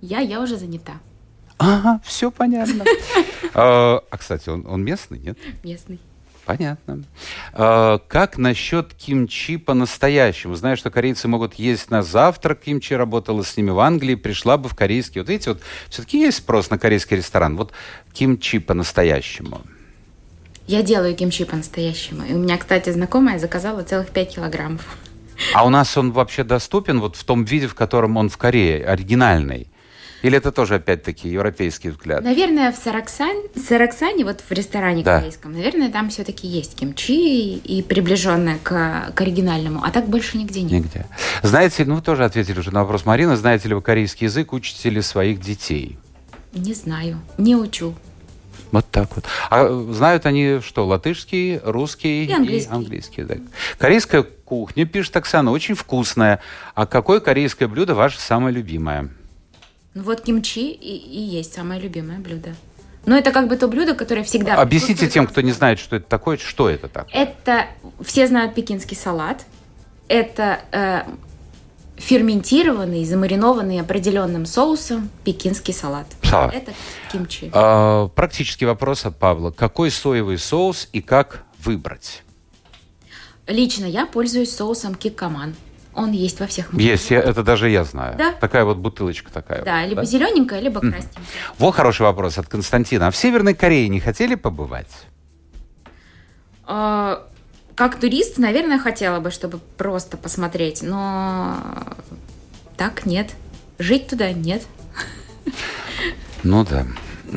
Я, 0.00 0.20
я 0.20 0.40
уже 0.40 0.56
занята. 0.56 0.94
Ага, 1.58 2.00
все 2.04 2.30
понятно. 2.30 2.84
А, 3.58 4.02
а, 4.10 4.18
кстати, 4.18 4.50
он, 4.50 4.66
он 4.66 4.84
местный, 4.84 5.18
нет? 5.18 5.38
Местный. 5.64 5.98
Понятно. 6.46 7.02
А, 7.52 7.98
как 7.98 8.38
насчет 8.38 8.94
кимчи 8.94 9.56
по-настоящему? 9.56 10.54
Знаю, 10.54 10.76
что 10.76 10.90
корейцы 10.90 11.26
могут 11.26 11.54
есть 11.54 11.90
на 11.90 12.02
завтрак 12.02 12.60
кимчи, 12.60 12.94
работала 12.94 13.42
с 13.42 13.56
ними 13.56 13.70
в 13.70 13.80
Англии, 13.80 14.14
пришла 14.14 14.56
бы 14.56 14.68
в 14.68 14.76
корейский. 14.76 15.20
Вот 15.20 15.28
видите, 15.28 15.50
вот 15.50 15.60
все-таки 15.90 16.20
есть 16.20 16.38
спрос 16.38 16.70
на 16.70 16.78
корейский 16.78 17.16
ресторан. 17.16 17.56
Вот 17.56 17.72
кимчи 18.12 18.60
по-настоящему. 18.60 19.60
Я 20.68 20.82
делаю 20.82 21.16
кимчи 21.16 21.44
по-настоящему. 21.44 22.24
И 22.24 22.32
у 22.32 22.38
меня, 22.38 22.56
кстати, 22.58 22.90
знакомая 22.90 23.40
заказала 23.40 23.82
целых 23.82 24.10
5 24.10 24.36
килограммов. 24.36 24.82
А 25.52 25.66
у 25.66 25.68
нас 25.68 25.96
он 25.96 26.12
вообще 26.12 26.44
доступен 26.44 27.00
вот 27.00 27.16
в 27.16 27.24
том 27.24 27.44
виде, 27.44 27.66
в 27.66 27.74
котором 27.74 28.16
он 28.16 28.28
в 28.28 28.36
Корее, 28.36 28.86
оригинальный? 28.86 29.66
Или 30.26 30.38
это 30.38 30.50
тоже, 30.50 30.74
опять-таки, 30.74 31.28
европейский 31.28 31.90
взгляд? 31.90 32.24
Наверное, 32.24 32.72
в 32.72 32.76
Сараксан, 32.76 33.30
Сараксане, 33.54 34.24
вот 34.24 34.40
в 34.40 34.50
ресторане 34.50 35.04
Да. 35.04 35.20
корейском, 35.20 35.52
наверное, 35.52 35.88
там 35.88 36.10
все-таки 36.10 36.48
есть 36.48 36.74
кимчи 36.74 37.54
и 37.54 37.80
приближенное 37.80 38.58
к, 38.60 39.12
к 39.14 39.20
оригинальному. 39.20 39.84
А 39.84 39.92
так 39.92 40.08
больше 40.08 40.36
нигде 40.36 40.62
нет. 40.62 40.72
Нигде. 40.72 41.06
Знаете, 41.44 41.84
ну 41.84 41.94
вы 41.94 42.02
тоже 42.02 42.24
ответили 42.24 42.58
уже 42.58 42.72
на 42.74 42.80
вопрос 42.82 43.04
Марины, 43.06 43.36
знаете 43.36 43.68
ли 43.68 43.76
вы 43.76 43.82
корейский 43.82 44.24
язык, 44.26 44.52
учите 44.52 44.90
ли 44.90 45.00
своих 45.00 45.40
детей? 45.40 45.96
Не 46.52 46.74
знаю. 46.74 47.20
Не 47.38 47.54
учу. 47.54 47.94
Вот 48.72 48.84
так 48.90 49.14
вот. 49.14 49.26
А 49.48 49.64
э, 49.68 49.92
знают 49.92 50.26
они 50.26 50.58
что, 50.60 50.88
латышский, 50.88 51.60
русский 51.62 52.24
И 52.24 52.32
английский. 52.32 52.72
английский 52.72 53.20
язык? 53.20 53.42
Корейская 53.78 54.24
кухня, 54.24 54.86
пишет 54.86 55.16
Оксана, 55.16 55.52
очень 55.52 55.76
вкусная. 55.76 56.40
А 56.74 56.84
какое 56.84 57.20
корейское 57.20 57.68
блюдо 57.68 57.94
ваше 57.94 58.18
самое 58.18 58.52
любимое? 58.52 59.10
Ну 59.96 60.02
вот 60.02 60.20
кимчи 60.20 60.72
и, 60.72 60.94
и 60.94 61.18
есть 61.18 61.54
самое 61.54 61.80
любимое 61.80 62.18
блюдо. 62.18 62.54
Но 63.06 63.16
это 63.16 63.32
как 63.32 63.48
бы 63.48 63.56
то 63.56 63.66
блюдо, 63.66 63.94
которое 63.94 64.24
всегда... 64.24 64.56
Объясните 64.56 65.08
тем, 65.08 65.26
кто 65.26 65.40
не 65.40 65.52
знает, 65.52 65.78
что 65.78 65.96
это 65.96 66.06
такое, 66.06 66.36
что 66.36 66.68
это 66.68 66.88
так? 66.88 67.08
Это 67.14 67.64
все 68.04 68.26
знают 68.26 68.54
пекинский 68.54 68.94
салат. 68.94 69.46
Это 70.06 70.60
э, 70.70 71.04
ферментированный, 71.96 73.06
замаринованный 73.06 73.80
определенным 73.80 74.44
соусом 74.44 75.08
пекинский 75.24 75.72
салат. 75.72 76.08
Салат. 76.22 76.54
Это 76.54 76.74
кимчи. 77.10 77.50
А, 77.54 78.08
практический 78.08 78.66
вопрос 78.66 79.06
от 79.06 79.16
Павла. 79.16 79.50
Какой 79.50 79.90
соевый 79.90 80.36
соус 80.36 80.90
и 80.92 81.00
как 81.00 81.44
выбрать? 81.64 82.22
Лично 83.46 83.86
я 83.86 84.04
пользуюсь 84.04 84.54
соусом 84.54 84.94
киккоман. 84.94 85.54
Он 85.96 86.12
есть 86.12 86.38
во 86.40 86.46
всех 86.46 86.72
Есть, 86.74 87.10
я- 87.10 87.20
это 87.20 87.42
даже 87.42 87.70
я 87.70 87.82
знаю. 87.82 88.16
Да. 88.18 88.32
Такая 88.32 88.64
вот 88.66 88.76
бутылочка 88.76 89.32
такая. 89.32 89.64
Да, 89.64 89.80
вот, 89.80 89.88
либо 89.88 90.04
зелененькая, 90.04 90.60
либо 90.60 90.80
красненькая. 90.80 91.24
Вот 91.58 91.74
хороший 91.74 92.02
вопрос 92.02 92.36
от 92.36 92.46
Константина. 92.48 93.06
А 93.06 93.10
в 93.10 93.16
Северной 93.16 93.54
Корее 93.54 93.88
не 93.88 93.98
хотели 93.98 94.34
побывать? 94.34 94.90
А, 96.64 97.26
Как 97.74 97.98
турист, 97.98 98.36
наверное, 98.38 98.78
хотела 98.78 99.20
бы, 99.20 99.30
чтобы 99.30 99.58
просто 99.78 100.16
посмотреть, 100.18 100.82
но 100.82 101.56
так 102.76 103.06
нет. 103.06 103.30
Жить 103.78 104.08
туда 104.08 104.32
нет. 104.32 104.62
Ну 106.42 106.64
да. 106.64 106.86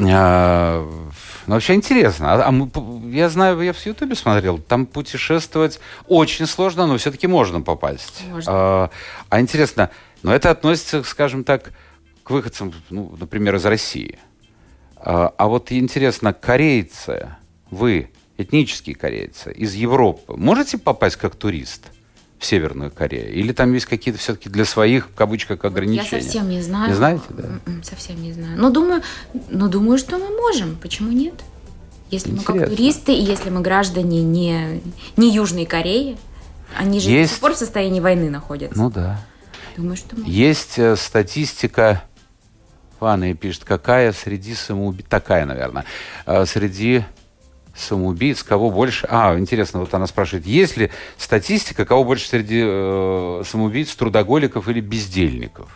А, 0.01 1.08
ну, 1.49 1.55
вообще 1.55 1.73
интересно. 1.73 2.33
А, 2.33 2.47
а 2.47 2.51
мы 2.51 2.69
я 3.11 3.27
знаю, 3.27 3.59
я 3.61 3.73
в 3.73 3.83
Ютубе 3.83 4.13
смотрел, 4.13 4.59
там 4.59 4.85
путешествовать 4.85 5.79
очень 6.05 6.45
сложно, 6.45 6.85
но 6.85 6.95
все-таки 6.97 7.25
можно 7.25 7.59
попасть. 7.59 8.23
Можно. 8.29 8.51
А, 8.53 8.89
а 9.29 9.41
интересно, 9.41 9.89
Но 10.21 10.31
это 10.31 10.51
относится, 10.51 11.01
скажем 11.01 11.43
так, 11.43 11.73
к 12.21 12.29
выходцам, 12.29 12.71
ну, 12.91 13.15
например, 13.19 13.55
из 13.55 13.65
России. 13.65 14.19
А, 14.95 15.33
а 15.39 15.47
вот 15.47 15.71
интересно, 15.71 16.33
корейцы, 16.33 17.29
вы, 17.71 18.11
этнические 18.37 18.95
корейцы, 18.95 19.51
из 19.51 19.73
Европы, 19.73 20.35
можете 20.37 20.77
попасть 20.77 21.15
как 21.15 21.35
турист– 21.35 21.87
в 22.39 22.45
Северную 22.45 22.89
Корею? 22.89 23.33
Или 23.33 23.51
там 23.51 23.73
есть 23.73 23.85
какие-то 23.85 24.19
все-таки 24.19 24.49
для 24.49 24.65
своих, 24.65 25.07
в 25.07 25.13
кавычках, 25.13 25.63
ограничения? 25.65 26.19
Я 26.19 26.23
совсем 26.23 26.49
не 26.49 26.61
знаю. 26.61 26.89
Не 26.89 26.95
знаете, 26.95 27.23
да? 27.29 27.43
М-м, 27.65 27.83
совсем 27.83 28.21
не 28.21 28.31
знаю. 28.33 28.57
Но 28.57 28.69
думаю, 28.69 29.03
но 29.49 29.67
думаю, 29.67 29.97
что 29.99 30.17
мы 30.17 30.29
можем. 30.29 30.77
Почему 30.77 31.11
нет? 31.11 31.35
Если 32.09 32.29
Интересно. 32.29 32.53
мы 32.53 32.59
как 32.61 32.69
туристы, 32.69 33.13
и 33.13 33.21
если 33.21 33.49
мы 33.49 33.61
граждане 33.61 34.23
не, 34.23 34.81
не 35.17 35.31
Южной 35.31 35.65
Кореи, 35.65 36.17
они 36.75 36.99
же 36.99 37.09
есть... 37.09 37.29
до 37.29 37.35
сих 37.35 37.41
пор 37.41 37.53
в 37.53 37.57
состоянии 37.57 37.99
войны 37.99 38.29
находятся. 38.29 38.77
Ну 38.77 38.89
да. 38.89 39.19
Думаю, 39.77 39.97
что 39.97 40.15
мы... 40.15 40.23
Есть 40.27 40.79
э, 40.79 40.95
статистика, 40.95 42.03
Ванна 42.99 43.33
пишет, 43.35 43.63
какая 43.63 44.11
среди 44.11 44.55
самоубийц, 44.55 45.05
такая, 45.07 45.45
наверное, 45.45 45.85
э, 46.25 46.45
среди 46.45 47.03
самоубийц, 47.79 48.43
кого 48.43 48.69
больше... 48.69 49.07
А, 49.09 49.37
интересно, 49.37 49.79
вот 49.79 49.93
она 49.93 50.07
спрашивает, 50.07 50.45
есть 50.45 50.77
ли 50.77 50.91
статистика, 51.17 51.85
кого 51.85 52.03
больше 52.03 52.27
среди 52.27 52.61
э, 52.63 53.43
самоубийц, 53.45 53.93
трудоголиков 53.95 54.67
или 54.67 54.81
бездельников? 54.81 55.69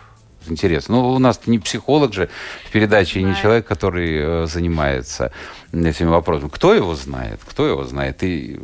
Интересно. 0.48 0.96
Ну, 0.96 1.10
у 1.10 1.18
нас 1.18 1.40
не 1.46 1.58
психолог 1.58 2.12
же 2.12 2.28
в 2.66 2.70
передаче, 2.70 3.22
не 3.22 3.34
человек, 3.34 3.66
который 3.66 4.42
э, 4.44 4.46
занимается 4.46 5.32
этими 5.72 6.08
вопросами. 6.08 6.50
Кто 6.50 6.74
его 6.74 6.94
знает? 6.94 7.40
Кто 7.44 7.66
его 7.66 7.84
знает? 7.84 8.22
И 8.22 8.60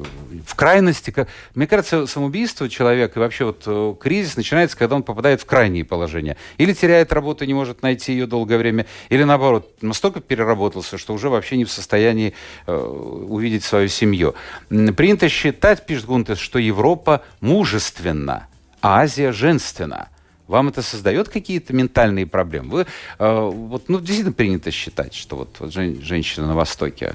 в 0.46 0.54
крайности, 0.54 1.14
мне 1.54 1.66
кажется, 1.66 2.06
самоубийство 2.06 2.68
человека 2.68 3.18
и 3.18 3.22
вообще 3.22 3.46
вот 3.46 3.62
э, 3.66 3.94
кризис 4.00 4.36
начинается, 4.36 4.76
когда 4.76 4.96
он 4.96 5.02
попадает 5.02 5.40
в 5.40 5.46
крайние 5.46 5.84
положения. 5.84 6.36
Или 6.58 6.72
теряет 6.72 7.12
работу 7.12 7.44
и 7.44 7.46
не 7.46 7.54
может 7.54 7.82
найти 7.82 8.12
ее 8.12 8.26
долгое 8.26 8.58
время, 8.58 8.86
или 9.08 9.24
наоборот, 9.24 9.70
настолько 9.80 10.20
переработался, 10.20 10.98
что 10.98 11.14
уже 11.14 11.28
вообще 11.28 11.56
не 11.56 11.64
в 11.64 11.70
состоянии 11.70 12.34
э, 12.66 12.76
увидеть 12.76 13.64
свою 13.64 13.88
семью. 13.88 14.34
Принято 14.68 15.28
считать, 15.28 15.86
пишет 15.86 16.06
Гунтес, 16.06 16.38
что 16.38 16.58
Европа 16.58 17.22
мужественна, 17.40 18.46
а 18.80 19.00
Азия 19.00 19.32
женственна. 19.32 20.08
Вам 20.50 20.68
это 20.68 20.82
создает 20.82 21.28
какие-то 21.28 21.72
ментальные 21.72 22.26
проблемы? 22.26 22.70
Вы, 22.70 22.86
э, 23.20 23.50
вот, 23.52 23.88
ну, 23.88 24.00
действительно 24.00 24.32
принято 24.32 24.72
считать, 24.72 25.14
что 25.14 25.36
вот, 25.36 25.56
вот 25.60 25.72
жен, 25.72 26.02
женщина 26.02 26.48
на 26.48 26.56
Востоке. 26.56 27.14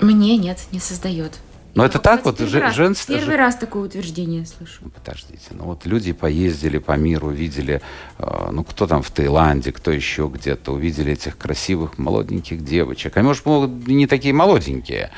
Мне 0.00 0.36
нет, 0.36 0.58
не 0.70 0.78
создает. 0.78 1.32
Но 1.74 1.84
это 1.84 1.98
так 1.98 2.26
вот, 2.26 2.36
первый 2.36 2.60
раз, 2.60 2.74
женство... 2.74 3.14
Первый 3.14 3.36
раз 3.36 3.56
такое 3.56 3.84
утверждение 3.84 4.44
слышу. 4.44 4.80
Ну, 4.82 4.90
подождите, 4.90 5.46
ну 5.50 5.64
вот 5.64 5.86
люди 5.86 6.12
поездили 6.12 6.76
по 6.76 6.92
миру, 6.92 7.30
видели, 7.30 7.80
э, 8.18 8.48
ну 8.50 8.64
кто 8.64 8.86
там 8.86 9.02
в 9.02 9.10
Таиланде, 9.10 9.72
кто 9.72 9.90
еще 9.90 10.30
где-то, 10.32 10.72
увидели 10.72 11.12
этих 11.12 11.38
красивых 11.38 11.96
молоденьких 11.96 12.62
девочек. 12.62 13.16
А 13.16 13.22
может, 13.22 13.46
могут 13.46 13.86
не 13.88 14.06
такие 14.06 14.34
молоденькие. 14.34 15.10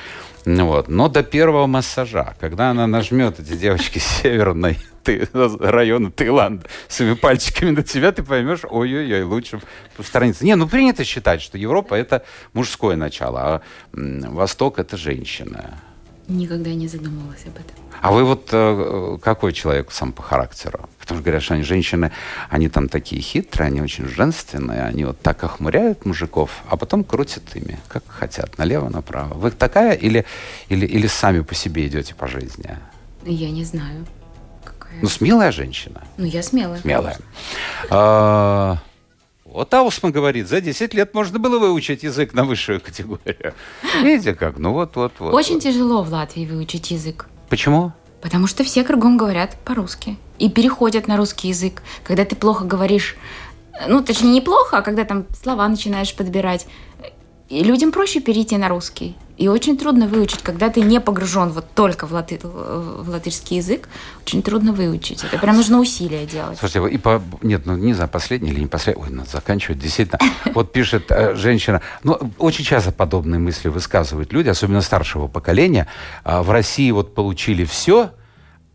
Ну 0.45 0.66
вот. 0.66 0.89
Но 0.89 1.09
до 1.09 1.25
первого 1.25 1.66
массажа, 1.66 2.37
когда 2.39 2.71
она 2.71 2.87
нажмет 2.87 3.41
эти 3.41 3.57
девочки 3.57 3.99
северной 4.23 4.79
ты, 5.09 5.26
района 5.61 6.11
Таиланда 6.11 6.66
своими 6.88 7.14
пальчиками 7.14 7.70
на 7.70 7.82
тебя, 7.82 8.12
ты 8.12 8.22
поймешь, 8.22 8.61
ой-ой-ой, 8.68 9.22
лучше 9.22 9.61
посторониться. 9.96 10.44
Не, 10.44 10.54
ну 10.54 10.68
принято 10.68 11.02
считать, 11.04 11.40
что 11.40 11.56
Европа 11.56 11.94
это 11.94 12.24
мужское 12.52 12.96
начало, 12.96 13.40
а 13.40 13.62
Восток 13.94 14.78
это 14.78 14.98
женщина. 14.98 15.80
Никогда 16.28 16.74
не 16.74 16.88
задумывалась 16.88 17.42
об 17.46 17.54
этом. 17.54 17.74
А 18.02 18.12
вы 18.12 18.22
вот 18.24 18.50
э, 18.52 19.18
какой 19.22 19.54
человек 19.54 19.90
сам 19.92 20.12
по 20.12 20.22
характеру? 20.22 20.88
Потому 21.00 21.18
что 21.18 21.24
говорят, 21.24 21.42
что 21.42 21.54
они 21.54 21.62
женщины, 21.62 22.12
они 22.50 22.68
там 22.68 22.90
такие 22.90 23.22
хитрые, 23.22 23.68
они 23.68 23.80
очень 23.80 24.06
женственные, 24.06 24.82
они 24.82 25.06
вот 25.06 25.18
так 25.20 25.42
охмуряют 25.42 26.04
мужиков, 26.04 26.50
а 26.68 26.76
потом 26.76 27.02
крутят 27.02 27.56
ими, 27.56 27.78
как 27.88 28.04
хотят, 28.06 28.59
налево, 28.59 28.90
направо. 28.90 29.34
Вы 29.34 29.50
такая 29.52 29.94
или, 29.94 30.26
или, 30.68 30.84
или 30.84 31.06
сами 31.06 31.40
по 31.40 31.54
себе 31.54 31.86
идете 31.86 32.14
по 32.14 32.28
жизни? 32.28 32.76
Я 33.24 33.50
не 33.50 33.64
знаю. 33.64 34.06
Ну, 35.03 35.09
смелая 35.09 35.53
женщина. 35.53 36.03
Ну, 36.16 36.24
я 36.24 36.43
смелая. 36.43 36.80
Смелая. 36.80 37.18
А, 37.91 38.78
вот 39.45 39.72
Аусман 39.72 40.12
говорит, 40.12 40.49
за 40.49 40.61
10 40.61 40.95
лет 40.95 41.14
можно 41.14 41.39
было 41.39 41.59
выучить 41.59 42.03
язык 42.03 42.34
на 42.34 42.45
высшую 42.45 42.80
категорию. 42.80 43.55
Видите 44.03 44.34
как? 44.34 44.59
Ну 44.59 44.72
вот, 44.72 44.97
вот, 44.97 45.12
вот. 45.18 45.32
Очень 45.32 45.55
вот. 45.55 45.62
тяжело 45.62 46.03
в 46.03 46.12
Латвии 46.12 46.47
выучить 46.47 46.91
язык. 46.91 47.26
Почему? 47.49 47.93
Потому 48.20 48.47
что 48.47 48.64
все 48.64 48.84
кругом 48.84 49.16
говорят 49.16 49.57
по-русски 49.64 50.16
и 50.39 50.51
переходят 50.51 51.09
на 51.09 51.16
русский 51.16 51.49
язык. 51.49 51.82
Когда 52.05 52.24
ты 52.24 52.36
плохо 52.36 52.64
говоришь, 52.64 53.16
ну, 53.86 54.03
точнее, 54.03 54.30
не 54.30 54.41
плохо, 54.41 54.78
а 54.78 54.82
когда 54.82 55.05
там 55.05 55.26
слова 55.41 55.68
начинаешь 55.68 56.14
подбирать, 56.14 56.66
и 57.49 57.62
людям 57.62 57.93
проще 57.93 58.20
перейти 58.20 58.57
на 58.59 58.68
русский. 58.68 59.16
И 59.39 59.47
очень 59.47 59.78
трудно 59.78 60.09
выучить, 60.09 60.43
когда 60.43 60.68
ты 60.68 60.80
не 60.80 61.01
погружен 61.01 61.51
вот 61.51 61.64
только 61.72 62.09
в, 62.09 62.12
латы, 62.12 62.41
в 62.43 63.09
латышский 63.09 63.59
язык, 63.59 63.89
очень 64.22 64.43
трудно 64.43 64.72
выучить. 64.72 65.22
Это 65.22 65.39
прям 65.39 65.57
нужно 65.57 65.78
усилия 65.78 66.26
делать. 66.26 66.59
Слушайте, 66.59 66.93
и 66.93 66.99
по... 66.99 67.22
нет, 67.43 67.64
ну 67.64 67.76
не 67.76 67.95
знаю, 67.95 68.11
последний 68.11 68.51
или 68.51 68.61
не 68.61 68.66
последний, 68.66 69.01
ой, 69.01 69.11
надо 69.11 69.30
заканчивать, 69.30 69.78
действительно. 69.78 70.18
Вот 70.55 70.72
пишет 70.72 71.11
э, 71.11 71.36
женщина, 71.36 71.82
ну, 72.03 72.18
очень 72.39 72.64
часто 72.64 72.91
подобные 72.91 73.39
мысли 73.39 73.68
высказывают 73.68 74.32
люди, 74.32 74.49
особенно 74.49 74.80
старшего 74.80 75.28
поколения. 75.28 75.86
А 76.24 76.43
в 76.43 76.51
России 76.51 76.91
вот 76.91 77.14
получили 77.14 77.64
все, 77.64 78.11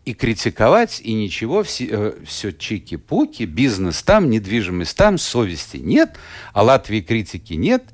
и 0.04 0.14
критиковать, 0.14 1.00
и 1.02 1.12
ничего, 1.12 1.62
все, 1.62 1.88
э, 1.90 2.12
все 2.26 2.52
чики-пуки, 2.52 3.44
бизнес 3.44 4.02
там, 4.02 4.30
недвижимость 4.30 4.96
там, 4.96 5.18
совести 5.18 5.78
нет, 5.78 6.16
а 6.52 6.62
Латвии 6.62 7.00
критики 7.00 7.54
нет, 7.54 7.84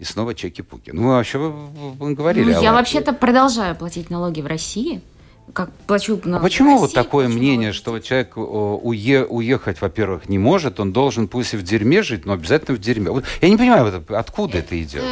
и 0.00 0.04
снова 0.04 0.34
чеки-пуки. 0.34 0.90
Ну, 0.92 1.08
вообще 1.08 1.38
вы, 1.38 1.50
вы 1.50 2.14
говорили. 2.14 2.54
Ну, 2.54 2.62
я 2.62 2.72
вообще-то 2.72 3.12
продолжаю 3.12 3.76
платить 3.76 4.08
налоги 4.08 4.40
в 4.40 4.46
России. 4.46 5.02
Как 5.52 5.72
плачу 5.86 6.18
налоги 6.24 6.38
а 6.38 6.42
почему 6.42 6.70
России, 6.70 6.80
вот 6.82 6.94
такое 6.94 7.28
мнение, 7.28 7.72
что 7.72 7.98
человек 7.98 8.36
уе, 8.36 9.24
уехать, 9.24 9.80
во-первых, 9.80 10.28
не 10.28 10.38
может, 10.38 10.80
он 10.80 10.92
должен 10.92 11.28
пусть 11.28 11.54
и 11.54 11.56
в 11.56 11.62
дерьме 11.62 12.02
жить, 12.02 12.24
но 12.24 12.32
обязательно 12.32 12.76
в 12.76 12.80
дерьме? 12.80 13.10
Вот, 13.10 13.24
я 13.42 13.50
не 13.50 13.56
понимаю, 13.56 14.04
откуда 14.08 14.58
это, 14.58 14.74
это 14.74 14.82
идет. 14.82 15.02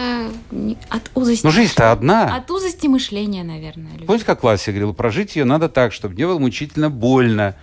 От 0.88 1.10
узости. 1.14 1.44
Ну, 1.44 1.50
жизнь-то 1.50 1.92
одна. 1.92 2.34
От 2.36 2.50
узости 2.50 2.86
мышления, 2.86 3.42
наверное. 3.42 3.92
Люди. 3.92 4.06
Помните, 4.06 4.24
как 4.24 4.42
Лася 4.44 4.70
говорил, 4.70 4.94
прожить 4.94 5.36
ее 5.36 5.44
надо 5.44 5.68
так, 5.68 5.92
чтобы 5.92 6.14
не 6.14 6.24
было 6.24 6.38
мучительно 6.38 6.88
больно 6.88 7.56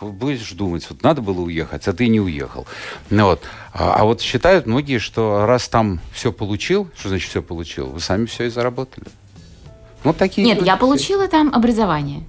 будешь 0.00 0.52
думать, 0.52 0.86
вот 0.88 1.02
надо 1.02 1.22
было 1.22 1.40
уехать, 1.40 1.88
а 1.88 1.92
ты 1.92 2.08
не 2.08 2.20
уехал. 2.20 2.66
Ну, 3.10 3.26
вот. 3.26 3.42
А, 3.72 3.94
а 3.94 4.04
вот 4.04 4.20
считают 4.20 4.66
многие, 4.66 4.98
что 4.98 5.46
раз 5.46 5.68
там 5.68 6.00
все 6.12 6.32
получил, 6.32 6.90
что 6.96 7.08
значит 7.08 7.30
все 7.30 7.42
получил, 7.42 7.86
вы 7.88 8.00
сами 8.00 8.26
все 8.26 8.44
и 8.44 8.50
заработали. 8.50 9.06
Вот 10.04 10.16
такие. 10.16 10.46
Нет, 10.46 10.62
я 10.62 10.76
получила 10.76 11.28
там 11.28 11.52
образование. 11.54 12.24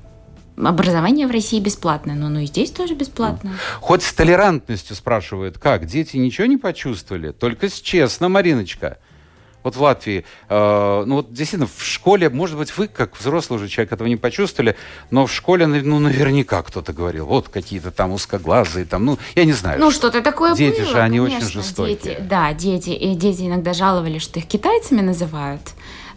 Образование 0.57 1.27
в 1.27 1.31
России 1.31 1.59
бесплатное, 1.59 2.15
но 2.15 2.29
ну 2.29 2.39
и 2.39 2.47
здесь 2.47 2.71
тоже 2.71 2.95
бесплатно. 2.95 3.53
Хоть 3.79 4.01
с 4.01 4.11
толерантностью 4.11 4.95
спрашивают, 4.95 5.59
как, 5.59 5.85
дети 5.85 6.17
ничего 6.17 6.47
не 6.47 6.57
почувствовали? 6.57 7.31
Только 7.31 7.69
честно, 7.69 8.27
Мариночка 8.27 8.97
вот 9.67 9.75
в 9.75 9.81
Латвии, 9.81 10.23
э, 10.47 11.03
ну 11.05 11.15
вот 11.15 11.33
действительно 11.33 11.67
в 11.67 11.83
школе, 11.83 12.29
может 12.29 12.57
быть, 12.57 12.75
вы 12.77 12.87
как 12.87 13.19
взрослый 13.19 13.59
уже 13.59 13.67
человек 13.67 13.91
этого 13.91 14.07
не 14.07 14.15
почувствовали, 14.15 14.77
но 15.11 15.27
в 15.27 15.33
школе, 15.33 15.67
ну, 15.67 15.99
наверняка 15.99 16.63
кто-то 16.63 16.93
говорил, 16.93 17.25
вот 17.25 17.49
какие-то 17.49 17.91
там 17.91 18.11
узкоглазые, 18.11 18.85
там, 18.85 19.03
ну, 19.03 19.17
я 19.35 19.43
не 19.43 19.51
знаю. 19.51 19.79
Ну, 19.79 19.91
что-то 19.91 20.21
такое 20.21 20.55
Дети 20.55 20.79
было, 20.79 20.91
же, 20.91 20.99
они 21.01 21.19
конечно, 21.19 21.37
очень 21.37 21.49
жестокие. 21.49 21.95
Дети, 21.95 22.17
да, 22.21 22.53
дети, 22.53 22.91
и 22.91 23.13
дети 23.15 23.41
иногда 23.41 23.73
жаловались, 23.73 24.21
что 24.21 24.39
их 24.39 24.45
китайцами 24.45 25.01
называют. 25.01 25.61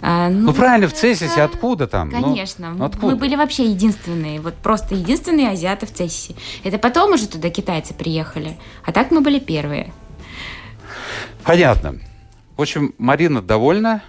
А, 0.00 0.28
ну, 0.28 0.46
ну 0.46 0.54
правильно, 0.54 0.88
в 0.88 0.94
Цессисе 0.94 1.42
откуда 1.42 1.88
там? 1.88 2.10
Ну, 2.10 2.22
конечно. 2.22 2.70
Ну, 2.70 2.84
откуда? 2.84 3.14
Мы 3.14 3.16
были 3.16 3.34
вообще 3.34 3.64
единственные, 3.64 4.40
вот 4.40 4.54
просто 4.54 4.94
единственные 4.94 5.48
азиаты 5.48 5.86
в 5.86 5.92
Цессисе. 5.92 6.36
Это 6.62 6.78
потом 6.78 7.14
уже 7.14 7.26
туда 7.26 7.50
китайцы 7.50 7.94
приехали, 7.94 8.56
а 8.86 8.92
так 8.92 9.10
мы 9.10 9.20
были 9.20 9.40
первые. 9.40 9.92
Понятно. 11.42 11.96
В 12.60 12.62
общем, 12.62 12.94
Марина 12.98 13.40
довольна, 13.40 14.02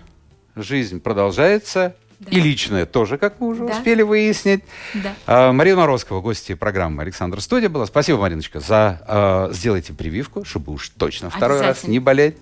жизнь 0.57 0.99
продолжается. 0.99 1.95
Да. 2.19 2.31
И 2.31 2.41
личное 2.41 2.85
тоже, 2.85 3.17
как 3.17 3.39
мы 3.39 3.47
уже 3.47 3.65
да. 3.65 3.71
успели 3.71 4.01
выяснить. 4.01 4.61
Да. 4.93 5.13
А, 5.25 5.51
Марина 5.53 5.77
Моровского, 5.77 6.19
гости 6.19 6.53
программы 6.53 7.01
Александр 7.01 7.39
Студия 7.39 7.69
была. 7.69 7.85
Спасибо, 7.85 8.19
Мариночка, 8.19 8.59
за 8.59 9.01
а, 9.07 9.49
сделайте 9.53 9.93
прививку, 9.93 10.43
чтобы 10.43 10.73
уж 10.73 10.89
точно 10.89 11.29
второй 11.29 11.61
раз 11.61 11.85
не 11.85 11.99
болеть. 11.99 12.35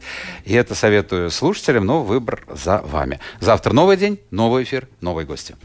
И 0.45 0.55
это 0.55 0.74
советую 0.74 1.30
слушателям, 1.30 1.86
но 1.86 2.01
выбор 2.01 2.43
за 2.51 2.80
вами. 2.80 3.20
Завтра 3.39 3.72
новый 3.74 3.95
день, 3.95 4.20
новый 4.32 4.64
эфир, 4.64 4.88
новые 5.01 5.28
гости. 5.28 5.55